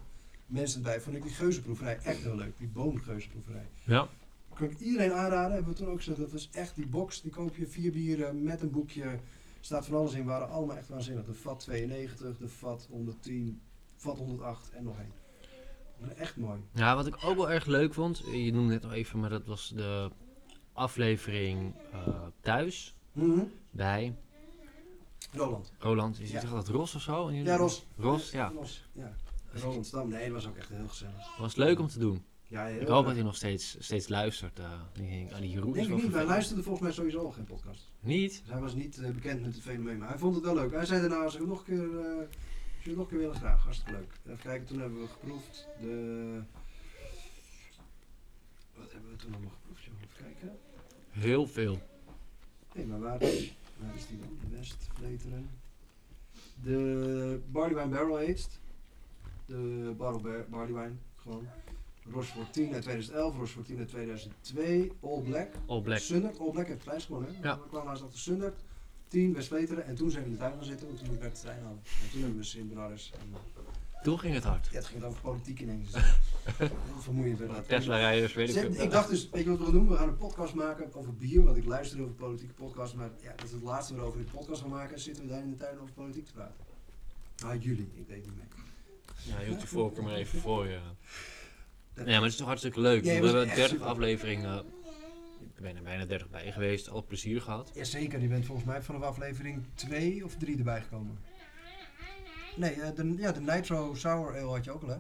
mensen 0.47 0.79
erbij, 0.79 1.01
vond 1.01 1.17
ik 1.17 1.23
die 1.23 1.33
geuzenproeverij 1.33 1.99
echt 2.03 2.23
heel 2.23 2.37
leuk. 2.37 2.59
Die 2.59 2.69
boomgeuzenproeverij. 2.69 3.67
Ja. 3.85 4.09
Kan 4.55 4.71
ik 4.71 4.79
iedereen 4.81 5.13
aanraden, 5.13 5.53
hebben 5.55 5.73
we 5.73 5.79
toen 5.79 5.89
ook 5.89 5.97
gezegd. 5.97 6.19
Dat 6.19 6.33
was 6.33 6.49
echt 6.53 6.75
die 6.77 6.87
box, 6.87 7.23
die 7.23 7.31
koop 7.31 7.57
je 7.57 7.67
vier 7.67 7.93
bieren 7.93 8.43
met 8.43 8.63
een 8.63 8.71
boekje. 8.71 9.19
Staat 9.65 9.87
van 9.87 9.97
alles 9.97 10.13
in, 10.15 10.25
waren 10.25 10.49
allemaal 10.49 10.77
echt 10.77 10.89
waanzinnig. 10.89 11.25
De 11.25 11.35
VAT 11.35 11.61
92, 11.61 12.39
de 12.39 12.49
VAT 12.49 12.87
110, 12.91 13.61
VAT 13.97 14.19
108 14.19 14.71
en 14.71 14.85
nog 14.85 14.99
één. 14.99 15.13
Echt 16.17 16.37
mooi. 16.37 16.61
Ja, 16.73 16.95
wat 16.97 17.07
ik 17.07 17.17
ook 17.25 17.37
wel 17.37 17.51
erg 17.51 17.67
leuk 17.67 17.95
vond, 17.95 18.19
je 18.33 18.53
noemde 18.53 18.73
het 18.73 18.83
nog 18.83 18.93
even, 18.93 19.21
maar 19.21 19.31
dat 19.31 19.47
was 19.47 19.73
de 19.75 20.11
aflevering 20.73 21.75
eh, 21.93 22.23
thuis 22.41 22.97
bij 23.71 24.17
Roland. 25.33 25.73
Roland. 25.79 26.17
Je 26.17 26.25
Ja. 26.33 26.41
zegt 26.41 26.53
dat 26.53 26.69
Ros 26.69 26.95
of 26.95 27.03
zo? 27.03 27.31
Ja, 27.31 27.57
Ros. 27.57 27.87
Ros, 27.97 28.31
ja. 28.31 28.49
Ros, 28.55 28.89
ja. 28.93 29.13
Roland 29.53 29.87
Stam, 29.87 30.09
nee, 30.09 30.25
dat 30.25 30.33
was 30.33 30.47
ook 30.47 30.57
echt 30.57 30.69
heel 30.69 30.89
gezellig. 30.89 31.37
Was 31.39 31.55
leuk 31.57 31.79
om 31.79 31.89
te 31.89 31.99
doen. 31.99 32.25
Ja, 32.55 32.67
Ik 32.67 32.87
hoop 32.89 33.05
dat 33.05 33.15
hij 33.15 33.23
nog 33.25 33.37
steeds, 33.37 33.77
steeds 33.79 34.09
luistert. 34.09 34.59
eh 34.59 34.71
die 34.93 35.09
denk, 35.11 35.33
ah, 35.33 35.39
die 35.39 35.49
is 35.57 35.73
Denk 35.73 35.89
ik 35.89 36.03
niet, 36.03 36.13
wij 36.13 36.25
luisterden 36.25 36.65
volgens 36.65 36.85
mij 36.85 36.95
sowieso 36.95 37.19
al 37.25 37.31
geen 37.31 37.45
podcast. 37.45 37.93
Niet? 38.01 38.41
Dus 38.45 38.51
hij 38.53 38.61
was 38.61 38.75
niet 38.75 38.99
eh, 38.99 39.11
bekend 39.11 39.41
met 39.43 39.55
het 39.55 39.63
fenomeen, 39.63 39.99
maar 39.99 40.09
hij 40.09 40.19
vond 40.19 40.35
het 40.35 40.45
wel 40.45 40.55
leuk. 40.55 40.71
Hij 40.73 40.87
zei 40.87 41.01
daarna, 41.01 41.17
als 41.25 41.35
ik 41.35 41.47
nog 41.47 41.59
een 41.59 41.65
keer, 41.65 41.99
eh, 42.01 42.19
als 42.19 42.83
je 42.83 42.89
het 42.89 42.97
nog 42.97 42.99
een 42.99 43.07
keer 43.11 43.19
willen, 43.19 43.35
graag. 43.37 43.63
Hartstikke 43.63 43.93
leuk. 43.93 44.13
Even 44.27 44.39
kijken, 44.43 44.67
toen 44.67 44.81
hebben 44.81 45.01
we 45.01 45.07
geproefd 45.09 45.67
de... 45.81 46.41
Wat 48.77 48.93
hebben 48.93 49.11
we 49.11 49.17
toen 49.17 49.33
allemaal 49.35 49.51
geproefd? 49.61 49.85
joh? 49.85 49.95
Even 50.03 50.25
kijken. 50.25 50.59
Heel 51.11 51.47
veel. 51.47 51.79
Nee, 52.75 52.87
maar 52.87 53.01
waar, 53.01 53.19
waar 53.19 53.95
is 53.97 54.07
die 54.07 54.19
dan? 54.19 54.39
De 54.51 54.57
West, 54.57 54.89
Leteren. 55.01 55.51
De 56.63 57.41
Barley 57.51 57.75
Wine 57.75 57.89
Barrel 57.97 58.17
Aged. 58.19 58.61
De 59.47 59.93
Barrel 59.97 60.21
Bar- 60.21 60.47
Barley 60.49 60.73
Wine, 60.83 60.95
gewoon. 61.17 61.47
Rochefort 62.13 62.53
10 62.53 62.73
uit 62.73 62.83
2011, 62.83 63.37
Rochefort 63.37 63.67
10 63.67 63.79
uit 63.79 63.89
2002, 63.89 64.93
All 65.03 65.21
Black. 65.23 65.49
All 65.67 65.81
Black. 65.83 65.99
Sundert, 65.99 66.39
All 66.41 66.51
Black 66.51 66.67
heeft 66.67 66.79
het 66.79 66.89
prijs 66.89 67.05
gewonnen. 67.05 67.35
hè? 67.35 67.49
Ja. 67.49 67.59
We 67.59 67.69
kwamen 67.69 67.87
naast 67.89 68.03
achter 68.03 68.19
Sundert, 68.19 68.61
10 69.09 69.35
West. 69.35 69.53
En 69.53 69.95
toen 69.95 70.11
zijn 70.11 70.23
we 70.23 70.29
in 70.29 70.35
de 70.35 70.41
tuin 70.41 70.53
gaan 70.53 70.65
zitten, 70.65 70.87
want 70.87 71.05
toen 71.05 71.19
werd 71.19 71.35
de 71.35 71.41
trein 71.41 71.63
aan. 71.65 71.81
En 72.03 72.11
toen 72.11 72.21
hebben 72.21 72.39
we 72.39 72.45
Sint 72.45 72.69
Bernardus. 72.69 73.13
En, 73.21 73.35
Toen 74.03 74.19
ging 74.19 74.35
het 74.35 74.45
hard. 74.45 74.69
ja, 74.71 74.77
het 74.77 74.87
ging 74.87 75.03
over 75.03 75.21
politiek 75.21 75.61
ineens. 75.61 75.93
Heel 76.59 76.71
vermoeiend 77.01 77.39
werd 77.39 77.51
dat. 77.51 77.69
Tesla-rijders, 77.69 78.35
weet 78.35 78.57
ik. 78.57 78.75
Ik 78.75 78.91
dacht 78.91 79.09
dus, 79.09 79.31
weet 79.31 79.45
je 79.45 79.49
wat 79.51 79.59
we 79.59 79.65
gaan 79.65 79.73
doen? 79.73 79.89
We 79.89 79.97
gaan 79.97 80.09
een 80.09 80.17
podcast 80.17 80.55
maken 80.55 80.95
over 80.95 81.15
bier, 81.15 81.43
want 81.45 81.57
ik 81.57 81.65
luister 81.65 82.01
over 82.01 82.15
politieke 82.15 82.55
podcasts, 82.55 82.95
maar 82.95 83.11
ja, 83.23 83.33
dat 83.37 83.45
is 83.45 83.53
het 83.53 83.63
laatste 83.63 83.95
waarover 83.95 84.21
ik 84.21 84.27
een 84.27 84.33
podcast 84.39 84.61
gaan 84.61 84.71
maken. 84.71 85.01
Zitten 85.01 85.23
we 85.25 85.29
daar 85.31 85.43
in 85.43 85.51
de 85.51 85.57
tuin 85.57 85.79
over 85.81 85.95
politiek 85.95 86.27
te 86.27 86.33
praten? 86.33 86.55
Ah, 87.45 87.63
jullie, 87.63 87.91
ik 87.95 88.09
deed 88.09 88.25
niet 88.27 88.37
mee. 88.37 88.47
Ja, 89.23 89.41
je 89.41 89.49
hoeft 89.49 89.61
je 89.61 89.67
voorkeur 89.67 90.03
maar 90.05 90.15
even 90.15 90.41
voor 90.41 90.67
je. 90.67 90.75
Dat- 90.75 90.83
Ja, 91.97 92.05
maar 92.05 92.15
het 92.23 92.31
is 92.33 92.37
toch 92.37 92.47
hartstikke 92.47 92.81
leuk. 92.81 93.05
Ja, 93.05 93.21
we 93.21 93.27
hebben 93.27 93.45
echt 93.47 93.55
30 93.55 93.71
super. 93.73 93.87
afleveringen. 93.87 94.59
Ik 95.57 95.61
ben 95.63 95.77
er 95.77 95.83
bijna 95.83 96.05
30 96.05 96.31
bij 96.31 96.53
geweest. 96.53 96.89
Al 96.89 97.05
plezier 97.05 97.41
gehad. 97.41 97.71
Jazeker, 97.75 98.21
je 98.21 98.29
bent 98.29 98.45
volgens 98.47 98.67
mij 98.67 98.83
vanaf 98.83 99.03
aflevering 99.03 99.63
2 99.75 100.25
of 100.25 100.37
3 100.37 100.57
erbij 100.59 100.83
gekomen. 100.83 101.19
Nee, 102.57 102.71
eh, 102.73 102.95
de, 102.95 103.15
ja, 103.19 103.33
de 103.33 103.41
Nitro 103.41 103.95
Sour 103.95 104.29
Ale 104.39 104.51
had 104.51 104.65
je 104.65 104.71
ook 104.73 104.83
al, 104.83 104.89
hè? 104.89 104.97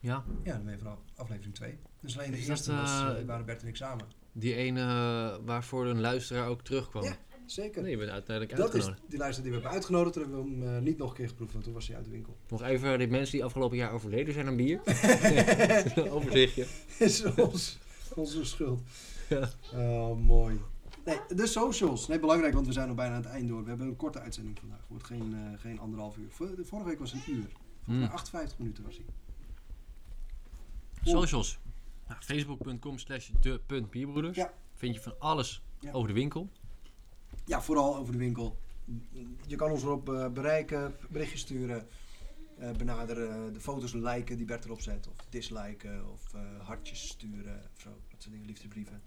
Ja, 0.00 0.24
Ja, 0.44 0.52
dan 0.52 0.64
ben 0.64 0.72
je 0.72 0.78
vanaf 0.78 0.98
aflevering 1.16 1.54
2. 1.54 1.78
Dus 2.00 2.18
alleen 2.18 2.30
de 2.30 2.38
Is 2.38 2.48
eerste 2.48 2.70
dat, 2.70 2.80
was, 2.80 2.90
eh, 3.02 3.20
eh, 3.20 3.26
waren 3.26 3.44
Bert 3.46 3.62
en 3.62 3.68
ik 3.68 3.76
samen. 3.76 4.06
die 4.32 4.54
ene 4.54 4.84
waarvoor 5.44 5.86
een 5.86 6.00
luisteraar 6.00 6.48
ook 6.48 6.62
terugkwam. 6.62 7.04
Ja, 7.04 7.16
Zeker. 7.46 7.82
Nee, 7.82 7.90
je 7.90 7.96
bent 7.96 8.10
uiteindelijk 8.10 8.56
dat 8.56 8.68
is 8.68 8.74
uitgenodigd. 8.74 9.10
die 9.10 9.18
luister 9.18 9.42
die 9.42 9.52
we 9.52 9.58
hebben 9.58 9.76
uitgenodigd. 9.76 10.12
Toen 10.12 10.22
hebben 10.22 10.44
we 10.44 10.64
hem 10.64 10.76
eh, 10.76 10.82
niet 10.82 10.98
nog 10.98 11.10
een 11.10 11.16
keer 11.16 11.28
geproefd, 11.28 11.52
want 11.52 11.64
toen 11.64 11.72
was 11.74 11.86
hij 11.86 11.96
uit 11.96 12.04
de 12.04 12.10
winkel. 12.10 12.36
Nog 12.48 12.62
even 12.62 12.98
de 12.98 13.06
mensen 13.06 13.32
die 13.32 13.44
afgelopen 13.44 13.76
jaar 13.76 13.92
overleden 13.92 14.34
zijn 14.34 14.46
aan 14.46 14.56
bier. 14.56 14.80
Overzichtje. 16.10 16.66
is 16.98 17.24
ons, 17.24 17.78
onze 18.14 18.44
schuld. 18.44 18.80
Ja. 19.28 19.48
Oh, 19.74 20.18
mooi. 20.18 20.60
Nee, 21.04 21.18
de 21.28 21.46
socials. 21.46 22.08
Nee, 22.08 22.18
belangrijk, 22.18 22.54
want 22.54 22.66
we 22.66 22.72
zijn 22.72 22.86
nog 22.86 22.96
bijna 22.96 23.14
aan 23.14 23.22
het 23.22 23.30
eind 23.30 23.48
door. 23.48 23.62
We 23.62 23.68
hebben 23.68 23.86
een 23.86 23.96
korte 23.96 24.20
uitzending 24.20 24.58
vandaag. 24.58 24.78
Het 24.78 24.88
wordt 24.88 25.04
geen, 25.04 25.34
eh, 25.34 25.60
geen 25.60 25.78
anderhalf 25.78 26.16
uur. 26.16 26.30
Vorige 26.30 26.88
week 26.88 26.98
was 26.98 27.12
een 27.12 27.22
uur. 27.28 27.46
Hmm. 27.84 28.02
58 28.02 28.58
minuten 28.58 28.84
was 28.84 28.96
hij. 28.96 29.04
Socials. 31.02 31.58
Nou, 32.08 32.20
Facebook.com 32.22 32.98
slash 32.98 33.30
de.bierbroeders. 33.40 34.36
Ja. 34.36 34.52
Vind 34.74 34.94
je 34.94 35.00
van 35.00 35.14
alles 35.18 35.62
Ja. 35.80 35.92
over 35.92 36.08
de 36.08 36.14
winkel. 36.14 36.48
Ja, 37.44 37.62
vooral 37.62 37.96
over 37.96 38.12
de 38.12 38.18
winkel. 38.18 38.58
Je 39.46 39.56
kan 39.56 39.70
ons 39.70 39.82
erop 39.82 40.08
eh, 40.08 40.28
bereiken, 40.28 40.96
berichtjes 41.10 41.40
sturen, 41.40 41.88
eh, 42.58 42.70
benaderen, 42.70 43.52
de 43.52 43.60
foto's 43.60 43.92
liken 43.92 44.36
die 44.36 44.46
Bert 44.46 44.64
erop 44.64 44.80
zet. 44.80 45.08
Of 45.08 45.26
disliken, 45.28 46.10
of 46.12 46.34
eh, 46.34 46.40
hartjes 46.66 47.08
sturen, 47.08 47.70
of 47.74 47.80
zo. 47.80 47.88
Dat 47.88 48.22
soort 48.22 48.32
dingen, 48.32 48.46
liefdesbrieven. 48.46 49.02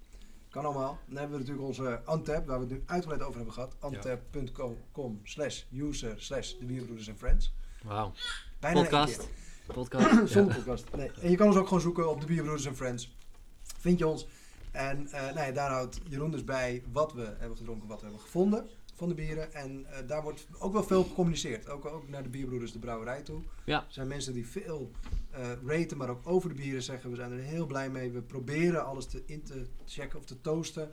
Kan 0.49 0.65
allemaal. 0.65 0.99
Dan 1.05 1.17
hebben 1.17 1.37
we 1.37 1.43
natuurlijk 1.43 1.67
onze 1.67 2.01
Antap, 2.05 2.47
waar 2.47 2.59
we 2.59 2.65
het 2.65 2.73
nu 2.73 2.83
uitgebreid 2.85 3.21
over 3.21 3.35
hebben 3.35 3.53
gehad. 3.53 3.75
Antap.com 3.79 5.19
slash 5.23 5.63
user 5.71 6.21
slash 6.21 6.53
de 6.59 6.65
bierbroeders 6.65 7.07
en 7.07 7.17
friends. 7.17 7.53
Wauw. 7.83 8.11
Bijna 8.59 8.81
Podcast. 8.81 9.17
keer. 9.17 9.27
Podcast. 9.73 10.27
Zonder 10.33 10.55
podcast. 10.55 10.95
Nee. 10.95 11.11
En 11.21 11.29
je 11.29 11.35
kan 11.35 11.47
ons 11.47 11.55
ook 11.55 11.67
gewoon 11.67 11.81
zoeken 11.81 12.09
op 12.09 12.21
de 12.21 12.27
Bierbroeders 12.27 12.65
en 12.65 12.75
Friends. 12.75 13.15
Vind 13.77 13.99
je 13.99 14.07
ons. 14.07 14.27
En 14.77 15.07
eh, 15.11 15.21
nou 15.21 15.47
ja, 15.47 15.51
daar 15.51 15.69
houdt 15.69 15.99
Jeroen 16.09 16.31
dus 16.31 16.43
bij 16.43 16.83
wat 16.91 17.13
we 17.13 17.35
hebben 17.37 17.57
gedronken, 17.57 17.87
wat 17.87 17.99
we 17.99 18.05
hebben 18.05 18.23
gevonden. 18.23 18.67
van 18.93 19.09
de 19.09 19.15
bieren. 19.15 19.53
En 19.53 19.85
eh, 19.85 20.07
daar 20.07 20.23
wordt 20.23 20.47
ook 20.59 20.73
wel 20.73 20.83
veel 20.83 21.03
gecommuniceerd. 21.03 21.69
Ook, 21.69 21.85
ook 21.85 22.09
naar 22.09 22.23
de 22.23 22.29
bierbroeders 22.29 22.71
de 22.71 22.79
brouwerij 22.79 23.21
toe. 23.21 23.41
Ja. 23.65 23.77
Er 23.77 23.93
zijn 23.93 24.07
mensen 24.07 24.33
die 24.33 24.47
veel 24.47 24.91
eh, 25.31 25.51
raten, 25.65 25.97
maar 25.97 26.09
ook 26.09 26.27
over 26.27 26.49
de 26.49 26.55
bieren 26.55 26.83
zeggen. 26.83 27.09
We 27.09 27.15
zijn 27.15 27.31
er 27.31 27.39
heel 27.39 27.65
blij 27.65 27.89
mee. 27.89 28.11
We 28.11 28.21
proberen 28.21 28.85
alles 28.85 29.05
te, 29.05 29.23
in 29.25 29.43
te 29.43 29.65
checken 29.85 30.19
of 30.19 30.25
te 30.25 30.41
toasten. 30.41 30.89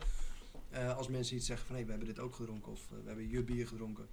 Als 0.97 1.07
mensen 1.07 1.35
iets 1.35 1.45
zeggen 1.45 1.67
van 1.67 1.75
hé, 1.75 1.83
we 1.83 1.89
hebben 1.89 2.07
dit 2.07 2.19
ook 2.19 2.35
gedronken 2.35 2.71
of 2.71 2.87
we 2.89 3.01
hebben 3.05 3.29
je 3.29 3.43
bier 3.43 3.67
gedronken. 3.67 4.07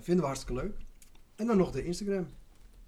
Vinden 0.00 0.16
we 0.16 0.24
hartstikke 0.24 0.62
leuk. 0.62 0.76
En 1.34 1.46
dan 1.46 1.56
nog 1.56 1.70
de 1.70 1.84
Instagram. 1.84 2.26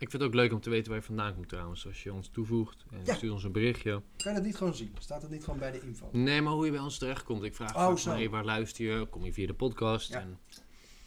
Ik 0.04 0.10
vind 0.10 0.22
het 0.22 0.30
ook 0.30 0.36
leuk 0.38 0.52
om 0.52 0.60
te 0.60 0.70
weten 0.70 0.88
waar 0.90 1.00
je 1.00 1.06
vandaan 1.06 1.34
komt 1.34 1.48
trouwens. 1.48 1.86
Als 1.86 2.02
je 2.02 2.12
ons 2.12 2.28
toevoegt 2.28 2.84
en 2.92 3.00
Ja. 3.04 3.14
stuur 3.14 3.32
ons 3.32 3.44
een 3.44 3.52
berichtje. 3.52 3.90
Kan 4.16 4.32
je 4.32 4.38
dat 4.38 4.42
niet 4.42 4.56
gewoon 4.56 4.74
zien? 4.74 4.94
Staat 4.98 5.22
het 5.22 5.30
niet 5.30 5.44
gewoon 5.44 5.58
bij 5.58 5.70
de 5.70 5.80
info? 5.80 6.08
Nee, 6.12 6.42
maar 6.42 6.52
hoe 6.52 6.64
je 6.64 6.70
bij 6.70 6.80
ons 6.80 6.98
terechtkomt. 6.98 7.42
Ik 7.42 7.54
vraag 7.54 7.76
Oh, 7.76 7.96
van, 7.96 8.12
hey, 8.14 8.30
waar 8.30 8.44
luister 8.44 8.84
je? 8.84 9.06
Kom 9.06 9.24
je 9.24 9.32
via 9.32 9.46
de 9.46 9.54
podcast? 9.54 10.08
Ja. 10.10 10.20
En 10.20 10.38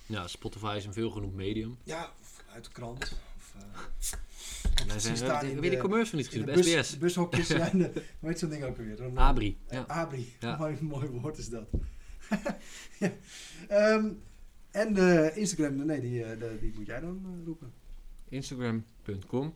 ja, 0.05 0.27
Spotify 0.27 0.73
is 0.77 0.85
een 0.85 0.93
veelgenoemd 0.93 1.35
medium. 1.35 1.77
Ja, 1.83 2.11
of 2.21 2.43
uit 2.53 2.63
de 2.65 2.71
krant. 2.71 3.01
Of, 3.37 3.53
eh, 3.57 3.61
En 4.81 4.87
wij 4.87 4.95
ze 4.99 4.99
zijn, 4.99 5.17
staan 5.17 5.45
in 5.45 5.55
je 5.55 5.61
die 5.61 5.69
de- 5.69 5.77
commercial 5.77 6.17
niet 6.19 6.27
gezien? 6.27 6.45
de 6.45 6.51
bus, 6.51 6.65
SBS. 6.67 6.89
de 6.91 6.97
bushokjes 6.97 7.47
zijn 7.61 7.77
de, 7.77 7.91
hoe 8.19 8.29
heet 8.29 8.39
zo'n 8.39 8.49
ding 8.49 8.63
ook 8.63 8.77
weer? 8.77 8.95
Zo'n, 8.97 9.17
Abri. 9.17 9.57
eh, 9.67 9.77
Ja. 9.77 9.83
Abri. 9.87 10.33
Ja. 10.39 10.57
Mooi, 10.59 10.77
mooi 10.81 11.07
woord 11.07 11.37
is 11.37 11.49
dat. 11.49 11.67
ja. 12.99 13.11
Ehm, 13.67 14.09
en 14.71 14.93
de 14.93 15.31
Instagram, 15.35 15.85
nee, 15.85 16.01
die, 16.01 16.23
eh, 16.23 16.39
de- 16.39 16.57
die 16.61 16.73
moet 16.75 16.85
jij 16.85 16.99
dan 16.99 17.21
eh, 17.25 17.45
roepen. 17.45 17.73
Instagram.com 18.29 19.53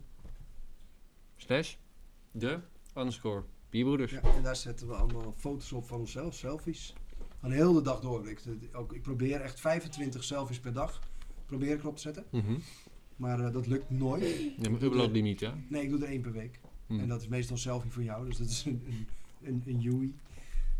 slash 1.35 1.75
de 2.31 2.59
underscore 2.97 3.43
bierbroeders. 3.69 4.11
Ja, 4.11 4.21
en 4.21 4.43
daar 4.43 4.55
zetten 4.55 4.87
we 4.87 4.93
allemaal 4.93 5.33
foto's 5.37 5.71
op 5.71 5.87
van 5.87 5.99
onszelf, 5.99 6.35
selfies. 6.35 6.93
Van 7.39 7.51
heel 7.51 7.73
de 7.73 7.81
dag 7.81 7.99
door. 7.99 8.29
Ik, 8.29 8.41
ook, 8.73 8.93
ik 8.93 9.01
probeer 9.01 9.41
echt 9.41 9.59
25 9.59 10.23
selfies 10.23 10.59
per 10.59 10.73
dag 10.73 11.01
probeer 11.45 11.73
ik 11.73 11.79
erop 11.79 11.95
te 11.95 12.01
zetten. 12.01 12.25
Mhm. 12.29 12.53
Maar 13.15 13.39
eh, 13.39 13.53
dat 13.53 13.67
lukt 13.67 13.89
nooit. 13.89 14.53
Ja, 14.57 14.69
maar 14.69 14.81
upload 14.81 15.11
limiet, 15.11 15.39
ja. 15.39 15.57
Nee, 15.69 15.83
ik 15.83 15.89
doe 15.89 15.99
er 15.99 16.07
één 16.07 16.21
per 16.21 16.31
week. 16.31 16.59
Hm. 16.87 16.99
En 16.99 17.07
dat 17.07 17.21
is 17.21 17.27
meestal 17.27 17.55
een 17.55 17.61
selfie 17.61 17.91
voor 17.91 18.03
jou, 18.03 18.25
dus 18.25 18.37
dat 18.37 18.49
is 18.49 18.65
een, 18.65 18.81
een, 18.87 19.07
een, 19.43 19.63
een 19.65 19.81
Yui. 19.81 20.13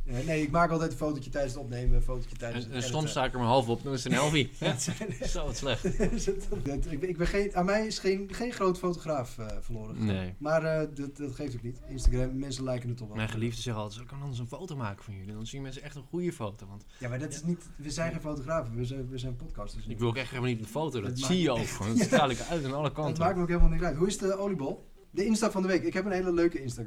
Eh, 0.05 0.25
nee, 0.25 0.41
ik 0.41 0.51
maak 0.51 0.71
altijd 0.71 0.91
een 0.91 0.97
fotootje 0.97 1.29
tijdens 1.29 1.53
het 1.53 1.63
opnemen, 1.63 1.95
een 1.95 2.01
fotootje 2.01 2.35
tijdens 2.35 2.65
En, 2.65 2.71
het 2.71 2.83
en 2.83 2.89
soms 2.89 3.09
sta 3.09 3.25
ik 3.25 3.33
er 3.33 3.39
maar 3.39 3.47
half 3.47 3.67
op, 3.69 3.83
dan 3.83 3.93
is 3.93 4.03
het 4.03 4.13
een. 4.13 4.19
Ja, 4.37 4.47
Ja, 4.59 4.71
het 4.71 4.81
zijn- 4.81 5.15
zo 5.29 5.45
wat 5.45 5.57
slecht. 5.57 5.83
Dat- 6.65 6.85
ik, 6.91 7.01
ik 7.01 7.17
ben 7.17 7.27
geen, 7.27 7.55
aan 7.55 7.65
mij 7.65 7.85
is 7.87 7.99
geen, 7.99 8.27
geen 8.33 8.51
groot 8.51 8.77
fotograaf 8.77 9.37
eh 9.37 9.47
verloren. 9.59 10.05
Nee. 10.05 10.33
Maar 10.37 10.63
eh, 10.63 10.87
dat, 10.95 11.17
dat 11.17 11.35
geeft 11.35 11.55
ook 11.55 11.61
niet. 11.61 11.79
Instagram, 11.89 12.39
mensen 12.39 12.63
lijken 12.63 12.89
het 12.89 12.97
toch 12.97 13.07
wel. 13.07 13.15
Mijn 13.17 13.29
geliefde 13.29 13.61
zegt 13.61 13.77
altijd, 13.77 14.01
ik 14.01 14.07
kan 14.07 14.21
anders 14.21 14.39
een 14.39 14.47
foto 14.47 14.75
maken 14.75 15.03
van 15.03 15.15
jullie. 15.15 15.33
Dan 15.33 15.47
zien 15.47 15.61
mensen 15.61 15.81
echt 15.81 15.95
een 15.95 16.03
goede 16.09 16.33
foto. 16.33 16.67
Want 16.67 16.85
Ja, 16.99 17.09
maar 17.09 17.19
dat 17.19 17.33
is 17.33 17.43
niet, 17.43 17.69
we 17.75 17.89
zijn 17.89 18.11
geen 18.11 18.21
fotografen, 18.21 18.75
we 18.75 18.85
zijn, 18.85 19.09
we 19.09 19.17
zijn 19.17 19.35
podcasters. 19.35 19.85
ik 19.87 19.99
wil 19.99 20.07
ook 20.07 20.17
echt 20.17 20.29
helemaal 20.29 20.49
niet 20.51 20.59
een 20.59 20.65
foto. 20.67 21.01
Dat 21.01 21.19
zie 21.19 21.41
je 21.41 21.51
ook 21.51 21.67
gewoon. 21.67 21.97
Dat 21.97 22.05
straal 22.05 22.29
ik 22.29 22.39
uit 22.49 22.65
aan 22.65 22.73
alle 22.73 22.83
Dat 22.83 22.93
kanten. 22.93 23.23
maakt 23.23 23.35
me 23.35 23.41
ook 23.41 23.47
helemaal 23.47 23.69
niet 23.69 23.83
uit. 23.83 23.95
Hoe 23.97 24.07
is 24.07 24.17
de 24.17 24.37
oliebol? 24.37 24.89
De 25.11 25.25
Insta 25.25 25.51
van 25.51 25.61
de 25.61 25.67
week. 25.67 25.83
Ik 25.83 25.93
heb 25.93 26.05
een 26.05 26.11
hele 26.11 26.33
leuke 26.33 26.61
Insta 26.61 26.81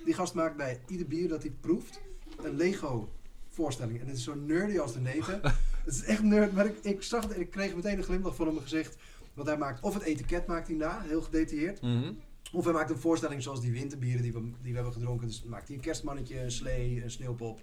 Die 0.03 0.13
gast 0.13 0.33
maakt 0.33 0.57
bij 0.57 0.81
ieder 0.88 1.07
bier 1.07 1.27
dat 1.27 1.41
hij 1.41 1.51
proeft 1.51 2.01
een 2.43 2.55
Lego 2.55 3.11
voorstelling. 3.49 3.99
En 3.99 4.07
het 4.07 4.17
is 4.17 4.23
zo 4.23 4.35
nerdy 4.35 4.79
als 4.79 4.93
de 4.93 4.99
neten. 4.99 5.41
het 5.85 5.93
is 5.93 6.03
echt 6.03 6.23
nerd. 6.23 6.53
Maar 6.53 6.65
ik, 6.65 6.77
ik 6.81 7.01
zag 7.01 7.23
het 7.23 7.31
en 7.31 7.41
ik 7.41 7.49
kreeg 7.49 7.75
meteen 7.75 7.97
een 7.97 8.03
glimlach 8.03 8.35
van 8.35 8.47
hem 8.47 8.59
gezicht. 8.59 8.97
Want 9.33 9.47
hij 9.47 9.57
maakt, 9.57 9.83
of 9.83 9.93
het 9.93 10.03
etiket 10.03 10.47
maakt 10.47 10.67
hij 10.67 10.75
na, 10.75 11.01
heel 11.01 11.21
gedetailleerd. 11.21 11.81
Mhm. 11.81 12.13
Of 12.51 12.63
hij 12.63 12.73
maakt 12.73 12.89
een 12.89 12.97
voorstelling 12.97 13.43
zoals 13.43 13.61
die 13.61 13.71
winterbieren 13.71 14.21
die 14.21 14.33
we, 14.33 14.41
die 14.41 14.69
we 14.69 14.75
hebben 14.75 14.93
gedronken. 14.93 15.27
Dus 15.27 15.43
maakt 15.43 15.67
hij 15.67 15.75
een 15.75 15.81
kerstmannetje, 15.81 16.39
een 16.39 16.51
slee, 16.51 17.03
een 17.03 17.11
sneeuwpop. 17.11 17.61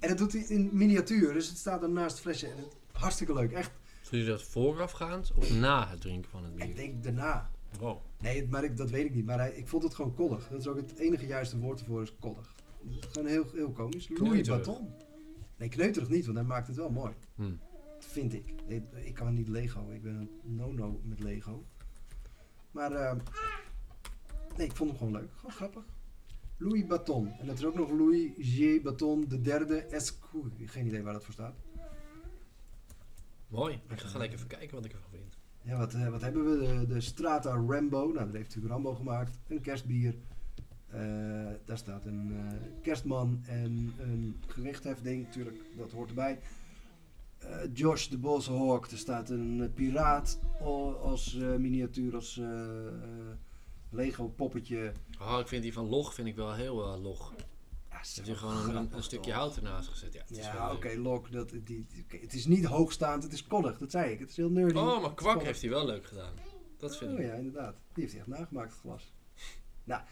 En 0.00 0.08
dat 0.08 0.18
doet 0.18 0.32
hij 0.32 0.42
in 0.42 0.70
miniatuur. 0.72 1.32
Dus 1.32 1.48
het 1.48 1.58
staat 1.58 1.80
dan 1.80 1.92
naast 1.92 2.12
het 2.12 2.20
flesje. 2.20 2.46
En 2.46 2.56
het, 2.56 2.76
hartstikke 2.98 3.32
leuk. 3.34 3.52
Echt, 3.52 3.70
Doe 4.10 4.18
je 4.20 4.26
dat 4.26 4.42
voorafgaand 4.42 5.32
of 5.34 5.50
na 5.54 5.88
het 5.88 6.00
drinken 6.00 6.30
van 6.30 6.44
het 6.44 6.52
ik 6.52 6.66
bier? 6.66 6.74
denk 6.74 7.02
daarna. 7.02 7.50
Wow. 7.78 8.00
Nee, 8.20 8.48
maar 8.48 8.64
ik, 8.64 8.76
dat 8.76 8.90
weet 8.90 9.04
ik 9.04 9.14
niet. 9.14 9.24
Maar 9.24 9.38
hij, 9.38 9.50
ik 9.52 9.68
vond 9.68 9.82
het 9.82 9.94
gewoon 9.94 10.14
koddig. 10.14 10.48
Dat 10.48 10.60
is 10.60 10.66
ook 10.66 10.76
het 10.76 10.98
enige 10.98 11.26
juiste 11.26 11.58
woord 11.58 11.80
ervoor, 11.80 12.02
is 12.02 12.14
koddig. 12.20 12.54
Gewoon 13.00 13.28
heel, 13.28 13.46
heel 13.52 13.70
komisch. 13.72 14.08
Louis. 14.08 14.48
Baton. 14.48 14.88
Nee, 15.56 15.68
kneuterig 15.68 16.08
niet, 16.08 16.24
want 16.24 16.36
hij 16.36 16.46
maakt 16.46 16.66
het 16.66 16.76
wel 16.76 16.90
mooi. 16.90 17.12
Hm. 17.34 17.52
Vind 17.98 18.32
ik. 18.34 18.54
Ik, 18.66 18.82
ik 19.04 19.14
kan 19.14 19.34
niet 19.34 19.48
Lego. 19.48 19.90
Ik 19.90 20.02
ben 20.02 20.14
een 20.14 20.56
no-no 20.56 21.00
met 21.04 21.20
Lego. 21.20 21.64
Maar 22.70 22.92
eh, 22.92 23.16
nee, 24.56 24.66
ik 24.66 24.76
vond 24.76 24.90
hem 24.90 24.98
gewoon 24.98 25.12
leuk. 25.12 25.30
Gewoon 25.36 25.52
grappig. 25.52 25.84
Louis 26.56 26.86
Baton. 26.86 27.32
En 27.40 27.46
dat 27.46 27.58
is 27.58 27.64
ook 27.64 27.74
nog 27.74 27.90
Louis 27.90 28.30
J. 28.36 28.80
Baton 28.82 29.24
de 29.28 29.40
derde 29.40 29.76
Escu. 29.80 30.42
Geen 30.64 30.86
idee 30.86 31.02
waar 31.02 31.12
dat 31.12 31.24
voor 31.24 31.32
staat. 31.34 31.54
Mooi. 33.48 33.80
Ik 33.88 34.00
ga 34.00 34.08
gelijk 34.08 34.32
even 34.32 34.46
kijken 34.46 34.74
wat 34.74 34.84
ik 34.84 34.92
ervan 34.92 35.10
vind. 35.10 35.38
Ja, 35.62 35.76
wat, 35.76 35.94
eh, 35.94 36.08
wat 36.08 36.20
hebben 36.20 36.50
we? 36.50 36.66
De, 36.66 36.86
de 36.86 37.00
Strata 37.00 37.50
Rambo. 37.50 37.98
Nou, 37.98 38.12
dat 38.12 38.34
heeft 38.34 38.46
natuurlijk 38.46 38.72
Rambo 38.72 38.94
gemaakt. 38.94 39.38
Een 39.48 39.60
kerstbier. 39.60 40.14
Eh, 40.86 41.00
daar 41.64 41.78
staat 41.78 42.04
een 42.04 42.32
eh, 42.32 42.82
kerstman 42.82 43.42
en 43.46 43.94
een 43.98 44.36
gewichthefding. 44.46 45.24
Natuurlijk, 45.24 45.56
dat 45.76 45.92
hoort 45.92 46.08
erbij. 46.08 46.38
Josh 47.72 48.06
de 48.06 48.18
Boshawk. 48.18 48.86
Er 48.86 48.98
staat 48.98 49.30
een 49.30 49.70
piraat 49.74 50.38
als 51.02 51.34
miniatuur, 51.34 52.14
als 52.14 52.40
Lego 53.90 54.28
poppetje. 54.28 54.92
Oh, 55.20 55.38
ik 55.40 55.48
vind 55.48 55.62
die 55.62 55.72
van 55.72 55.88
log 55.88 56.14
vind 56.14 56.28
ik 56.28 56.36
wel 56.36 56.54
heel 56.54 56.98
log. 57.00 57.34
Heb 58.02 58.24
je 58.24 58.34
gewoon 58.36 58.88
een, 58.92 59.02
stukje 59.02 59.32
hout 59.32 59.56
ernaast 59.56 59.88
gezet? 59.88 60.12
Ja, 60.12 60.22
Ja, 60.28 60.72
oké. 60.72 60.94
Lok. 60.96 61.32
Dat, 61.32 61.50
die, 61.64 61.86
het 62.08 62.32
is 62.32 62.46
niet 62.46 62.64
hoogstaand, 62.64 63.22
het 63.22 63.32
is 63.32 63.46
koddig. 63.46 63.78
Dat 63.78 63.90
zei 63.90 64.12
ik. 64.12 64.18
Het 64.18 64.30
is 64.30 64.36
heel 64.36 64.50
nerdy. 64.50 64.78
Oh, 64.78 65.00
maar 65.00 65.14
kwak 65.14 65.42
heeft 65.42 65.60
hij 65.60 65.70
wel 65.70 65.86
leuk 65.86 66.06
gedaan. 66.06 66.32
Dat 66.76 66.96
vind 66.96 67.12
Oh 67.12 67.18
ik. 67.18 67.26
ja, 67.26 67.32
inderdaad. 67.32 67.74
Die 67.74 68.02
heeft 68.02 68.12
hij 68.12 68.20
echt 68.20 68.30
nagemaakt, 68.30 68.70
het 68.70 68.80
glas. 68.80 69.12
nou, 69.84 70.02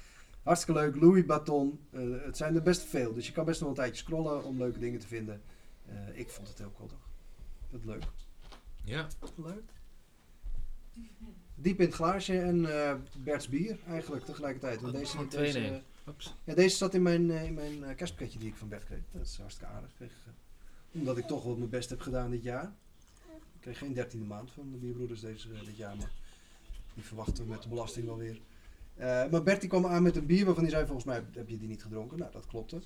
hartstikke 0.42 0.80
leuk. 0.80 0.96
Louis 0.96 1.26
Baton. 1.26 1.80
Eh, 1.90 2.02
het 2.24 2.36
zijn 2.36 2.54
er 2.54 2.62
best 2.62 2.82
veel, 2.82 3.14
dus 3.14 3.26
je 3.26 3.32
kan 3.32 3.44
best 3.44 3.60
nog 3.60 3.68
een 3.68 3.74
tijdje 3.74 4.02
scrollen 4.02 4.44
om 4.44 4.58
leuke 4.58 4.78
dingen 4.78 5.00
te 5.00 5.06
vinden. 5.06 5.42
Eh, 5.86 6.18
ik 6.18 6.30
vond 6.30 6.48
het 6.48 6.58
heel 6.58 6.70
koddig. 6.70 6.98
Dat 7.70 7.84
leuk. 7.84 8.04
Ja. 8.84 9.06
Leuk. 9.36 9.62
Diep 11.54 11.80
in 11.80 11.86
het 11.86 11.94
glaasje 11.94 12.40
en 12.40 12.62
Bert's 13.18 13.48
bier 13.48 13.78
eigenlijk 13.88 14.24
tegelijkertijd. 14.24 14.80
Want 14.80 14.94
deze, 14.94 15.26
twee 15.26 15.82
ja, 16.44 16.54
deze 16.54 16.76
zat 16.76 16.94
in 16.94 17.02
mijn, 17.02 17.30
eh, 17.30 17.44
in 17.44 17.54
mijn 17.54 17.84
eh, 17.84 17.96
kerstpakketje 17.96 18.38
die 18.38 18.48
ik 18.48 18.56
van 18.56 18.68
Bert 18.68 18.84
kreeg. 18.84 19.02
Dat 19.12 19.26
is 19.26 19.36
hartstikke 19.36 19.72
aardig. 19.72 19.90
Eh, 20.00 20.08
omdat 20.92 21.18
ik 21.18 21.26
toch 21.26 21.44
wel 21.44 21.56
mijn 21.56 21.70
best 21.70 21.90
heb 21.90 22.00
gedaan 22.00 22.30
dit 22.30 22.42
jaar. 22.42 22.72
Ik 23.28 23.60
kreeg 23.60 23.78
geen 23.78 23.92
dertiende 23.92 24.26
maand 24.26 24.50
van 24.50 24.70
de 24.72 24.78
bierbroeders 24.78 25.20
deze, 25.20 25.48
dit 25.48 25.76
jaar, 25.76 25.96
maar 25.96 26.10
die 26.94 27.04
verwachten 27.04 27.44
we 27.44 27.50
met 27.50 27.62
de 27.62 27.68
belasting 27.68 28.06
wel 28.06 28.16
weer. 28.16 28.40
Maar 29.30 29.42
Bert 29.42 29.60
die 29.60 29.68
kwam 29.68 29.86
aan 29.86 30.02
met 30.02 30.16
een 30.16 30.26
bier 30.26 30.44
waarvan 30.44 30.62
hij 30.62 30.72
zei, 30.72 30.84
volgens 30.86 31.06
mij 31.06 31.24
heb 31.32 31.48
je 31.48 31.58
die 31.58 31.68
niet 31.68 31.82
gedronken. 31.82 32.18
Nou, 32.18 32.32
dat 32.32 32.46
klopte. 32.46 32.80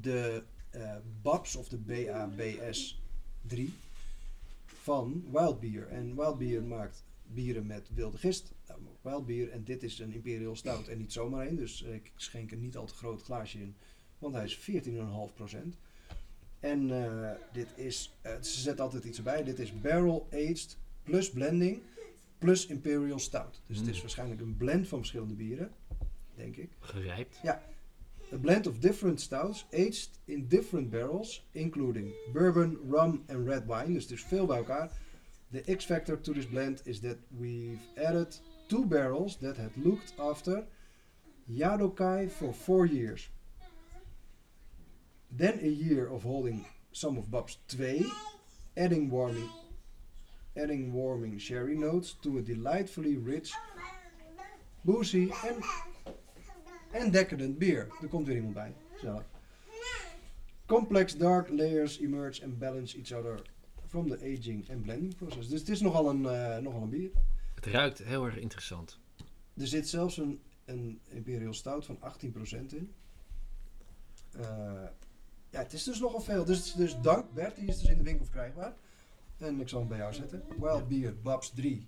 De 0.00 0.42
Babs 1.22 1.56
of 1.56 1.68
de 1.68 1.78
BABS 1.78 3.02
3 3.46 3.74
van 4.64 5.24
Wild 5.32 5.60
Beer. 5.60 5.88
En 5.88 6.16
Wild 6.16 6.38
Beer 6.38 6.62
maakt 6.62 7.04
bieren 7.34 7.66
met 7.66 7.88
wilde 7.94 8.18
gist. 8.18 8.52
Nou, 8.68 8.80
Wild 9.02 9.26
Beer 9.26 9.50
en 9.50 9.64
dit 9.64 9.82
is 9.82 9.98
een 9.98 10.12
Imperial 10.12 10.56
Stout 10.56 10.88
en 10.88 10.98
niet 10.98 11.12
zomaar 11.12 11.46
één. 11.46 11.56
Dus 11.56 11.82
eh, 11.84 11.94
ik 11.94 12.12
schenk 12.16 12.50
er 12.50 12.56
niet 12.56 12.76
al 12.76 12.86
te 12.86 12.94
groot 12.94 13.22
glaasje 13.22 13.58
in, 13.60 13.74
want 14.18 14.34
hij 14.34 14.44
is 14.44 14.58
14,5%. 14.58 15.78
En 16.60 17.04
eh, 17.04 17.30
dit 17.52 17.68
is, 17.76 18.12
eh, 18.22 18.32
ze 18.40 18.60
zetten 18.60 18.84
altijd 18.84 19.04
iets 19.04 19.18
erbij. 19.18 19.44
Dit 19.44 19.58
is 19.58 19.80
barrel 19.80 20.28
aged 20.32 20.76
plus 21.02 21.30
blending 21.30 21.78
plus 22.38 22.66
Imperial 22.66 23.18
Stout. 23.18 23.62
Dus 23.66 23.78
het 23.78 23.86
is 23.86 23.94
Mm. 23.94 24.00
waarschijnlijk 24.00 24.40
een 24.40 24.56
blend 24.56 24.88
van 24.88 24.98
verschillende 24.98 25.34
bieren, 25.34 25.70
denk 26.34 26.56
ik. 26.56 26.70
Gerijpt. 26.80 27.40
A 28.32 28.36
blend 28.40 28.66
of 28.66 28.78
different 28.78 29.20
stouts 29.20 29.66
aged 29.72 30.10
in 30.24 30.48
different 30.48 30.90
barrels, 30.90 31.46
including 31.50 32.12
bourbon, 32.32 32.78
rum 32.90 33.22
and 33.26 33.46
red 33.48 33.66
wine. 33.66 33.92
Dus 33.92 34.06
dus 34.06 34.22
veel 34.22 34.46
bij 34.46 34.56
elkaar. 34.56 34.90
The 35.52 35.68
X 35.68 35.84
factor 35.84 36.16
to 36.16 36.32
this 36.32 36.44
blend 36.44 36.82
is 36.86 37.00
that 37.00 37.18
we've 37.36 37.80
added 38.00 38.36
two 38.68 38.84
barrels 38.84 39.36
that 39.38 39.56
had 39.56 39.76
looked 39.76 40.12
after 40.18 40.64
Yadokai 41.50 42.30
for 42.30 42.52
four 42.52 42.86
years. 42.86 43.28
Then 45.32 45.58
a 45.62 45.68
year 45.68 46.06
of 46.06 46.22
holding 46.22 46.64
some 46.92 47.18
of 47.18 47.30
Babs 47.30 47.58
2, 47.68 48.08
adding 48.76 49.10
warming, 49.10 49.50
adding 50.56 50.92
warming 50.92 51.38
sherry 51.38 51.76
notes 51.76 52.14
to 52.22 52.38
a 52.38 52.42
delightfully 52.42 53.16
rich, 53.16 53.52
boozy 54.84 55.32
and 55.46 55.62
en 56.92 57.10
decadent 57.10 57.58
beer. 57.58 57.88
Er 58.02 58.08
komt 58.08 58.26
weer 58.26 58.36
iemand 58.36 58.54
bij. 58.54 58.72
Zelf. 59.00 59.22
Complex 60.66 61.16
dark 61.16 61.48
layers 61.48 61.98
emerge 61.98 62.42
and 62.42 62.58
balance 62.58 62.96
each 62.98 63.12
other 63.12 63.40
from 63.90 64.08
the 64.08 64.16
aging 64.16 64.70
and 64.70 64.82
blending 64.82 65.16
process. 65.16 65.48
Dus 65.48 65.60
het 65.60 65.68
is 65.68 65.80
nogal 65.80 66.08
een, 66.08 66.26
eh, 66.26 66.58
nogal 66.58 66.82
een 66.82 66.88
bier. 66.88 67.10
Het 67.54 67.66
ruikt 67.66 67.98
heel 67.98 68.24
erg 68.24 68.36
interessant. 68.36 68.98
Er 69.56 69.66
zit 69.66 69.88
zelfs 69.88 70.16
een, 70.16 70.40
een 70.64 71.00
Imperial 71.08 71.54
Stout 71.54 71.84
van 71.84 71.98
18% 72.00 72.72
in. 72.72 72.92
Eh, 74.30 74.42
ja, 75.50 75.58
het 75.58 75.72
is 75.72 75.84
dus 75.84 76.00
nogal 76.00 76.20
veel. 76.20 76.44
Dus, 76.44 76.72
dus 76.72 77.00
dank 77.00 77.32
Bert, 77.32 77.56
die 77.56 77.66
is 77.66 77.78
dus 77.78 77.90
in 77.90 77.96
de 77.96 78.02
winkel 78.02 78.24
verkrijgbaar. 78.24 78.74
En 79.36 79.60
ik 79.60 79.68
zal 79.68 79.78
hem 79.78 79.88
bij 79.88 79.98
jou 79.98 80.14
zetten. 80.14 80.42
Wild 80.60 80.88
Beer, 80.88 81.20
Babs 81.20 81.50
3. 81.50 81.86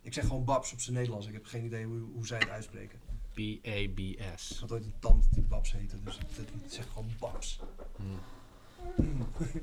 Ik 0.00 0.14
zeg 0.14 0.26
gewoon 0.26 0.44
Babs 0.44 0.72
op 0.72 0.80
zijn 0.80 0.96
Nederlands. 0.96 1.26
Ik 1.26 1.32
heb 1.32 1.44
geen 1.44 1.64
idee 1.64 1.84
hoe, 1.84 2.00
hoe 2.00 2.26
zij 2.26 2.38
het 2.38 2.48
uitspreken. 2.48 2.98
Ik 3.34 3.60
B-A-B-S. 3.62 4.58
had 4.60 4.72
ooit 4.72 4.84
een 4.84 4.94
tante 4.98 5.28
die 5.30 5.42
Babs 5.42 5.72
heette, 5.72 6.02
dus 6.02 6.16
ik, 6.16 6.24
ik 6.38 6.70
zeg 6.72 6.88
gewoon 6.88 7.08
Babs. 7.18 7.60
Hmm. 7.96 8.18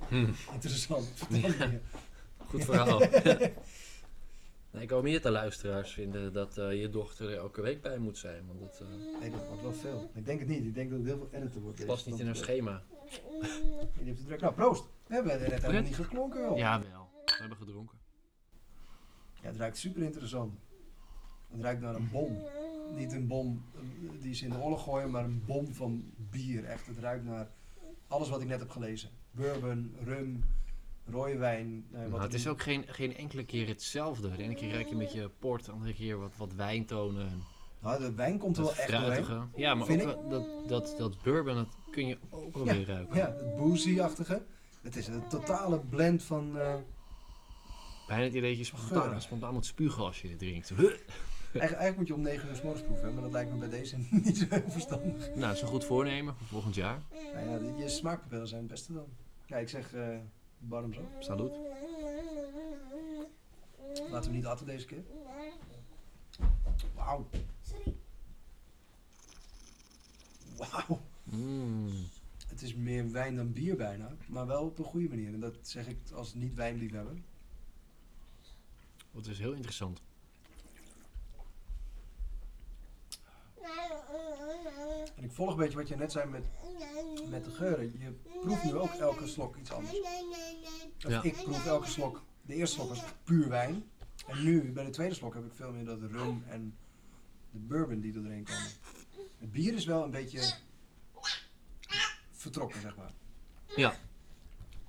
Hmm. 0.09 0.33
Interessant. 0.53 1.13
Ja. 1.29 1.69
Goed 2.37 2.65
verhaal. 2.65 2.99
nee, 4.71 4.83
ik 4.83 4.89
hoop 4.89 5.03
meer 5.03 5.21
de 5.21 5.29
luisteraars 5.29 5.93
vinden 5.93 6.33
dat 6.33 6.57
eh, 6.57 6.81
je 6.81 6.89
dochter 6.89 7.29
er 7.29 7.37
elke 7.37 7.61
week 7.61 7.81
bij 7.81 7.97
moet 7.97 8.17
zijn. 8.17 8.47
Want 8.47 8.59
het 8.59 8.81
eh, 8.81 8.87
Nee, 9.19 9.29
dat 9.31 9.47
wordt 9.47 9.61
wel 9.61 9.73
veel. 9.73 10.11
Ik 10.13 10.25
denk 10.25 10.39
het 10.39 10.47
niet. 10.49 10.65
Ik 10.65 10.73
denk 10.73 10.89
dat 10.89 10.99
het 10.99 11.07
heel 11.07 11.17
veel 11.17 11.29
editen 11.31 11.61
wordt. 11.61 11.85
past 11.85 12.05
niet 12.05 12.19
in 12.19 12.25
haar 12.25 12.35
schema. 12.35 12.83
Je 13.99 14.05
hebt 14.05 14.17
het 14.17 14.27
druk. 14.27 14.41
Nou, 14.41 14.53
proost. 14.53 14.83
We 15.07 15.13
hebben 15.13 15.31
het 15.31 15.49
net 15.49 15.61
helemaal 15.61 15.81
niet 15.81 15.95
geklonken, 15.95 16.41
joh. 16.41 16.57
Ja, 16.57 16.81
wel. 16.89 17.09
We 17.25 17.37
hebben 17.39 17.57
gedronken. 17.57 17.97
Ja, 19.41 19.47
het 19.47 19.57
ruikt 19.57 19.77
super 19.77 20.01
interessant. 20.01 20.59
Het 21.51 21.61
ruikt 21.61 21.81
naar 21.81 21.95
een 21.95 22.09
bom. 22.11 22.37
Niet 22.95 23.11
een 23.13 23.27
bom 23.27 23.63
eh, 23.75 24.21
die 24.21 24.33
ze 24.33 24.43
in 24.43 24.49
de 24.49 24.57
oorlog 24.57 24.83
gooien, 24.83 25.11
maar 25.11 25.23
een 25.23 25.43
bom 25.45 25.73
van 25.73 26.13
bier. 26.17 26.65
Echt, 26.65 26.87
het 26.87 26.97
ruikt 26.97 27.25
naar 27.25 27.49
alles 28.07 28.29
wat 28.29 28.41
ik 28.41 28.47
net 28.47 28.59
heb 28.59 28.69
gelezen. 28.69 29.09
Bourbon, 29.35 29.95
rum, 30.03 30.43
rode 31.05 31.37
wijn. 31.37 31.85
eh, 31.93 32.07
Maar 32.07 32.21
het 32.21 32.33
is 32.33 32.47
ook 32.47 32.61
geen, 32.61 32.83
geen 32.87 33.17
enkele 33.17 33.45
keer 33.45 33.67
hetzelfde. 33.67 34.31
De 34.35 34.43
ene 34.43 34.55
keer 34.55 34.71
ruik 34.71 34.85
je 34.87 34.91
een 34.91 34.97
beetje 34.99 35.29
port, 35.39 35.65
de 35.65 35.71
andere 35.71 35.93
keer 35.93 36.17
wat, 36.19 36.31
wat 36.37 36.53
wijntonen. 36.53 37.27
en 37.27 37.43
Nou, 37.79 37.99
de 37.99 38.13
wijn 38.13 38.37
komt 38.37 38.57
er 38.57 38.63
Dat 38.63 38.71
wel 38.75 38.81
echt 38.83 38.91
doorheen. 39.25 39.49
Ja, 39.55 39.75
maar 39.75 39.89
ook 39.89 40.01
wel 40.01 40.29
dat, 40.29 40.45
dat, 40.67 40.95
dat 40.97 41.21
bourbon, 41.23 41.55
dat 41.55 41.75
kun 41.91 42.07
je 42.07 42.17
ook 42.29 42.55
wel 42.55 42.65
Ja, 42.65 42.73
weer 42.73 42.85
ruiken. 42.85 43.15
Ja, 43.17 43.25
het 43.37 43.55
boozy-achtige. 43.55 44.45
Het 44.81 44.95
is 44.95 45.07
een 45.07 45.27
totale 45.27 45.79
blend 45.79 46.23
van... 46.23 46.59
eh, 46.59 46.75
Bijna 48.07 48.23
het 48.23 48.33
idee 48.33 48.49
dat 48.49 48.67
je 48.67 48.75
spontaan, 48.75 49.21
spontaan 49.21 49.53
moet 49.53 49.65
spugen 49.65 50.03
als 50.03 50.21
je 50.21 50.27
dit 50.27 50.39
drinkt. 50.39 50.71
Eigenlijk, 50.71 51.03
eigenlijk 51.53 51.97
moet 51.97 52.07
je 52.07 52.13
om 52.13 52.21
9 52.21 52.49
uur 52.49 52.55
's 52.55 52.61
morgens 52.61 52.83
proeven, 52.83 53.13
maar 53.13 53.23
dat 53.23 53.31
lijkt 53.31 53.51
me 53.51 53.57
bij 53.57 53.69
deze 53.69 53.97
niet 54.23 54.37
zo 54.37 54.45
heel 54.49 54.63
verstandig. 54.69 55.27
Nou, 55.27 55.39
dat 55.39 55.55
is 55.55 55.61
een 55.61 55.67
goed 55.67 55.85
voornemen 55.85 56.35
voor 56.35 56.47
volgend 56.47 56.75
jaar. 56.75 57.01
Nou 57.33 57.49
ja, 57.65 57.83
je 57.83 57.89
smaakpapillen 57.89 58.47
zijn 58.47 58.61
het 58.61 58.69
beste 58.69 58.93
dan. 58.93 59.05
Ja, 59.45 59.57
ik 59.57 59.69
zeg 59.69 59.93
eh 59.93 60.17
bottoms 60.57 60.97
up. 60.97 61.03
Salut. 61.19 61.51
Laten 64.09 64.29
we 64.29 64.35
niet 64.35 64.45
atten 64.45 64.65
deze 64.65 64.85
keer. 64.85 65.03
Wauw. 66.93 67.27
Wauw. 70.57 71.01
Mm. 71.23 72.07
Het 72.47 72.61
is 72.61 72.75
meer 72.75 73.11
wijn 73.11 73.35
dan 73.35 73.51
bier 73.51 73.75
bijna, 73.75 74.15
maar 74.27 74.47
wel 74.47 74.65
op 74.65 74.79
een 74.79 74.85
goede 74.85 75.09
manier. 75.09 75.33
En 75.33 75.39
dat 75.39 75.55
zeg 75.61 75.87
ik 75.87 75.97
als 76.13 76.33
niet-wijnliefhebber. 76.33 77.17
Dat 79.11 79.25
is 79.25 79.39
heel 79.39 79.53
interessant. 79.53 80.01
En 85.15 85.23
ik 85.23 85.31
volg 85.31 85.51
een 85.51 85.57
beetje 85.57 85.77
wat 85.77 85.87
je 85.87 85.95
net 85.95 86.11
zei 86.11 86.29
met, 86.29 86.45
met 87.29 87.45
de 87.45 87.51
geuren. 87.51 87.91
Je 87.99 88.13
proeft 88.45 88.63
nu 88.63 88.75
ook 88.75 88.93
elke 88.93 89.27
slok 89.27 89.55
iets 89.55 89.71
anders. 89.71 89.97
Ja. 90.97 91.23
ik 91.23 91.33
proef 91.33 91.65
elke 91.65 91.87
slok. 91.87 92.23
De 92.41 92.53
eerste 92.53 92.75
slok 92.75 92.89
was 92.89 93.03
puur 93.23 93.49
wijn. 93.49 93.83
En 94.27 94.43
nu, 94.43 94.71
bij 94.71 94.85
de 94.85 94.89
tweede 94.89 95.13
slok, 95.13 95.33
heb 95.33 95.45
ik 95.45 95.53
veel 95.53 95.71
meer 95.71 95.85
dat 95.85 95.99
rum 96.01 96.43
en 96.47 96.75
de 97.51 97.59
bourbon 97.59 97.99
die 97.99 98.13
er 98.13 98.21
doorheen 98.21 98.43
komen. 98.43 98.71
Het 99.39 99.51
bier 99.51 99.73
is 99.73 99.85
wel 99.85 100.03
een 100.03 100.11
beetje 100.11 100.53
vertrokken, 102.31 102.81
zeg 102.81 102.95
maar. 102.95 103.11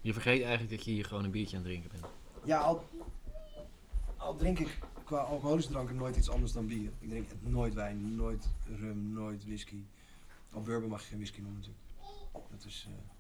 Je 0.01 0.12
vergeet 0.12 0.40
eigenlijk 0.40 0.71
dat 0.71 0.85
je 0.85 0.90
hier 0.90 1.05
gewoon 1.05 1.25
een 1.25 1.31
biertje 1.31 1.57
aan 1.57 1.62
het 1.62 1.71
drinken 1.71 1.90
bent. 2.01 2.12
Ja, 2.45 2.61
al, 2.61 2.88
al 4.16 4.37
drink 4.37 4.59
ik 4.59 4.79
qua 5.05 5.19
alcoholische 5.19 5.71
dranken 5.71 5.97
nooit 5.97 6.16
iets 6.16 6.31
anders 6.31 6.53
dan 6.53 6.66
bier. 6.66 6.90
Ik 6.99 7.09
drink 7.09 7.29
nooit 7.40 7.75
wijn, 7.75 8.16
nooit 8.16 8.49
rum, 8.79 9.12
nooit 9.12 9.45
whisky. 9.45 9.83
Al 10.53 10.61
bourbon 10.61 10.90
mag 10.90 11.01
je 11.01 11.07
geen 11.07 11.19
whisky 11.19 11.40
noemen 11.40 11.59
natuurlijk. 11.59 11.85
Dat 12.51 12.64
is, 12.64 12.88
eh 12.88 13.16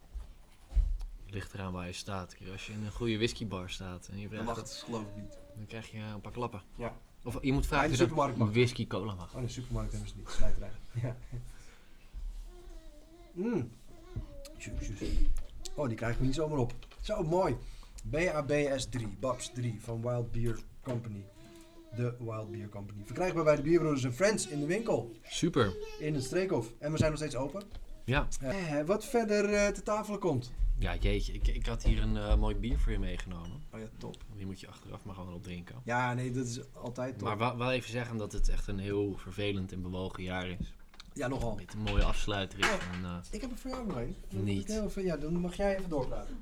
Ligt 1.36 1.54
eraan 1.54 1.72
waar 1.72 1.86
je 1.86 1.92
staat. 1.92 2.36
Als 2.52 2.66
je 2.66 2.72
in 2.72 2.84
een 2.84 2.90
goede 2.92 3.16
whiskybar 3.16 3.70
staat 3.70 4.08
en 4.12 4.18
je 4.18 4.28
vraagt 4.28 4.44
mag 4.44 4.56
dat, 4.56 4.68
het 4.68 4.82
geloof 4.84 5.02
ik 5.02 5.16
niet. 5.22 5.38
dan 5.56 5.66
krijg 5.66 5.90
je 5.90 5.98
een 5.98 6.20
paar 6.20 6.32
klappen. 6.32 6.62
Ja. 6.76 6.94
Of 7.24 7.38
je 7.42 7.52
moet 7.52 7.62
Ja, 7.62 7.68
vragen 7.68 7.90
of 8.12 8.38
het. 8.38 8.50
whisky 8.50 8.86
cola 8.86 9.14
mag. 9.14 9.30
Oh, 9.34 9.40
in 9.40 9.46
de 9.46 9.52
supermarkt 9.52 9.92
hebben 9.92 10.08
ze 10.08 10.14
het 10.16 10.24
niet. 10.24 10.34
Slijterij. 10.34 10.70
Ja. 11.02 11.16
Mm. 13.32 13.70
Jezus. 14.58 15.08
Oh, 15.74 15.86
die 15.88 15.96
krijg 15.96 16.14
ik 16.14 16.20
niet 16.20 16.34
zomaar 16.34 16.58
op. 16.58 16.72
Zo, 17.00 17.22
mooi. 17.22 17.56
BABS 18.04 18.86
3, 18.88 19.06
Babs 19.20 19.50
3 19.54 19.80
van 19.80 20.02
Wild 20.02 20.32
Beer 20.32 20.58
Company. 20.82 21.24
De 21.96 22.14
Wild 22.18 22.50
Beer 22.50 22.68
Company. 22.68 23.02
Verkrijgbaar 23.04 23.44
bij 23.44 23.56
de 23.56 23.62
Bierbroeders 23.62 24.04
en 24.04 24.14
Friends 24.14 24.48
in 24.48 24.60
de 24.60 24.66
winkel. 24.66 25.12
Super. 25.22 25.76
In 25.98 26.14
het 26.14 26.24
Streekhof. 26.24 26.72
En 26.78 26.92
we 26.92 26.98
zijn 26.98 27.10
nog 27.10 27.18
steeds 27.18 27.36
open. 27.36 27.62
Ja. 28.04 28.28
Eh, 28.40 28.82
wat 28.86 29.04
verder 29.04 29.54
eh, 29.54 29.68
te 29.68 29.82
tafel 29.82 30.18
komt. 30.18 30.52
Ja, 30.78 30.94
jeetje. 30.96 31.32
Ik, 31.32 31.46
ik 31.48 31.66
had 31.66 31.82
hier 31.82 32.02
een 32.02 32.16
eh, 32.16 32.36
mooi 32.36 32.54
bier 32.54 32.78
voor 32.78 32.92
je 32.92 32.98
meegenomen. 32.98 33.62
Oh 33.72 33.80
ja, 33.80 33.86
top. 33.98 34.16
Die 34.36 34.46
moet 34.46 34.60
je 34.60 34.68
achteraf 34.68 35.04
maar 35.04 35.14
gewoon 35.14 35.34
opdrinken. 35.34 35.76
Ja, 35.84 36.14
nee, 36.14 36.30
dat 36.30 36.46
is 36.46 36.60
altijd 36.74 37.18
top. 37.18 37.28
Maar 37.28 37.38
wel, 37.38 37.56
wel 37.56 37.72
even 37.72 37.90
zeggen 37.90 38.16
dat 38.16 38.32
het 38.32 38.48
echt 38.48 38.66
een 38.66 38.78
heel 38.78 39.16
vervelend 39.16 39.72
en 39.72 39.82
bewogen 39.82 40.22
jaar 40.22 40.46
is. 40.48 40.72
ja, 41.12 41.28
nogal. 41.28 41.54
Met 41.54 41.72
een 41.72 41.78
mooie 41.80 42.04
afsluiter 42.04 42.58
is. 42.58 42.66
En, 42.66 43.04
eh, 43.04 43.16
Ik 43.30 43.40
heb 43.40 43.50
er 43.50 43.56
voor 43.58 43.70
jou 43.70 43.86
nog 43.86 43.96
een. 43.96 44.16
Niet. 44.28 44.66
Heel 44.68 44.90
veel- 44.90 45.02
Ja, 45.04 45.16
dan 45.16 45.34
mag 45.40 45.56
jij 45.56 45.76
even 45.76 45.88
doorpraten. 45.88 46.36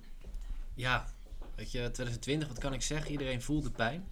ja, 0.75 1.07
weet 1.55 1.73
je, 1.73 1.79
2020, 1.91 2.49
wat 2.49 2.59
kan 2.59 2.73
ik 2.73 2.83
zeggen? 2.83 3.11
Iedereen 3.11 3.43
voelt 3.43 3.63
de 3.65 3.71
pijn. 3.71 4.05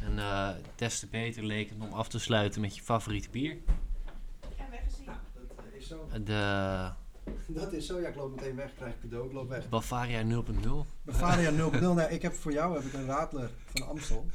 En 0.00 0.18
eh, 0.18 0.48
des 0.74 0.98
te 0.98 1.06
beter 1.06 1.44
leek 1.44 1.68
het 1.70 1.78
om 1.80 1.92
af 1.92 2.08
te 2.08 2.18
sluiten 2.18 2.60
met 2.60 2.76
je 2.76 2.82
favoriete 2.82 3.30
bier. 3.30 3.56
Dat 4.40 4.52
eh, 5.72 5.78
is 5.78 5.86
zo. 5.86 6.08
De 6.24 6.90
Dat 7.46 7.72
is 7.72 7.86
zo. 7.86 8.00
Ja, 8.00 8.08
ik 8.08 8.16
loop 8.16 8.30
meteen 8.30 8.56
weg. 8.56 8.74
Krijg 8.74 8.94
ik 8.94 9.00
cadeau. 9.00 9.26
Ik 9.26 9.32
loop 9.32 9.48
weg. 9.48 9.68
Bavaria 9.68 10.22
0.0. 10.22 10.68
Bavaria 11.02 11.50
0.0. 11.52 11.80
Nou, 11.80 12.00
ik 12.02 12.22
heb 12.22 12.34
voor 12.34 12.52
jou 12.52 12.74
heb 12.74 12.84
ik 12.84 12.92
een 12.92 13.06
Radler 13.06 13.50
van 13.64 13.88
Amstel. 13.88 14.26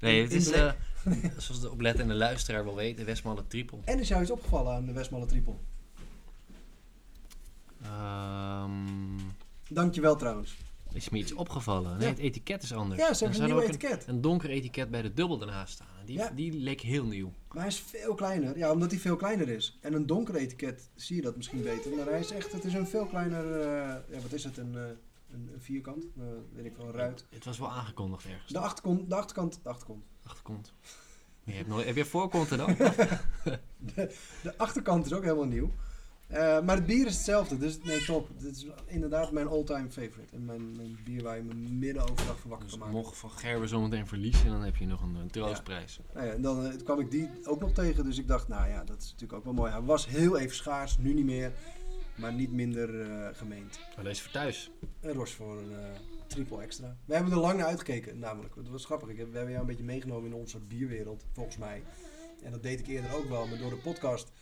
Nee, 0.00 0.22
het 0.22 0.32
is, 0.32 0.50
eh, 0.50 0.72
zoals 1.36 1.60
de 1.60 1.70
oplettende 1.70 2.14
luisteraar 2.14 2.64
wel 2.64 2.74
weet, 2.74 2.96
de 2.96 3.04
Westmalle 3.04 3.46
Triple. 3.46 3.78
En 3.84 3.98
is 3.98 4.08
jou 4.08 4.22
iets 4.22 4.30
opgevallen 4.30 4.74
aan 4.74 4.86
de 4.86 4.92
Westmalle 4.92 5.26
Triple? 5.26 5.54
Ehm, 7.82 9.18
Dankjewel 9.68 10.16
trouwens. 10.16 10.56
Is 10.92 11.08
me 11.08 11.18
iets 11.18 11.32
opgevallen? 11.32 11.98
Nee, 11.98 12.08
het 12.08 12.18
etiket 12.18 12.62
is 12.62 12.72
anders. 12.72 13.00
Ja, 13.00 13.14
ze 13.14 13.24
hebben 13.24 13.42
een 13.42 13.48
nieuw 13.48 13.60
etiket. 13.60 14.06
Een, 14.06 14.14
een 14.14 14.20
donker 14.20 14.50
etiket 14.50 14.90
bij 14.90 15.02
de 15.02 15.12
dubbel 15.12 15.40
ernaast 15.40 15.72
staan. 15.72 15.86
Die, 16.04 16.16
Ja. 16.18 16.30
die 16.30 16.52
leek 16.52 16.80
heel 16.80 17.04
nieuw. 17.04 17.32
Maar 17.48 17.58
hij 17.58 17.66
is 17.66 17.80
veel 17.80 18.14
kleiner. 18.14 18.58
Ja, 18.58 18.72
omdat 18.72 18.90
hij 18.90 19.00
veel 19.00 19.16
kleiner 19.16 19.48
is. 19.48 19.78
En 19.80 19.92
een 19.92 20.06
donker 20.06 20.34
etiket 20.34 20.90
zie 20.94 21.16
je 21.16 21.22
dat 21.22 21.36
misschien 21.36 21.62
beter. 21.62 21.96
Maar 21.96 22.06
hij 22.06 22.20
is 22.20 22.30
echt, 22.30 22.52
het 22.52 22.64
is 22.64 22.74
een 22.74 22.86
veel 22.86 23.06
kleiner, 23.06 23.60
eh, 23.60 23.94
ja 24.14 24.20
wat 24.22 24.32
is 24.32 24.44
het, 24.44 24.56
een, 24.56 24.76
eh, 24.76 24.82
een, 25.30 25.50
een 25.54 25.60
vierkant, 25.60 26.04
eh, 26.16 26.24
weet 26.52 26.64
ik 26.64 26.76
wel, 26.76 26.86
een 26.86 26.92
ruit. 26.92 27.24
Het 27.30 27.44
was 27.44 27.58
wel 27.58 27.70
aangekondigd 27.70 28.24
ergens. 28.24 28.52
De 28.52 28.58
achterkant, 28.58 29.08
de 29.08 29.14
achterkant, 29.14 29.60
de 29.62 29.68
achterkant. 29.68 30.04
Achterkont. 30.22 30.72
Je 31.44 31.52
hebt 31.52 31.68
nooit, 31.68 31.86
heb 31.86 31.96
je 31.96 32.04
voorkonten 32.04 32.58
dan? 32.58 32.76
De 34.42 34.54
achterkant 34.56 35.06
is 35.06 35.12
ook 35.12 35.22
helemaal 35.22 35.44
nieuw. 35.46 35.72
Eh, 36.28 36.60
maar 36.60 36.76
het 36.76 36.86
bier 36.86 37.06
is 37.06 37.14
hetzelfde, 37.14 37.58
dus 37.58 37.78
nee, 37.82 38.04
top. 38.04 38.28
Dit 38.38 38.56
is 38.56 38.66
inderdaad 38.86 39.32
mijn 39.32 39.46
all-time 39.46 39.90
favorite. 39.90 40.36
En 40.36 40.44
mijn, 40.44 40.76
mijn 40.76 40.98
bier 41.04 41.22
waar 41.22 41.36
je 41.36 41.42
me 41.42 41.54
midden 41.54 42.02
overdag 42.10 42.38
voor 42.38 42.50
wakker 42.50 42.68
Dus 42.68 42.78
kan 42.78 42.86
maken. 42.86 43.02
mocht 43.02 43.16
Van 43.16 43.30
Gerben 43.30 43.68
zometeen 43.68 44.06
verliezen, 44.06 44.46
dan 44.46 44.62
heb 44.62 44.76
je 44.76 44.86
nog 44.86 45.02
een, 45.02 45.14
een 45.14 45.30
troostprijs. 45.30 46.00
Nou 46.14 46.26
ja, 46.26 46.32
en 46.32 46.42
dan 46.42 46.66
eh, 46.66 46.84
kwam 46.84 47.00
ik 47.00 47.10
die 47.10 47.30
ook 47.44 47.60
nog 47.60 47.72
tegen, 47.72 48.04
dus 48.04 48.18
ik 48.18 48.28
dacht, 48.28 48.48
nou 48.48 48.68
ja, 48.68 48.84
dat 48.84 49.02
is 49.02 49.04
natuurlijk 49.04 49.32
ook 49.32 49.44
wel 49.44 49.52
mooi. 49.52 49.70
Hij 49.72 49.80
was 49.80 50.06
heel 50.06 50.38
even 50.38 50.56
schaars, 50.56 50.98
nu 50.98 51.14
niet 51.14 51.24
meer, 51.24 51.52
maar 52.16 52.32
niet 52.32 52.52
minder 52.52 53.00
eh, 53.00 53.28
gemeend. 53.32 53.80
Maar 53.94 54.04
deze 54.04 54.22
voor 54.22 54.32
thuis. 54.32 54.70
Een 55.00 55.12
ros 55.12 55.32
voor 55.32 55.58
een 55.58 55.72
triple 56.26 56.62
extra. 56.62 56.96
We 57.04 57.14
hebben 57.14 57.32
er 57.32 57.38
lang 57.38 57.58
naar 57.58 57.66
uitgekeken, 57.66 58.18
namelijk. 58.18 58.54
Het 58.54 58.68
was 58.68 58.84
grappig. 58.84 59.08
Ik 59.08 59.16
heb, 59.16 59.26
we 59.30 59.36
hebben 59.36 59.52
jou 59.52 59.60
een 59.60 59.70
beetje 59.70 59.84
meegenomen 59.84 60.30
in 60.30 60.36
onze 60.36 60.58
bierwereld, 60.58 61.24
volgens 61.32 61.56
mij. 61.56 61.82
En 62.42 62.52
dat 62.52 62.62
deed 62.62 62.80
ik 62.80 62.86
eerder 62.86 63.14
ook 63.14 63.28
wel, 63.28 63.46
maar 63.46 63.58
door 63.58 63.70
de 63.70 63.76
podcast 63.76 64.32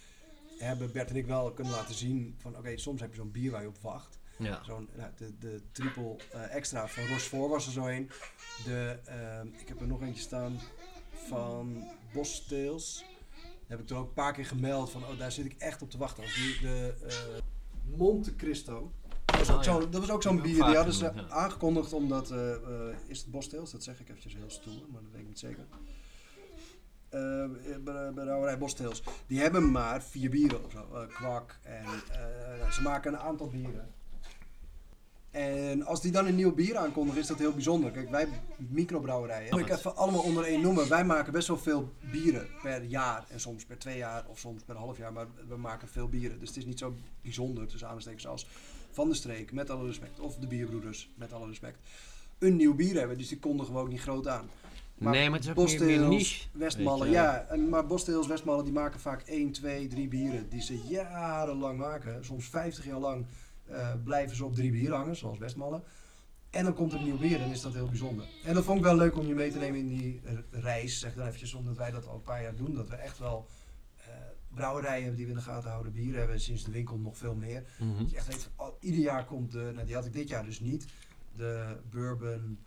hebben 0.58 0.92
Bert 0.92 1.10
en 1.10 1.16
ik 1.16 1.26
wel 1.26 1.52
kunnen 1.52 1.72
laten 1.72 1.94
zien 1.94 2.34
van, 2.38 2.56
oké, 2.56 2.76
soms 2.76 3.00
heb 3.00 3.10
je 3.10 3.16
zo'n 3.16 3.30
bier 3.30 3.50
waar 3.50 3.62
je 3.62 3.68
op 3.68 3.78
wacht. 3.78 4.18
Ja. 4.38 4.64
Zo'n, 4.64 4.88
nou, 4.96 5.10
de, 5.16 5.38
de 5.38 5.62
triple 5.72 6.16
eh, 6.32 6.54
extra 6.54 6.88
van 6.88 7.06
Rochefort 7.06 7.50
was 7.50 7.66
er 7.66 7.72
zo 7.72 7.86
een. 7.86 8.10
De, 8.64 8.98
ehm, 9.04 9.46
ik 9.58 9.68
heb 9.68 9.80
er 9.80 9.86
nog 9.86 10.02
eentje 10.02 10.22
staan 10.22 10.58
van 11.28 11.84
Bosteels. 12.12 13.04
Heb 13.66 13.80
ik 13.80 13.86
toen 13.86 13.98
ook 13.98 14.06
een 14.06 14.12
paar 14.12 14.32
keer 14.32 14.46
gemeld 14.46 14.90
van, 14.90 15.02
oh, 15.04 15.18
daar 15.18 15.32
zit 15.32 15.44
ik 15.44 15.54
echt 15.58 15.82
op 15.82 15.90
te 15.90 15.98
wachten. 15.98 16.22
Als 16.22 16.34
die, 16.34 16.58
de 16.60 16.94
eh, 17.06 17.96
Monte 17.96 18.36
Cristo. 18.36 18.92
Dat 19.24 19.36
was, 19.38 19.48
Oh, 19.48 19.54
ook 19.56 19.64
ja. 19.64 19.72
zo'n- 19.80 19.90
dat 19.90 20.00
was 20.00 20.10
ook 20.10 20.22
zo'n 20.22 20.40
bier. 20.42 20.54
Die 20.64 20.74
hadden 20.76 20.94
ze 20.94 21.04
ja. 21.14 21.28
aangekondigd 21.28 21.92
omdat, 21.92 22.30
eh, 22.30 22.52
eh, 22.54 22.96
is 23.06 23.18
het 23.18 23.30
Bosteels? 23.30 23.70
Dat 23.70 23.82
zeg 23.82 24.00
ik 24.00 24.08
eventjes 24.08 24.34
heel 24.34 24.50
stoer, 24.50 24.82
maar 24.92 25.02
dat 25.02 25.10
weet 25.12 25.20
ik 25.20 25.26
niet 25.28 25.38
zeker. 25.38 25.66
Eh, 27.16 27.76
bij- 27.84 28.10
brouwerij 28.14 28.58
Bosteels, 28.58 29.02
die 29.26 29.40
hebben 29.40 29.70
maar 29.70 30.02
vier 30.02 30.30
bieren 30.30 30.64
of 30.64 30.72
zo. 30.72 30.86
eh, 30.94 31.06
kwak 31.14 31.58
en 31.62 31.84
eh, 32.12 32.70
ze 32.70 32.82
maken 32.82 33.12
een 33.12 33.18
aantal 33.18 33.48
bieren. 33.48 33.94
En 35.30 35.82
als 35.82 36.00
die 36.00 36.12
dan 36.12 36.26
een 36.26 36.34
nieuw 36.34 36.54
bier 36.54 36.76
aankondigen, 36.76 37.20
is 37.20 37.26
dat 37.26 37.38
heel 37.38 37.52
bijzonder. 37.52 37.90
Kijk, 37.90 38.10
wij 38.10 38.28
microbrouwerijen, 38.56 39.50
wil 39.50 39.58
ik 39.58 39.68
even 39.68 39.96
allemaal 39.96 40.22
onder 40.22 40.44
één 40.44 40.60
noemen. 40.60 40.88
Wij 40.88 41.04
maken 41.04 41.32
best 41.32 41.48
wel 41.48 41.58
veel 41.58 41.92
bieren 42.12 42.46
per 42.62 42.82
jaar. 42.82 43.24
En 43.28 43.40
soms 43.40 43.64
per 43.64 43.78
twee 43.78 43.96
jaar 43.96 44.24
of 44.28 44.38
soms 44.38 44.62
per 44.62 44.76
half 44.76 44.96
jaar. 44.98 45.12
Maar 45.12 45.26
we 45.48 45.56
maken 45.56 45.88
veel 45.88 46.08
bieren. 46.08 46.38
Dus 46.38 46.48
het 46.48 46.56
is 46.58 46.64
niet 46.64 46.78
zo 46.78 46.94
bijzonder 47.22 47.66
tussen 47.66 47.88
aanstekens 47.88 48.26
als 48.26 48.46
Van 48.90 49.08
de 49.08 49.14
Streek, 49.14 49.52
met 49.52 49.70
alle 49.70 49.86
respect. 49.86 50.20
Of 50.20 50.36
de 50.36 50.46
Bierbroeders, 50.46 51.08
met 51.14 51.32
alle 51.32 51.46
respect. 51.46 51.78
Een 52.38 52.56
nieuw 52.56 52.74
bier 52.74 52.98
hebben, 52.98 53.18
dus 53.18 53.28
die 53.28 53.38
kondigen 53.38 53.72
we 53.74 53.80
ook 53.80 53.88
niet 53.88 54.00
groot 54.00 54.28
aan. 54.28 54.48
Maar 54.98 55.12
nee, 55.12 55.30
maar 55.30 55.38
het 55.38 55.48
is 55.48 55.50
ook 55.50 55.56
meer, 55.56 55.80
meer 55.80 55.98
Bosteels, 55.98 56.08
niche. 56.08 56.48
Westmallen, 56.52 57.10
ja. 57.10 57.46
En, 57.48 57.68
maar 57.68 57.86
Bosteels, 57.86 58.26
Westmallen, 58.26 58.64
die 58.64 58.72
maken 58.72 59.00
vaak 59.00 59.22
1, 59.22 59.52
2, 59.52 59.86
3 59.86 60.08
bieren 60.08 60.48
die 60.48 60.62
ze 60.62 60.78
jarenlang 60.88 61.78
maken. 61.78 62.24
Soms 62.24 62.48
50 62.48 62.84
jaar 62.84 62.98
lang 62.98 63.26
eh, 63.64 63.92
blijven 64.04 64.36
ze 64.36 64.44
op 64.44 64.54
drie 64.54 64.70
bieren 64.70 64.96
hangen, 64.96 65.16
zoals 65.16 65.38
Westmallen. 65.38 65.82
En 66.50 66.64
dan 66.64 66.74
komt 66.74 66.92
er 66.92 66.98
een 66.98 67.04
nieuw 67.04 67.18
bier 67.18 67.40
en 67.40 67.50
is 67.50 67.60
dat 67.60 67.74
heel 67.74 67.88
bijzonder. 67.88 68.24
En 68.44 68.54
dat 68.54 68.64
vond 68.64 68.78
ik 68.78 68.84
wel 68.84 68.96
leuk 68.96 69.16
om 69.16 69.26
je 69.26 69.34
mee 69.34 69.50
te 69.50 69.58
nemen 69.58 69.78
in 69.78 69.88
die 69.88 70.20
reis, 70.50 70.98
zeg 70.98 71.14
dan 71.14 71.26
eventjes, 71.26 71.54
omdat 71.54 71.76
wij 71.76 71.90
dat 71.90 72.06
al 72.06 72.14
een 72.14 72.22
paar 72.22 72.42
jaar 72.42 72.54
doen. 72.54 72.74
Dat 72.74 72.88
we 72.88 72.96
echt 72.96 73.18
wel 73.18 73.46
eh, 73.96 74.04
brouwerijen 74.54 75.00
hebben 75.00 75.16
die 75.16 75.24
we 75.26 75.32
in 75.32 75.38
de 75.38 75.44
gaten 75.44 75.70
houden, 75.70 75.92
bieren 75.92 76.18
hebben. 76.18 76.40
Sinds 76.40 76.64
de 76.64 76.70
winkel 76.70 76.98
nog 76.98 77.18
veel 77.18 77.34
meer. 77.34 77.64
Mhm. 77.78 77.98
Dat 77.98 78.10
je 78.10 78.16
echt 78.16 78.26
weet, 78.26 78.50
oh, 78.56 78.68
ieder 78.80 79.00
jaar 79.00 79.24
komt 79.24 79.52
de, 79.52 79.70
nou 79.74 79.86
die 79.86 79.94
had 79.94 80.06
ik 80.06 80.12
dit 80.12 80.28
jaar 80.28 80.44
dus 80.44 80.60
niet, 80.60 80.86
de 81.36 81.76
bourbon 81.90 82.58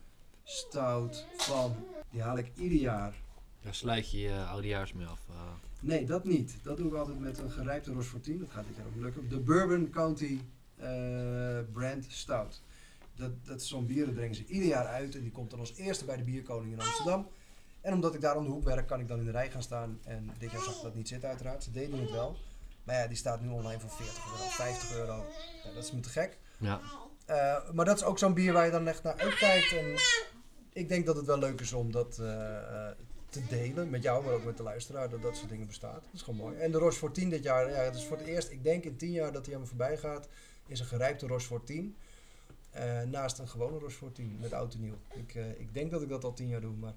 stout 0.50 1.26
van, 1.38 1.76
die 2.12 2.22
haal 2.22 2.38
ik 2.38 2.52
ieder 2.56 2.78
jaar. 2.80 3.14
Daar 3.62 3.74
sluit 3.76 4.12
je 4.12 4.20
je 4.20 4.44
oudejaarsmee 4.44 5.06
af. 5.06 5.20
eh. 5.30 5.36
Nee, 5.80 6.06
dat 6.06 6.24
niet. 6.24 6.56
Dat 6.64 6.78
doe 6.78 6.88
ik 6.88 6.94
altijd 6.94 7.20
met 7.20 7.38
een 7.40 7.52
gerijpte 7.52 7.92
Rochefortine. 7.94 8.40
Dat 8.40 8.50
gaat 8.52 8.66
dit 8.68 8.76
jaar 8.76 8.86
ook 8.86 8.96
lukken. 8.96 9.30
De 9.30 9.40
Bourbon 9.40 9.90
County 9.90 10.40
eh, 10.76 11.60
Brand 11.74 12.06
Stout. 12.08 12.62
Dat, 13.16 13.32
dat 13.46 13.62
is 13.62 13.68
zo'n 13.68 13.86
bier, 13.86 14.06
dat 14.06 14.14
brengen 14.14 14.36
ze 14.36 14.46
ieder 14.46 14.68
jaar 14.68 14.86
uit. 14.86 15.16
En 15.16 15.22
die 15.22 15.32
komt 15.32 15.50
dan 15.50 15.60
als 15.60 15.76
eerste 15.76 16.06
bij 16.06 16.18
de 16.18 16.24
Bierkoning 16.24 16.74
in 16.74 16.80
Amsterdam. 16.82 17.28
En 17.82 17.94
omdat 17.94 18.14
ik 18.16 18.22
daar 18.22 18.38
om 18.38 18.44
de 18.44 18.50
hoek 18.50 18.64
werk, 18.64 18.88
kan 18.88 19.00
ik 19.00 19.08
dan 19.08 19.20
in 19.20 19.26
de 19.26 19.32
rij 19.32 19.52
gaan 19.52 19.62
staan. 19.64 20.00
En 20.04 20.30
dit 20.38 20.52
jaar 20.52 20.62
zag 20.64 20.76
ik 20.76 20.82
dat 20.82 20.96
niet 20.96 21.08
zitten 21.08 21.30
uiteraard. 21.30 21.64
Ze 21.64 21.72
deden 21.72 22.00
het 22.00 22.12
wel. 22.12 22.38
Maar 22.84 22.96
ja, 22.96 23.08
die 23.08 23.18
staat 23.18 23.42
nu 23.42 23.50
online 23.50 23.80
voor 23.80 23.90
40 23.90 24.26
euro, 24.26 24.44
50 24.50 24.96
euro. 24.96 25.26
Ja, 25.64 25.74
dat 25.74 25.84
is 25.84 25.92
me 25.92 26.00
te 26.00 26.10
gek. 26.10 26.38
ja. 26.58 26.80
Eh, 27.26 27.70
maar 27.74 27.86
dat 27.86 27.96
is 27.98 28.04
ook 28.04 28.20
zo'n 28.20 28.34
bier 28.34 28.54
waar 28.54 28.66
je 28.66 28.72
dan 28.72 28.88
echt 28.88 29.04
naar 29.04 29.18
uitkijkt. 29.18 29.72
En 29.72 29.86
ik 30.80 30.90
denk 30.90 31.06
dat 31.06 31.16
het 31.16 31.26
wel 31.26 31.40
leuk 31.40 31.62
is 31.62 31.74
om 31.74 31.92
dat 31.92 32.18
eh, 32.20 32.58
eh, 32.58 32.96
te 33.30 33.42
delen 33.50 33.90
met 33.90 34.04
jou, 34.04 34.26
maar 34.26 34.34
ook 34.34 34.44
met 34.44 34.58
de 34.58 34.64
luisteraar, 34.64 35.10
dat 35.10 35.22
dat 35.22 35.38
soort 35.38 35.50
dingen 35.50 35.68
bestaat. 35.68 35.94
Dat 36.04 36.14
is 36.14 36.22
gewoon 36.22 36.40
mooi. 36.40 36.58
En 36.58 36.72
de 36.72 36.78
Rochefort 36.78 37.14
10 37.14 37.30
dit 37.30 37.44
jaar, 37.44 37.70
ja, 37.70 37.76
het 37.76 37.96
is 37.96 38.06
voor 38.06 38.18
het 38.18 38.26
eerst, 38.26 38.50
ik 38.50 38.64
denk 38.64 38.84
in 38.84 38.98
10 38.98 39.12
jaar 39.12 39.32
dat 39.32 39.46
hij 39.46 39.56
aan 39.56 39.62
me 39.62 39.68
voorbij 39.68 39.98
gaat, 39.98 40.28
is 40.68 40.80
een 40.80 40.86
gerijpte 40.86 41.28
Rochefort 41.28 41.66
10. 41.66 41.96
eh, 42.72 43.02
naast 43.02 43.38
een 43.40 43.48
gewone 43.48 43.80
Rochefort 43.80 44.16
10 44.16 44.38
met 44.42 44.54
oud 44.54 44.74
en 44.74 44.82
nieuw. 44.82 44.98
Ik, 45.16 45.34
ik 45.58 45.74
denk 45.74 45.92
dat 45.92 46.02
ik 46.02 46.10
dat 46.10 46.24
al 46.24 46.34
10 46.34 46.48
jaar 46.48 46.62
doe, 46.62 46.76
maar 46.76 46.94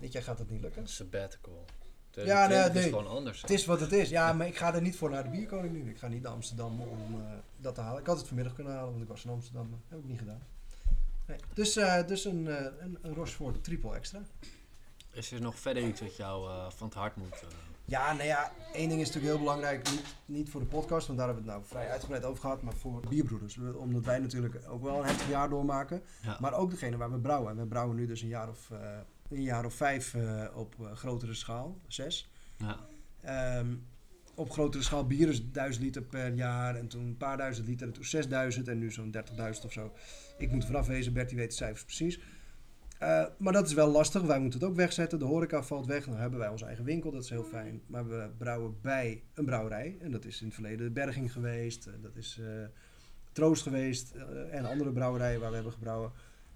dit 0.00 0.12
jaar 0.12 0.22
gaat 0.22 0.38
dat 0.38 0.50
niet 0.50 0.60
lukken. 0.60 0.88
Sabbatical. 0.88 1.64
Ja, 2.10 2.22
nee, 2.24 2.24
2020 2.24 2.74
nee. 2.74 2.82
is 2.82 2.88
gewoon 2.88 3.06
anders. 3.06 3.40
Het 3.42 3.50
is 3.50 3.66
wat 3.66 3.80
het 3.80 3.92
is. 3.92 4.08
Ja, 4.08 4.32
maar 4.32 4.46
ik 4.46 4.56
ga 4.56 4.74
er 4.74 4.82
niet 4.82 4.96
voor 4.96 5.10
naar 5.10 5.22
de 5.22 5.28
Bierkoning 5.30 5.72
nu. 5.72 5.90
Ik 5.90 5.98
ga 5.98 6.08
niet 6.08 6.22
naar 6.22 6.32
Amsterdam 6.32 6.80
om 6.80 7.22
dat 7.56 7.74
te 7.74 7.80
halen. 7.80 8.00
Ik 8.00 8.06
had 8.06 8.18
het 8.18 8.26
vanmiddag 8.26 8.54
kunnen 8.54 8.72
halen, 8.72 8.90
want 8.90 9.02
ik 9.02 9.08
was 9.08 9.24
in 9.24 9.30
Amsterdam. 9.30 9.68
Maar 9.70 9.78
heb 9.88 9.98
ik 9.98 10.04
niet 10.04 10.18
gedaan. 10.18 10.42
Nee. 11.30 11.38
Dus, 11.54 11.76
eh, 11.76 12.06
dus 12.06 12.24
een, 12.24 12.48
eh, 12.48 12.64
een, 12.78 12.98
een 13.02 13.60
triple 13.60 13.94
extra. 13.94 14.22
Is 15.12 15.32
er 15.32 15.40
nog 15.40 15.58
verder 15.58 15.82
iets 15.82 16.00
wat 16.00 16.16
jou 16.16 16.50
eh, 16.50 16.70
van 16.70 16.86
het 16.86 16.96
hart 16.96 17.16
moet? 17.16 17.44
Ja, 17.84 18.12
nou 18.12 18.24
ja, 18.24 18.52
één 18.72 18.88
ding 18.88 19.00
is 19.00 19.06
natuurlijk 19.06 19.34
heel 19.34 19.44
belangrijk. 19.44 19.90
Niet, 19.90 20.14
niet 20.24 20.50
voor 20.50 20.60
de 20.60 20.66
podcast, 20.66 21.06
want 21.06 21.18
daar 21.18 21.26
hebben 21.26 21.46
we 21.46 21.50
het 21.50 21.60
nou 21.60 21.70
vrij 21.72 21.90
uitgebreid 21.90 22.24
over 22.24 22.40
gehad. 22.40 22.62
Maar 22.62 22.74
voor 22.74 23.02
bierbroeders. 23.08 23.58
Omdat 23.58 24.04
wij 24.04 24.18
natuurlijk 24.18 24.60
ook 24.68 24.82
wel 24.82 24.98
een 24.98 25.04
heftig 25.04 25.28
jaar 25.28 25.48
doormaken. 25.48 26.02
Ja. 26.22 26.36
Maar 26.40 26.54
ook 26.54 26.70
degene 26.70 26.96
waar 26.96 27.10
we 27.12 27.18
brouwen. 27.18 27.50
En 27.50 27.56
we 27.56 27.66
brouwen 27.66 27.96
nu 27.96 28.06
dus 28.06 28.22
een 28.22 28.28
jaar 28.28 28.48
of, 28.48 28.70
een 29.28 29.42
jaar 29.42 29.64
of 29.64 29.74
vijf 29.74 30.16
op 30.54 30.74
grotere 30.94 31.34
schaal. 31.34 31.78
Zes. 31.86 32.30
ja. 32.56 32.78
Ehm, 33.20 33.74
op 34.40 34.50
grotere 34.50 34.82
schaal 34.82 35.06
bier 35.06 35.28
is 35.28 35.50
1000 35.52 35.84
liter 35.84 36.02
per 36.02 36.34
jaar. 36.34 36.76
En 36.76 36.88
toen 36.88 37.04
een 37.04 37.16
paar 37.16 37.36
duizend 37.36 37.66
liter. 37.66 37.86
En 37.86 37.92
toen 37.92 38.04
6000 38.04 38.68
en 38.68 38.78
nu 38.78 38.92
zo'n 38.92 39.14
30.000 39.16 39.64
of 39.64 39.72
zo. 39.72 39.92
Ik 40.38 40.50
moet 40.50 40.64
vanaf 40.64 40.86
wezen, 40.86 41.12
Bertie 41.12 41.36
weet 41.36 41.50
de 41.50 41.56
cijfers 41.56 41.84
precies. 41.84 42.20
Eh, 42.98 43.24
maar 43.38 43.52
dat 43.52 43.66
is 43.66 43.74
wel 43.74 43.90
lastig. 43.90 44.22
Wij 44.22 44.40
moeten 44.40 44.60
het 44.60 44.68
ook 44.68 44.76
wegzetten. 44.76 45.18
De 45.18 45.24
horeca 45.24 45.62
valt 45.62 45.86
weg. 45.86 46.04
Dan 46.04 46.16
hebben 46.16 46.38
wij 46.38 46.48
onze 46.48 46.64
eigen 46.64 46.84
winkel. 46.84 47.10
Dat 47.10 47.22
is 47.24 47.30
heel 47.30 47.44
fijn. 47.44 47.80
Maar 47.86 48.08
we 48.08 48.28
brouwen 48.38 48.76
bij 48.82 49.22
een 49.34 49.44
brouwerij. 49.44 49.96
En 50.00 50.10
dat 50.10 50.24
is 50.24 50.40
in 50.40 50.46
het 50.46 50.54
verleden 50.54 50.86
de 50.86 50.92
Berging 50.92 51.32
geweest. 51.32 51.86
eh, 51.86 51.92
dat 52.02 52.16
is 52.16 52.38
eh, 52.40 52.46
Troost 53.32 53.62
geweest. 53.62 54.14
en 54.50 54.64
andere 54.64 54.92
brouwerijen 54.92 55.40
waar 55.40 55.48
we 55.48 55.54
hebben 55.54 55.72
gebrouwen. 55.72 56.12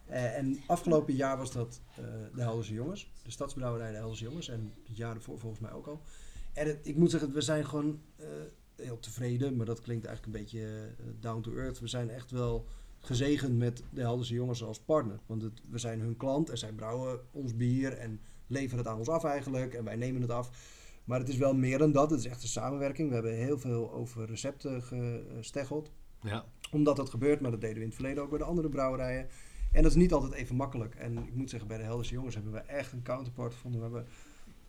En 0.07 0.61
afgelopen 0.67 1.15
jaar 1.15 1.37
was 1.37 1.53
dat 1.53 1.81
de 2.35 2.41
Helderse 2.41 2.75
Jongens. 2.75 3.11
De 3.23 3.31
stadsbrouwerij 3.31 3.91
de 3.91 3.97
Helderse 3.97 4.25
Jongens. 4.25 4.49
En 4.49 4.73
het 4.89 4.97
jaar 4.97 5.15
ervoor 5.15 5.39
volgens 5.39 5.61
mij 5.61 5.73
ook 5.73 5.87
al. 5.87 6.03
En 6.55 6.67
het- 6.67 6.79
ik 6.83 6.97
moet 6.97 7.11
zeggen, 7.11 7.33
we 7.33 7.41
zijn 7.41 7.65
gewoon 7.67 8.01
eh, 8.17 8.27
heel 8.77 8.99
tevreden. 8.99 9.57
Maar 9.57 9.67
dat 9.67 9.81
klinkt 9.81 10.07
eigenlijk 10.07 10.37
een 10.37 10.43
beetje 10.43 10.67
eh, 10.99 11.05
down 11.21 11.41
to 11.41 11.53
earth. 11.57 11.79
We 11.81 11.87
zijn 11.87 12.11
echt 12.11 12.31
wel 12.31 12.67
gezegend 12.99 13.59
met 13.59 13.83
de 13.91 14.01
Helderse 14.01 14.35
Jongens 14.35 14.63
als 14.65 14.81
partner. 14.81 15.19
Want 15.27 15.43
het, 15.43 15.63
we 15.71 15.79
zijn 15.79 16.01
hun 16.01 16.17
klant 16.17 16.51
en 16.51 16.59
zij 16.59 16.73
brouwen 16.73 17.21
ons 17.31 17.57
bier 17.57 17.93
en 17.93 18.21
leveren 18.47 18.79
het 18.79 18.87
aan 18.87 18.99
ons 18.99 19.09
af 19.09 19.25
eigenlijk. 19.25 19.75
En 19.75 19.85
wij 19.85 19.97
nemen 19.97 20.23
het 20.23 20.31
af. 20.31 20.51
Maar 21.05 21.19
het 21.19 21.29
is 21.29 21.37
wel 21.37 21.55
meer 21.55 21.79
dan 21.79 21.93
dat. 21.93 22.11
Het 22.11 22.19
is 22.19 22.27
echt 22.27 22.43
een 22.43 22.49
samenwerking. 22.49 23.09
We 23.09 23.15
hebben 23.15 23.35
heel 23.37 23.59
veel 23.59 23.93
over 23.93 24.27
recepten 24.27 24.83
gesteggeld 24.83 25.91
ja. 26.21 26.45
omdat 26.71 26.97
dat 26.97 27.11
gebeurt, 27.11 27.41
maar 27.41 27.51
dat 27.51 27.61
deden 27.61 27.77
we 27.77 27.81
in 27.83 27.87
het 27.87 27.95
verleden 27.97 28.23
ook 28.23 28.29
bij 28.31 28.39
de 28.39 28.45
andere 28.45 28.69
brouwerijen. 28.69 29.29
En 29.73 29.83
dat 29.83 29.91
is 29.91 29.97
niet 29.97 30.13
altijd 30.13 30.33
even 30.33 30.57
makkelijk. 30.57 30.95
En 30.95 31.19
ik 31.19 31.35
moet 31.35 31.51
zeggen, 31.51 31.69
bij 31.69 31.79
de 31.79 31.85
Helderse 31.85 32.13
Jongens 32.15 32.35
hebben 32.35 32.53
we 32.53 32.59
echt 32.59 32.93
een 32.93 33.03
counterpart 33.03 33.53
gevonden 33.53 33.93
we 33.93 34.03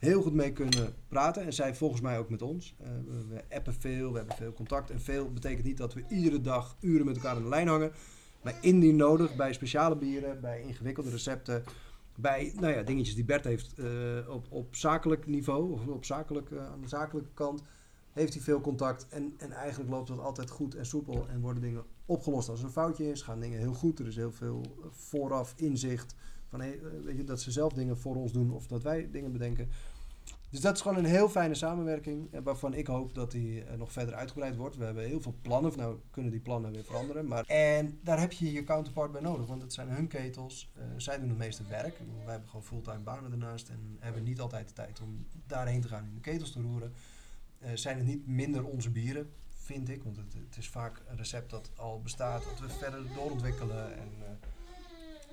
heel 0.05 0.21
goed 0.21 0.33
mee 0.33 0.51
kunnen 0.51 0.93
praten. 1.07 1.43
En 1.43 1.53
zij 1.53 1.75
volgens 1.75 2.01
mij 2.01 2.19
ook 2.19 2.29
met 2.29 2.41
ons. 2.41 2.75
Eh, 2.79 2.87
we, 3.29 3.55
appen 3.55 3.73
veel, 3.73 4.11
we 4.11 4.17
hebben 4.17 4.35
veel 4.35 4.53
contact. 4.53 4.89
En 4.89 5.01
veel 5.01 5.31
betekent 5.31 5.65
niet 5.65 5.77
dat 5.77 5.93
we 5.93 6.03
iedere 6.09 6.41
dag 6.41 6.75
uren 6.79 7.05
met 7.05 7.15
elkaar 7.15 7.35
aan 7.35 7.43
de 7.43 7.49
lijn 7.49 7.67
hangen. 7.67 7.91
Maar 8.41 8.57
indien 8.61 8.95
nodig, 8.95 9.35
bij 9.35 9.53
speciale 9.53 9.95
bieren, 9.95 10.41
bij 10.41 10.61
ingewikkelde 10.61 11.09
recepten, 11.09 11.63
bij 12.15 12.53
nou 12.59 12.73
ja, 12.73 12.83
dingetjes 12.83 13.15
die 13.15 13.25
Bert 13.25 13.43
heeft 13.43 13.73
eh, 13.73 13.85
op, 14.29 14.45
op 14.49 14.75
zakelijk 14.75 15.27
niveau, 15.27 15.71
of 15.71 15.87
op 15.87 16.05
zakelijk, 16.05 16.51
eh, 16.51 16.71
aan 16.71 16.81
de 16.81 16.87
zakelijke 16.87 17.33
kant, 17.33 17.61
heeft 18.13 18.33
hij 18.33 18.43
veel 18.43 18.61
contact. 18.61 19.07
En, 19.09 19.33
en 19.37 19.51
eigenlijk 19.51 19.89
loopt 19.89 20.07
dat 20.07 20.19
altijd 20.19 20.49
goed 20.49 20.75
en 20.75 20.85
soepel 20.85 21.27
en 21.27 21.41
worden 21.41 21.61
dingen 21.61 21.83
opgelost. 22.05 22.49
Als 22.49 22.59
er 22.59 22.65
een 22.65 22.71
foutje 22.71 23.11
is, 23.11 23.21
gaan 23.21 23.39
dingen 23.39 23.59
heel 23.59 23.73
goed. 23.73 23.99
Er 23.99 24.07
is 24.07 24.15
heel 24.15 24.31
veel 24.31 24.61
vooraf 24.89 25.53
inzicht. 25.55 26.15
Van, 26.49 26.59
weet 27.03 27.17
je, 27.17 27.23
dat 27.23 27.41
ze 27.41 27.51
zelf 27.51 27.73
dingen 27.73 27.97
voor 27.97 28.15
ons 28.15 28.31
doen 28.31 28.51
of 28.51 28.67
dat 28.67 28.83
wij 28.83 29.09
dingen 29.11 29.31
bedenken. 29.31 29.69
Dus 30.49 30.61
dat 30.63 30.75
is 30.75 30.81
gewoon 30.81 30.97
een 30.97 31.05
heel 31.05 31.29
fijne 31.29 31.55
samenwerking. 31.55 32.33
eh, 32.33 32.39
Waarvan 32.43 32.73
ik 32.73 32.87
hoop 32.87 33.15
dat 33.15 33.31
die 33.31 33.63
eh, 33.63 33.77
nog 33.77 33.91
verder 33.91 34.15
uitgebreid 34.15 34.55
wordt. 34.55 34.75
We 34.77 34.83
hebben 34.85 35.03
heel 35.05 35.21
veel 35.21 35.35
plannen. 35.41 35.71
Nou 35.75 35.97
kunnen 36.11 36.31
die 36.31 36.39
plannen 36.39 36.71
weer 36.71 36.83
veranderen. 36.83 37.27
Maar, 37.27 37.45
en 37.45 37.99
daar 38.03 38.19
heb 38.19 38.31
je 38.31 38.51
je 38.51 38.63
counterpart 38.63 39.11
bij 39.11 39.21
nodig. 39.21 39.47
Want 39.47 39.61
het 39.61 39.73
zijn 39.73 39.89
hun 39.89 40.07
ketels. 40.07 40.71
eh, 40.75 40.83
zij 40.97 41.19
doen 41.19 41.29
het 41.29 41.37
meeste 41.37 41.63
werk. 41.69 41.97
Wij 42.23 42.31
hebben 42.31 42.49
gewoon 42.49 42.65
fulltime 42.65 42.99
banen 42.99 43.31
ernaast. 43.31 43.69
En 43.69 43.97
hebben 43.99 44.23
niet 44.23 44.39
altijd 44.39 44.67
de 44.67 44.73
tijd 44.73 45.01
om 45.01 45.25
daarheen 45.47 45.81
te 45.81 45.87
gaan 45.87 46.05
in 46.05 46.13
de 46.15 46.21
ketels 46.21 46.51
te 46.51 46.61
roeren. 46.61 46.93
Zijn 47.73 47.97
het 47.97 48.05
niet 48.05 48.27
minder 48.27 48.65
onze 48.65 48.89
bieren, 48.89 49.29
vind 49.49 49.89
ik. 49.89 50.03
Want 50.03 50.15
het, 50.17 50.33
het 50.33 50.57
is 50.57 50.69
vaak 50.69 51.01
een 51.07 51.17
recept 51.17 51.49
dat 51.49 51.71
al 51.75 52.01
bestaat. 52.01 52.43
Dat 52.43 52.59
we 52.59 52.69
verder 52.69 53.03
doorontwikkelen. 53.15 53.97
En 53.97 54.09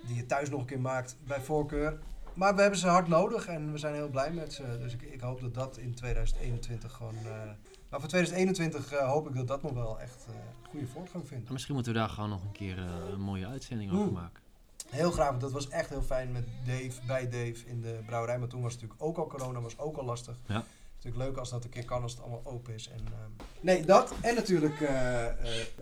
die 0.06 0.16
je 0.16 0.26
thuis 0.26 0.50
nog 0.50 0.60
een 0.60 0.66
keer 0.66 0.80
maakt 0.80 1.16
bij 1.26 1.40
voorkeur. 1.40 1.98
Maar 2.34 2.54
we 2.54 2.60
hebben 2.60 2.78
ze 2.78 2.88
hard 2.88 3.08
nodig 3.08 3.46
en 3.46 3.72
we 3.72 3.78
zijn 3.78 3.94
heel 3.94 4.08
blij 4.08 4.32
met 4.32 4.52
ze. 4.52 4.78
Dus 4.78 4.92
ik, 4.92 5.02
ik 5.02 5.20
hoop 5.20 5.40
dat 5.40 5.54
dat 5.54 5.76
in 5.76 5.94
2021 5.94 6.92
gewoon... 6.92 7.14
eh 7.14 7.50
maar 7.92 8.00
voor 8.00 8.08
2021 8.10 8.92
eh, 8.92 9.10
hoop 9.10 9.28
ik 9.28 9.34
dat 9.34 9.46
dat 9.46 9.62
nog 9.62 9.72
wel 9.72 10.00
echt 10.00 10.26
eh, 10.28 10.34
goede 10.70 10.86
voortgang 10.86 11.28
vindt. 11.28 11.46
En 11.46 11.52
Misschien 11.52 11.74
moeten 11.74 11.92
we 11.92 11.98
daar 11.98 12.08
gewoon 12.08 12.30
nog 12.30 12.44
een 12.44 12.52
keer 12.52 12.78
een 13.12 13.20
mooie 13.20 13.46
uitzending 13.46 13.92
over 13.92 14.12
maken. 14.12 14.42
Heel 14.88 15.10
graag, 15.10 15.28
want 15.28 15.40
dat 15.40 15.52
was 15.52 15.68
echt 15.68 15.88
heel 15.88 16.02
fijn 16.02 16.32
met 16.32 16.44
Dave, 16.64 16.92
bij 17.06 17.28
Dave 17.28 17.66
in 17.66 17.80
de 17.80 18.00
brouwerij. 18.06 18.38
Maar 18.38 18.48
toen 18.48 18.62
was 18.62 18.72
het 18.72 18.82
natuurlijk 18.82 19.08
ook 19.08 19.18
al 19.18 19.26
corona, 19.26 19.60
was 19.60 19.78
ook 19.78 19.96
al 19.96 20.04
lastig. 20.04 20.38
Ja. 20.46 20.54
Het 20.54 20.64
is 20.64 21.04
natuurlijk 21.04 21.24
leuk 21.24 21.36
als 21.36 21.50
dat 21.50 21.64
een 21.64 21.70
keer 21.70 21.84
kan, 21.84 22.02
als 22.02 22.12
het 22.12 22.20
allemaal 22.20 22.42
open 22.44 22.74
is. 22.74 22.88
En, 22.88 23.00
ehm, 23.06 23.46
nee, 23.60 23.84
dat. 23.84 24.14
En 24.20 24.34
natuurlijk 24.34 24.80
eh, 24.80 25.26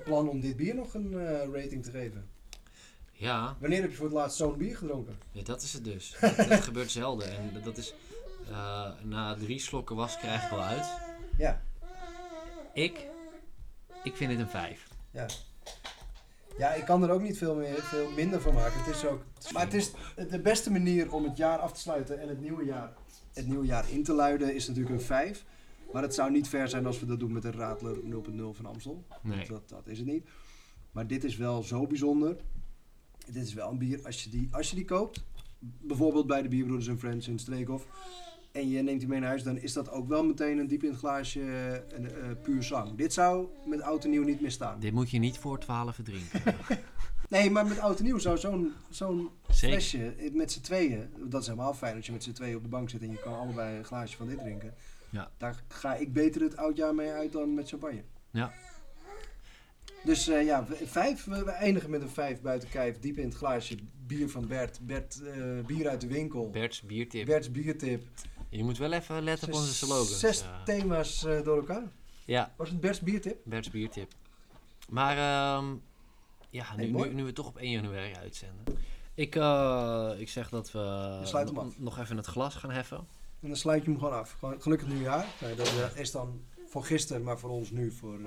plan 0.05 0.29
om 0.29 0.41
dit 0.41 0.57
bier 0.57 0.75
nog 0.75 0.95
een 0.95 1.13
rating 1.53 1.85
te 1.85 1.91
geven. 1.91 2.29
Ja, 3.21 3.57
Wanneer 3.61 3.81
heb 3.81 3.91
je 3.91 3.97
voor 3.97 4.05
het 4.07 4.15
laatst 4.15 4.37
zo'n 4.37 4.57
bier 4.57 4.77
gedronken? 4.77 5.19
ja, 5.33 5.43
dat 5.43 5.63
is 5.63 5.73
het 5.73 5.85
dus. 5.85 6.17
dat, 6.21 6.37
dat 6.37 6.61
gebeurt 6.71 6.91
zelden. 6.91 7.37
En 7.39 7.63
dat- 7.65 7.77
is... 7.77 7.95
eh, 8.51 8.91
na 9.03 9.35
drie 9.35 9.59
slokken 9.59 9.97
was 9.97 10.19
krijg 10.19 10.45
ik 10.45 10.51
wel 10.51 10.63
uit. 10.63 10.87
Ja. 11.39 11.63
Ik... 12.73 13.07
Ik 14.05 14.17
vind 14.17 14.31
dit 14.31 14.39
een 14.41 14.49
5. 14.49 14.87
Ja. 15.11 15.27
Ja, 16.59 16.73
ik 16.73 16.85
kan 16.85 17.03
er 17.03 17.11
ook 17.11 17.23
niet 17.23 17.39
veel, 17.39 17.55
meer, 17.55 17.75
veel 17.83 18.11
minder 18.11 18.41
van 18.41 18.55
maken. 18.55 18.79
Het 18.85 18.95
is 18.95 19.05
ook, 19.05 19.23
maar 19.53 19.65
het 19.65 19.75
is 19.75 19.91
de 20.29 20.41
beste 20.41 20.71
manier 20.71 21.13
om 21.13 21.25
het 21.25 21.37
jaar 21.37 21.59
af 21.59 21.73
te 21.73 21.81
sluiten 21.81 22.21
en 22.21 22.29
het 22.29 22.41
nieuwe 22.41 22.65
jaar 22.65 22.93
het 23.35 23.47
nieuwe 23.47 23.67
jaar 23.67 23.91
in 23.91 24.05
te 24.05 24.13
luiden 24.13 24.55
is 24.55 24.69
natuurlijk 24.69 24.95
een 24.95 25.01
5. 25.07 25.45
Maar 25.93 26.03
het 26.03 26.15
zou 26.15 26.31
niet 26.31 26.49
ver 26.49 26.69
zijn 26.69 26.87
als 26.87 27.01
we 27.01 27.07
dat 27.07 27.19
doen 27.21 27.33
met 27.33 27.45
een 27.45 27.53
Radler 27.53 27.97
0.0 27.97 28.03
van 28.53 28.67
Amstel. 28.67 29.05
Nee. 29.23 29.47
Dat, 29.49 29.69
dat 29.69 29.87
is 29.87 29.99
het 29.99 30.07
niet. 30.07 30.29
Maar 30.93 31.07
dit 31.07 31.25
is 31.25 31.37
wel 31.37 31.63
zo 31.63 31.87
bijzonder. 31.87 32.37
Dit 33.27 33.47
is 33.47 33.55
wel 33.55 33.71
een 33.71 33.79
bier, 33.79 34.01
als 34.05 34.25
je 34.25 34.31
die, 34.31 34.49
als 34.51 34.71
je 34.71 34.77
die 34.77 34.85
koopt, 34.85 35.25
bijvoorbeeld 35.59 36.27
bij 36.27 36.43
de 36.43 36.49
Bierbroeders 36.49 36.89
en 36.89 36.99
Friends 36.99 37.29
in 37.29 37.39
Streekhof, 37.39 37.87
en 38.53 38.69
je 38.69 38.83
neemt 38.83 39.01
die 39.01 39.09
mee 39.09 39.21
naar 39.21 39.29
huis, 39.29 39.43
dan 39.43 39.59
is 39.59 39.73
dat 39.73 39.91
ook 39.91 40.09
wel 40.09 40.25
meteen 40.25 40.59
een 40.59 40.67
diep 40.67 40.83
in 40.83 40.91
het 40.91 40.99
glaasje 40.99 41.41
een, 41.89 42.11
eh, 42.11 42.31
puur 42.43 42.63
zang. 42.63 42.97
Dit 42.97 43.13
zou 43.13 43.49
met 43.67 43.81
oud 43.81 44.05
en 44.05 44.11
nieuw 44.11 44.25
niet 44.25 44.41
meer 44.41 44.51
staan. 44.51 44.81
Dit 44.81 44.93
moet 44.93 45.11
je 45.11 45.19
niet 45.19 45.39
voor 45.39 45.59
12 45.59 45.99
drinken. 46.03 46.43
Nee, 47.31 47.51
maar 47.51 47.67
met 47.67 47.79
oud 47.79 47.99
en 47.99 48.05
nieuw 48.05 48.19
zou 48.19 48.39
zo'n 48.39 48.73
zo'n 48.89 49.31
flesje 49.49 50.15
eh, 50.19 50.33
met 50.33 50.53
z'n 50.53 50.61
tweeën, 50.61 51.09
dat 51.29 51.41
is 51.41 51.47
helemaal 51.47 51.75
fijn 51.75 51.97
als 51.97 52.07
je 52.07 52.13
met 52.13 52.23
z'n 52.23 52.33
tweeën 52.33 52.57
op 52.57 52.63
de 52.63 52.69
bank 52.69 52.91
zit 52.91 53.03
en 53.03 53.11
je 53.11 53.21
kan 53.21 53.39
allebei 53.39 53.79
een 53.79 53.85
glaasje 53.85 54.17
van 54.17 54.27
dit 54.27 54.39
drinken. 54.39 54.75
Ja. 55.11 55.31
Daar 55.37 55.63
ga 55.69 55.95
ik 55.95 56.13
beter 56.13 56.43
het 56.43 56.57
oudjaar 56.57 56.95
mee 56.95 57.11
uit 57.11 57.33
dan 57.33 57.55
met 57.55 57.69
champagne. 57.69 58.03
Ja. 58.31 58.53
Dus 60.05 60.29
eh, 60.29 60.45
ja, 60.45 60.67
vijf. 60.85 61.25
We 61.25 61.45
we 61.45 61.51
eindigen 61.51 61.91
met 61.91 62.03
een 62.03 62.11
vijf 62.11 62.41
buiten 62.41 62.69
kijf, 62.69 62.99
diep 62.99 63.19
in 63.19 63.25
het 63.29 63.35
glaasje. 63.37 63.77
Bier 64.07 64.29
van 64.31 64.47
Bert. 64.47 64.79
Bert, 64.87 65.23
eh, 65.23 65.65
bier 65.67 65.89
uit 65.89 66.01
de 66.01 66.07
winkel. 66.07 66.51
Bert's 66.51 66.81
biertip. 66.83 67.27
Bert's 67.27 67.51
biertip. 67.51 68.03
Je 68.49 68.65
moet 68.65 68.79
wel 68.79 68.93
even 68.93 69.23
letten 69.23 69.49
op 69.49 69.55
onze 69.55 69.75
slogans. 69.75 70.19
Zes 70.19 70.41
Ja. 70.41 70.63
thema's 70.65 71.25
eh, 71.25 71.43
door 71.45 71.57
elkaar. 71.57 71.83
Ja, 72.25 72.53
Was 72.57 72.69
het 72.71 72.81
Bert's 72.81 73.01
biertip? 73.01 73.37
Bert's 73.45 73.71
biertip. 73.71 74.13
Maar 74.89 75.17
ehm, 75.17 75.75
ja, 76.51 76.77
nu, 76.77 76.87
nu, 76.87 77.15
nu 77.15 77.25
we 77.25 77.33
toch 77.33 77.47
op 77.47 77.57
1 77.57 77.71
januari 77.71 78.15
uitzenden. 78.15 78.65
Ik, 79.15 79.37
eh, 79.37 80.11
ik 80.19 80.29
zeg 80.29 80.49
dat 80.49 80.73
we 80.73 80.79
Je 81.21 81.27
sluit 81.27 81.47
hem 81.47 81.55
nog- 81.57 81.65
af. 81.67 81.79
nog 81.79 81.99
even 81.99 82.17
het 82.17 82.27
glas 82.27 82.55
gaan 82.55 82.71
heffen. 82.71 82.97
En 83.41 83.49
dan 83.49 83.57
sluit 83.57 83.85
je 83.85 83.91
hem 83.91 83.99
gewoon 83.99 84.15
af. 84.15 84.37
Gelukkig 84.59 84.89
nieuwjaar. 84.89 85.27
Nee, 85.41 85.55
dat 85.55 85.67
eh, 85.69 86.01
is 86.01 86.11
dan 86.11 86.41
voor 86.67 86.85
gisteren, 86.85 87.23
maar 87.23 87.39
voor 87.39 87.51
ons 87.51 87.71
nu 87.71 87.91
voor... 87.93 88.19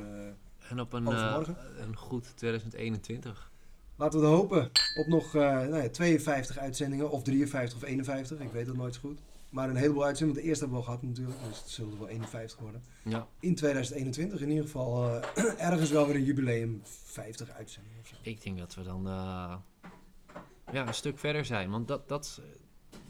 En 0.69 0.79
op 0.79 0.93
een, 0.93 1.07
eh, 1.07 1.39
een 1.77 1.95
goed 1.95 2.37
2021. 2.37 3.51
laten 3.95 4.19
we 4.19 4.25
het 4.25 4.35
hopen 4.35 4.71
op 4.95 5.07
nog 5.07 5.35
eh, 5.35 5.41
nou 5.41 5.75
ja, 5.75 5.89
52 5.89 6.57
uitzendingen. 6.57 7.11
Of 7.11 7.23
53 7.23 7.77
of 7.77 7.83
51. 7.83 8.39
Ik 8.39 8.51
weet 8.51 8.67
het 8.67 8.75
nooit 8.75 8.93
zo 8.93 8.99
goed. 8.99 9.19
Maar 9.49 9.69
een 9.69 9.75
heleboel 9.75 10.05
uitzendingen. 10.05 10.41
De 10.41 10.47
eerste 10.47 10.63
hebben 10.63 10.81
we 10.83 10.87
al 10.87 10.93
gehad 10.93 11.09
natuurlijk. 11.09 11.37
Dus 11.47 11.59
het 11.59 11.69
zullen 11.69 11.91
er 11.91 11.99
wel 11.99 12.07
51 12.07 12.59
worden. 12.59 12.83
Ja, 13.03 13.27
In 13.39 13.55
2021 13.55 14.41
in 14.41 14.49
ieder 14.49 14.63
geval 14.63 15.21
eh, 15.21 15.43
ergens 15.69 15.89
wel 15.89 16.05
weer 16.07 16.15
een 16.15 16.23
jubileum. 16.23 16.81
50 17.03 17.49
uitzendingen 17.49 17.99
of 17.99 18.07
zo. 18.07 18.15
ik 18.21 18.43
denk 18.43 18.57
dat 18.57 18.75
we 18.75 18.83
dan 18.83 19.03
ja, 20.71 20.87
een 20.87 20.93
stuk 20.93 21.19
verder 21.19 21.45
zijn. 21.45 21.69
Want 21.69 21.87
dat, 21.87 22.07
dat 22.07 22.41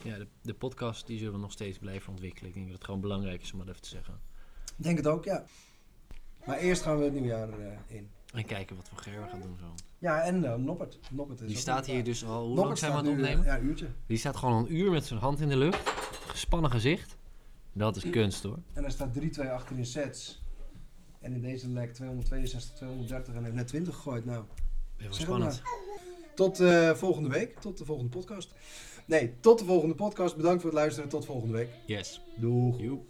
ja, 0.04 0.18
de, 0.18 0.28
de 0.41 0.54
podcast 0.54 1.08
die 1.08 1.18
zullen 1.18 1.34
we 1.34 1.39
nog 1.39 1.51
steeds 1.51 1.78
blijven 1.78 2.10
ontwikkelen. 2.10 2.49
Ik 2.49 2.54
denk 2.54 2.66
dat 2.66 2.76
het 2.76 2.86
gewoon 2.86 3.01
belangrijk 3.01 3.41
is 3.41 3.54
om 3.54 3.60
dat 3.60 3.68
even 3.68 3.82
te 3.82 3.89
zeggen. 3.89 4.20
Ik 4.78 4.84
denk 4.84 4.97
het 4.97 5.08
ook, 5.08 5.24
ja. 5.24 5.45
Maar 6.46 6.58
eerst 6.58 6.82
gaan 6.82 6.98
we 6.98 7.04
het 7.04 7.14
nieuwjaar 7.14 7.50
eh, 7.50 7.66
in. 7.88 8.10
En 8.34 8.46
kijken 8.46 8.76
wat 8.76 8.89
we 8.89 8.96
Gerber 8.96 9.30
gaan 9.30 9.41
doen 9.41 9.58
zo. 9.60 9.66
Ja, 10.00 10.22
en 10.24 10.44
eh, 10.46 10.56
Noppert. 10.56 11.00
Noppert 11.12 11.41
is 11.41 11.48
Die 11.48 11.58
staat 11.58 11.86
hier 11.86 12.04
dus 12.04 12.26
al... 12.26 12.46
Hoe 12.48 12.56
lang 12.56 12.78
zijn 12.78 12.91
we 12.91 12.98
aan 12.98 13.06
het 13.06 13.14
opnemen? 13.14 13.39
eh, 13.46 13.52
Ja, 13.52 13.58
een 13.58 13.66
uurtje. 13.66 13.88
Die 14.08 14.18
staat 14.18 14.36
gewoon 14.36 14.54
al 14.54 14.60
een 14.60 14.76
uur 14.76 14.91
met 14.91 15.06
zijn 15.06 15.20
hand 15.20 15.39
in 15.39 15.50
de 15.50 15.58
lucht. 15.58 15.89
Gespannen 16.28 16.72
gezicht. 16.72 17.18
Dat 17.74 17.96
is 17.96 18.10
kunst 18.10 18.44
hoor. 18.44 18.60
En 18.74 18.84
er 18.84 18.91
staat 18.91 19.14
3-2 19.20 19.50
achter 19.52 19.78
in 19.78 19.86
sets. 19.86 20.41
En 21.20 21.34
in 21.34 21.41
deze 21.41 21.68
lek 21.70 21.94
262, 21.94 22.76
230 22.76 23.34
en 23.36 23.44
heeft 23.44 23.56
net 23.56 23.68
20 23.68 23.96
gegooid. 23.96 24.26
Nou, 24.26 24.44
Zeg 24.98 25.14
spannend. 25.14 25.62
tot 26.36 26.60
eh, 26.60 26.91
volgende 26.91 27.30
week. 27.30 27.60
Tot 27.60 27.78
de 27.78 27.86
volgende 27.86 28.10
podcast. 28.10 28.54
Nee, 29.06 29.34
tot 29.39 29.60
de 29.60 29.66
volgende 29.66 29.96
podcast. 29.96 30.36
Bedankt 30.36 30.62
voor 30.62 30.70
het 30.70 30.80
luisteren. 30.80 31.10
Tot 31.10 31.26
volgende 31.26 31.54
week. 31.54 31.70
Yes. 31.86 32.22
Doeg. 32.36 32.80
Joep. 32.80 33.06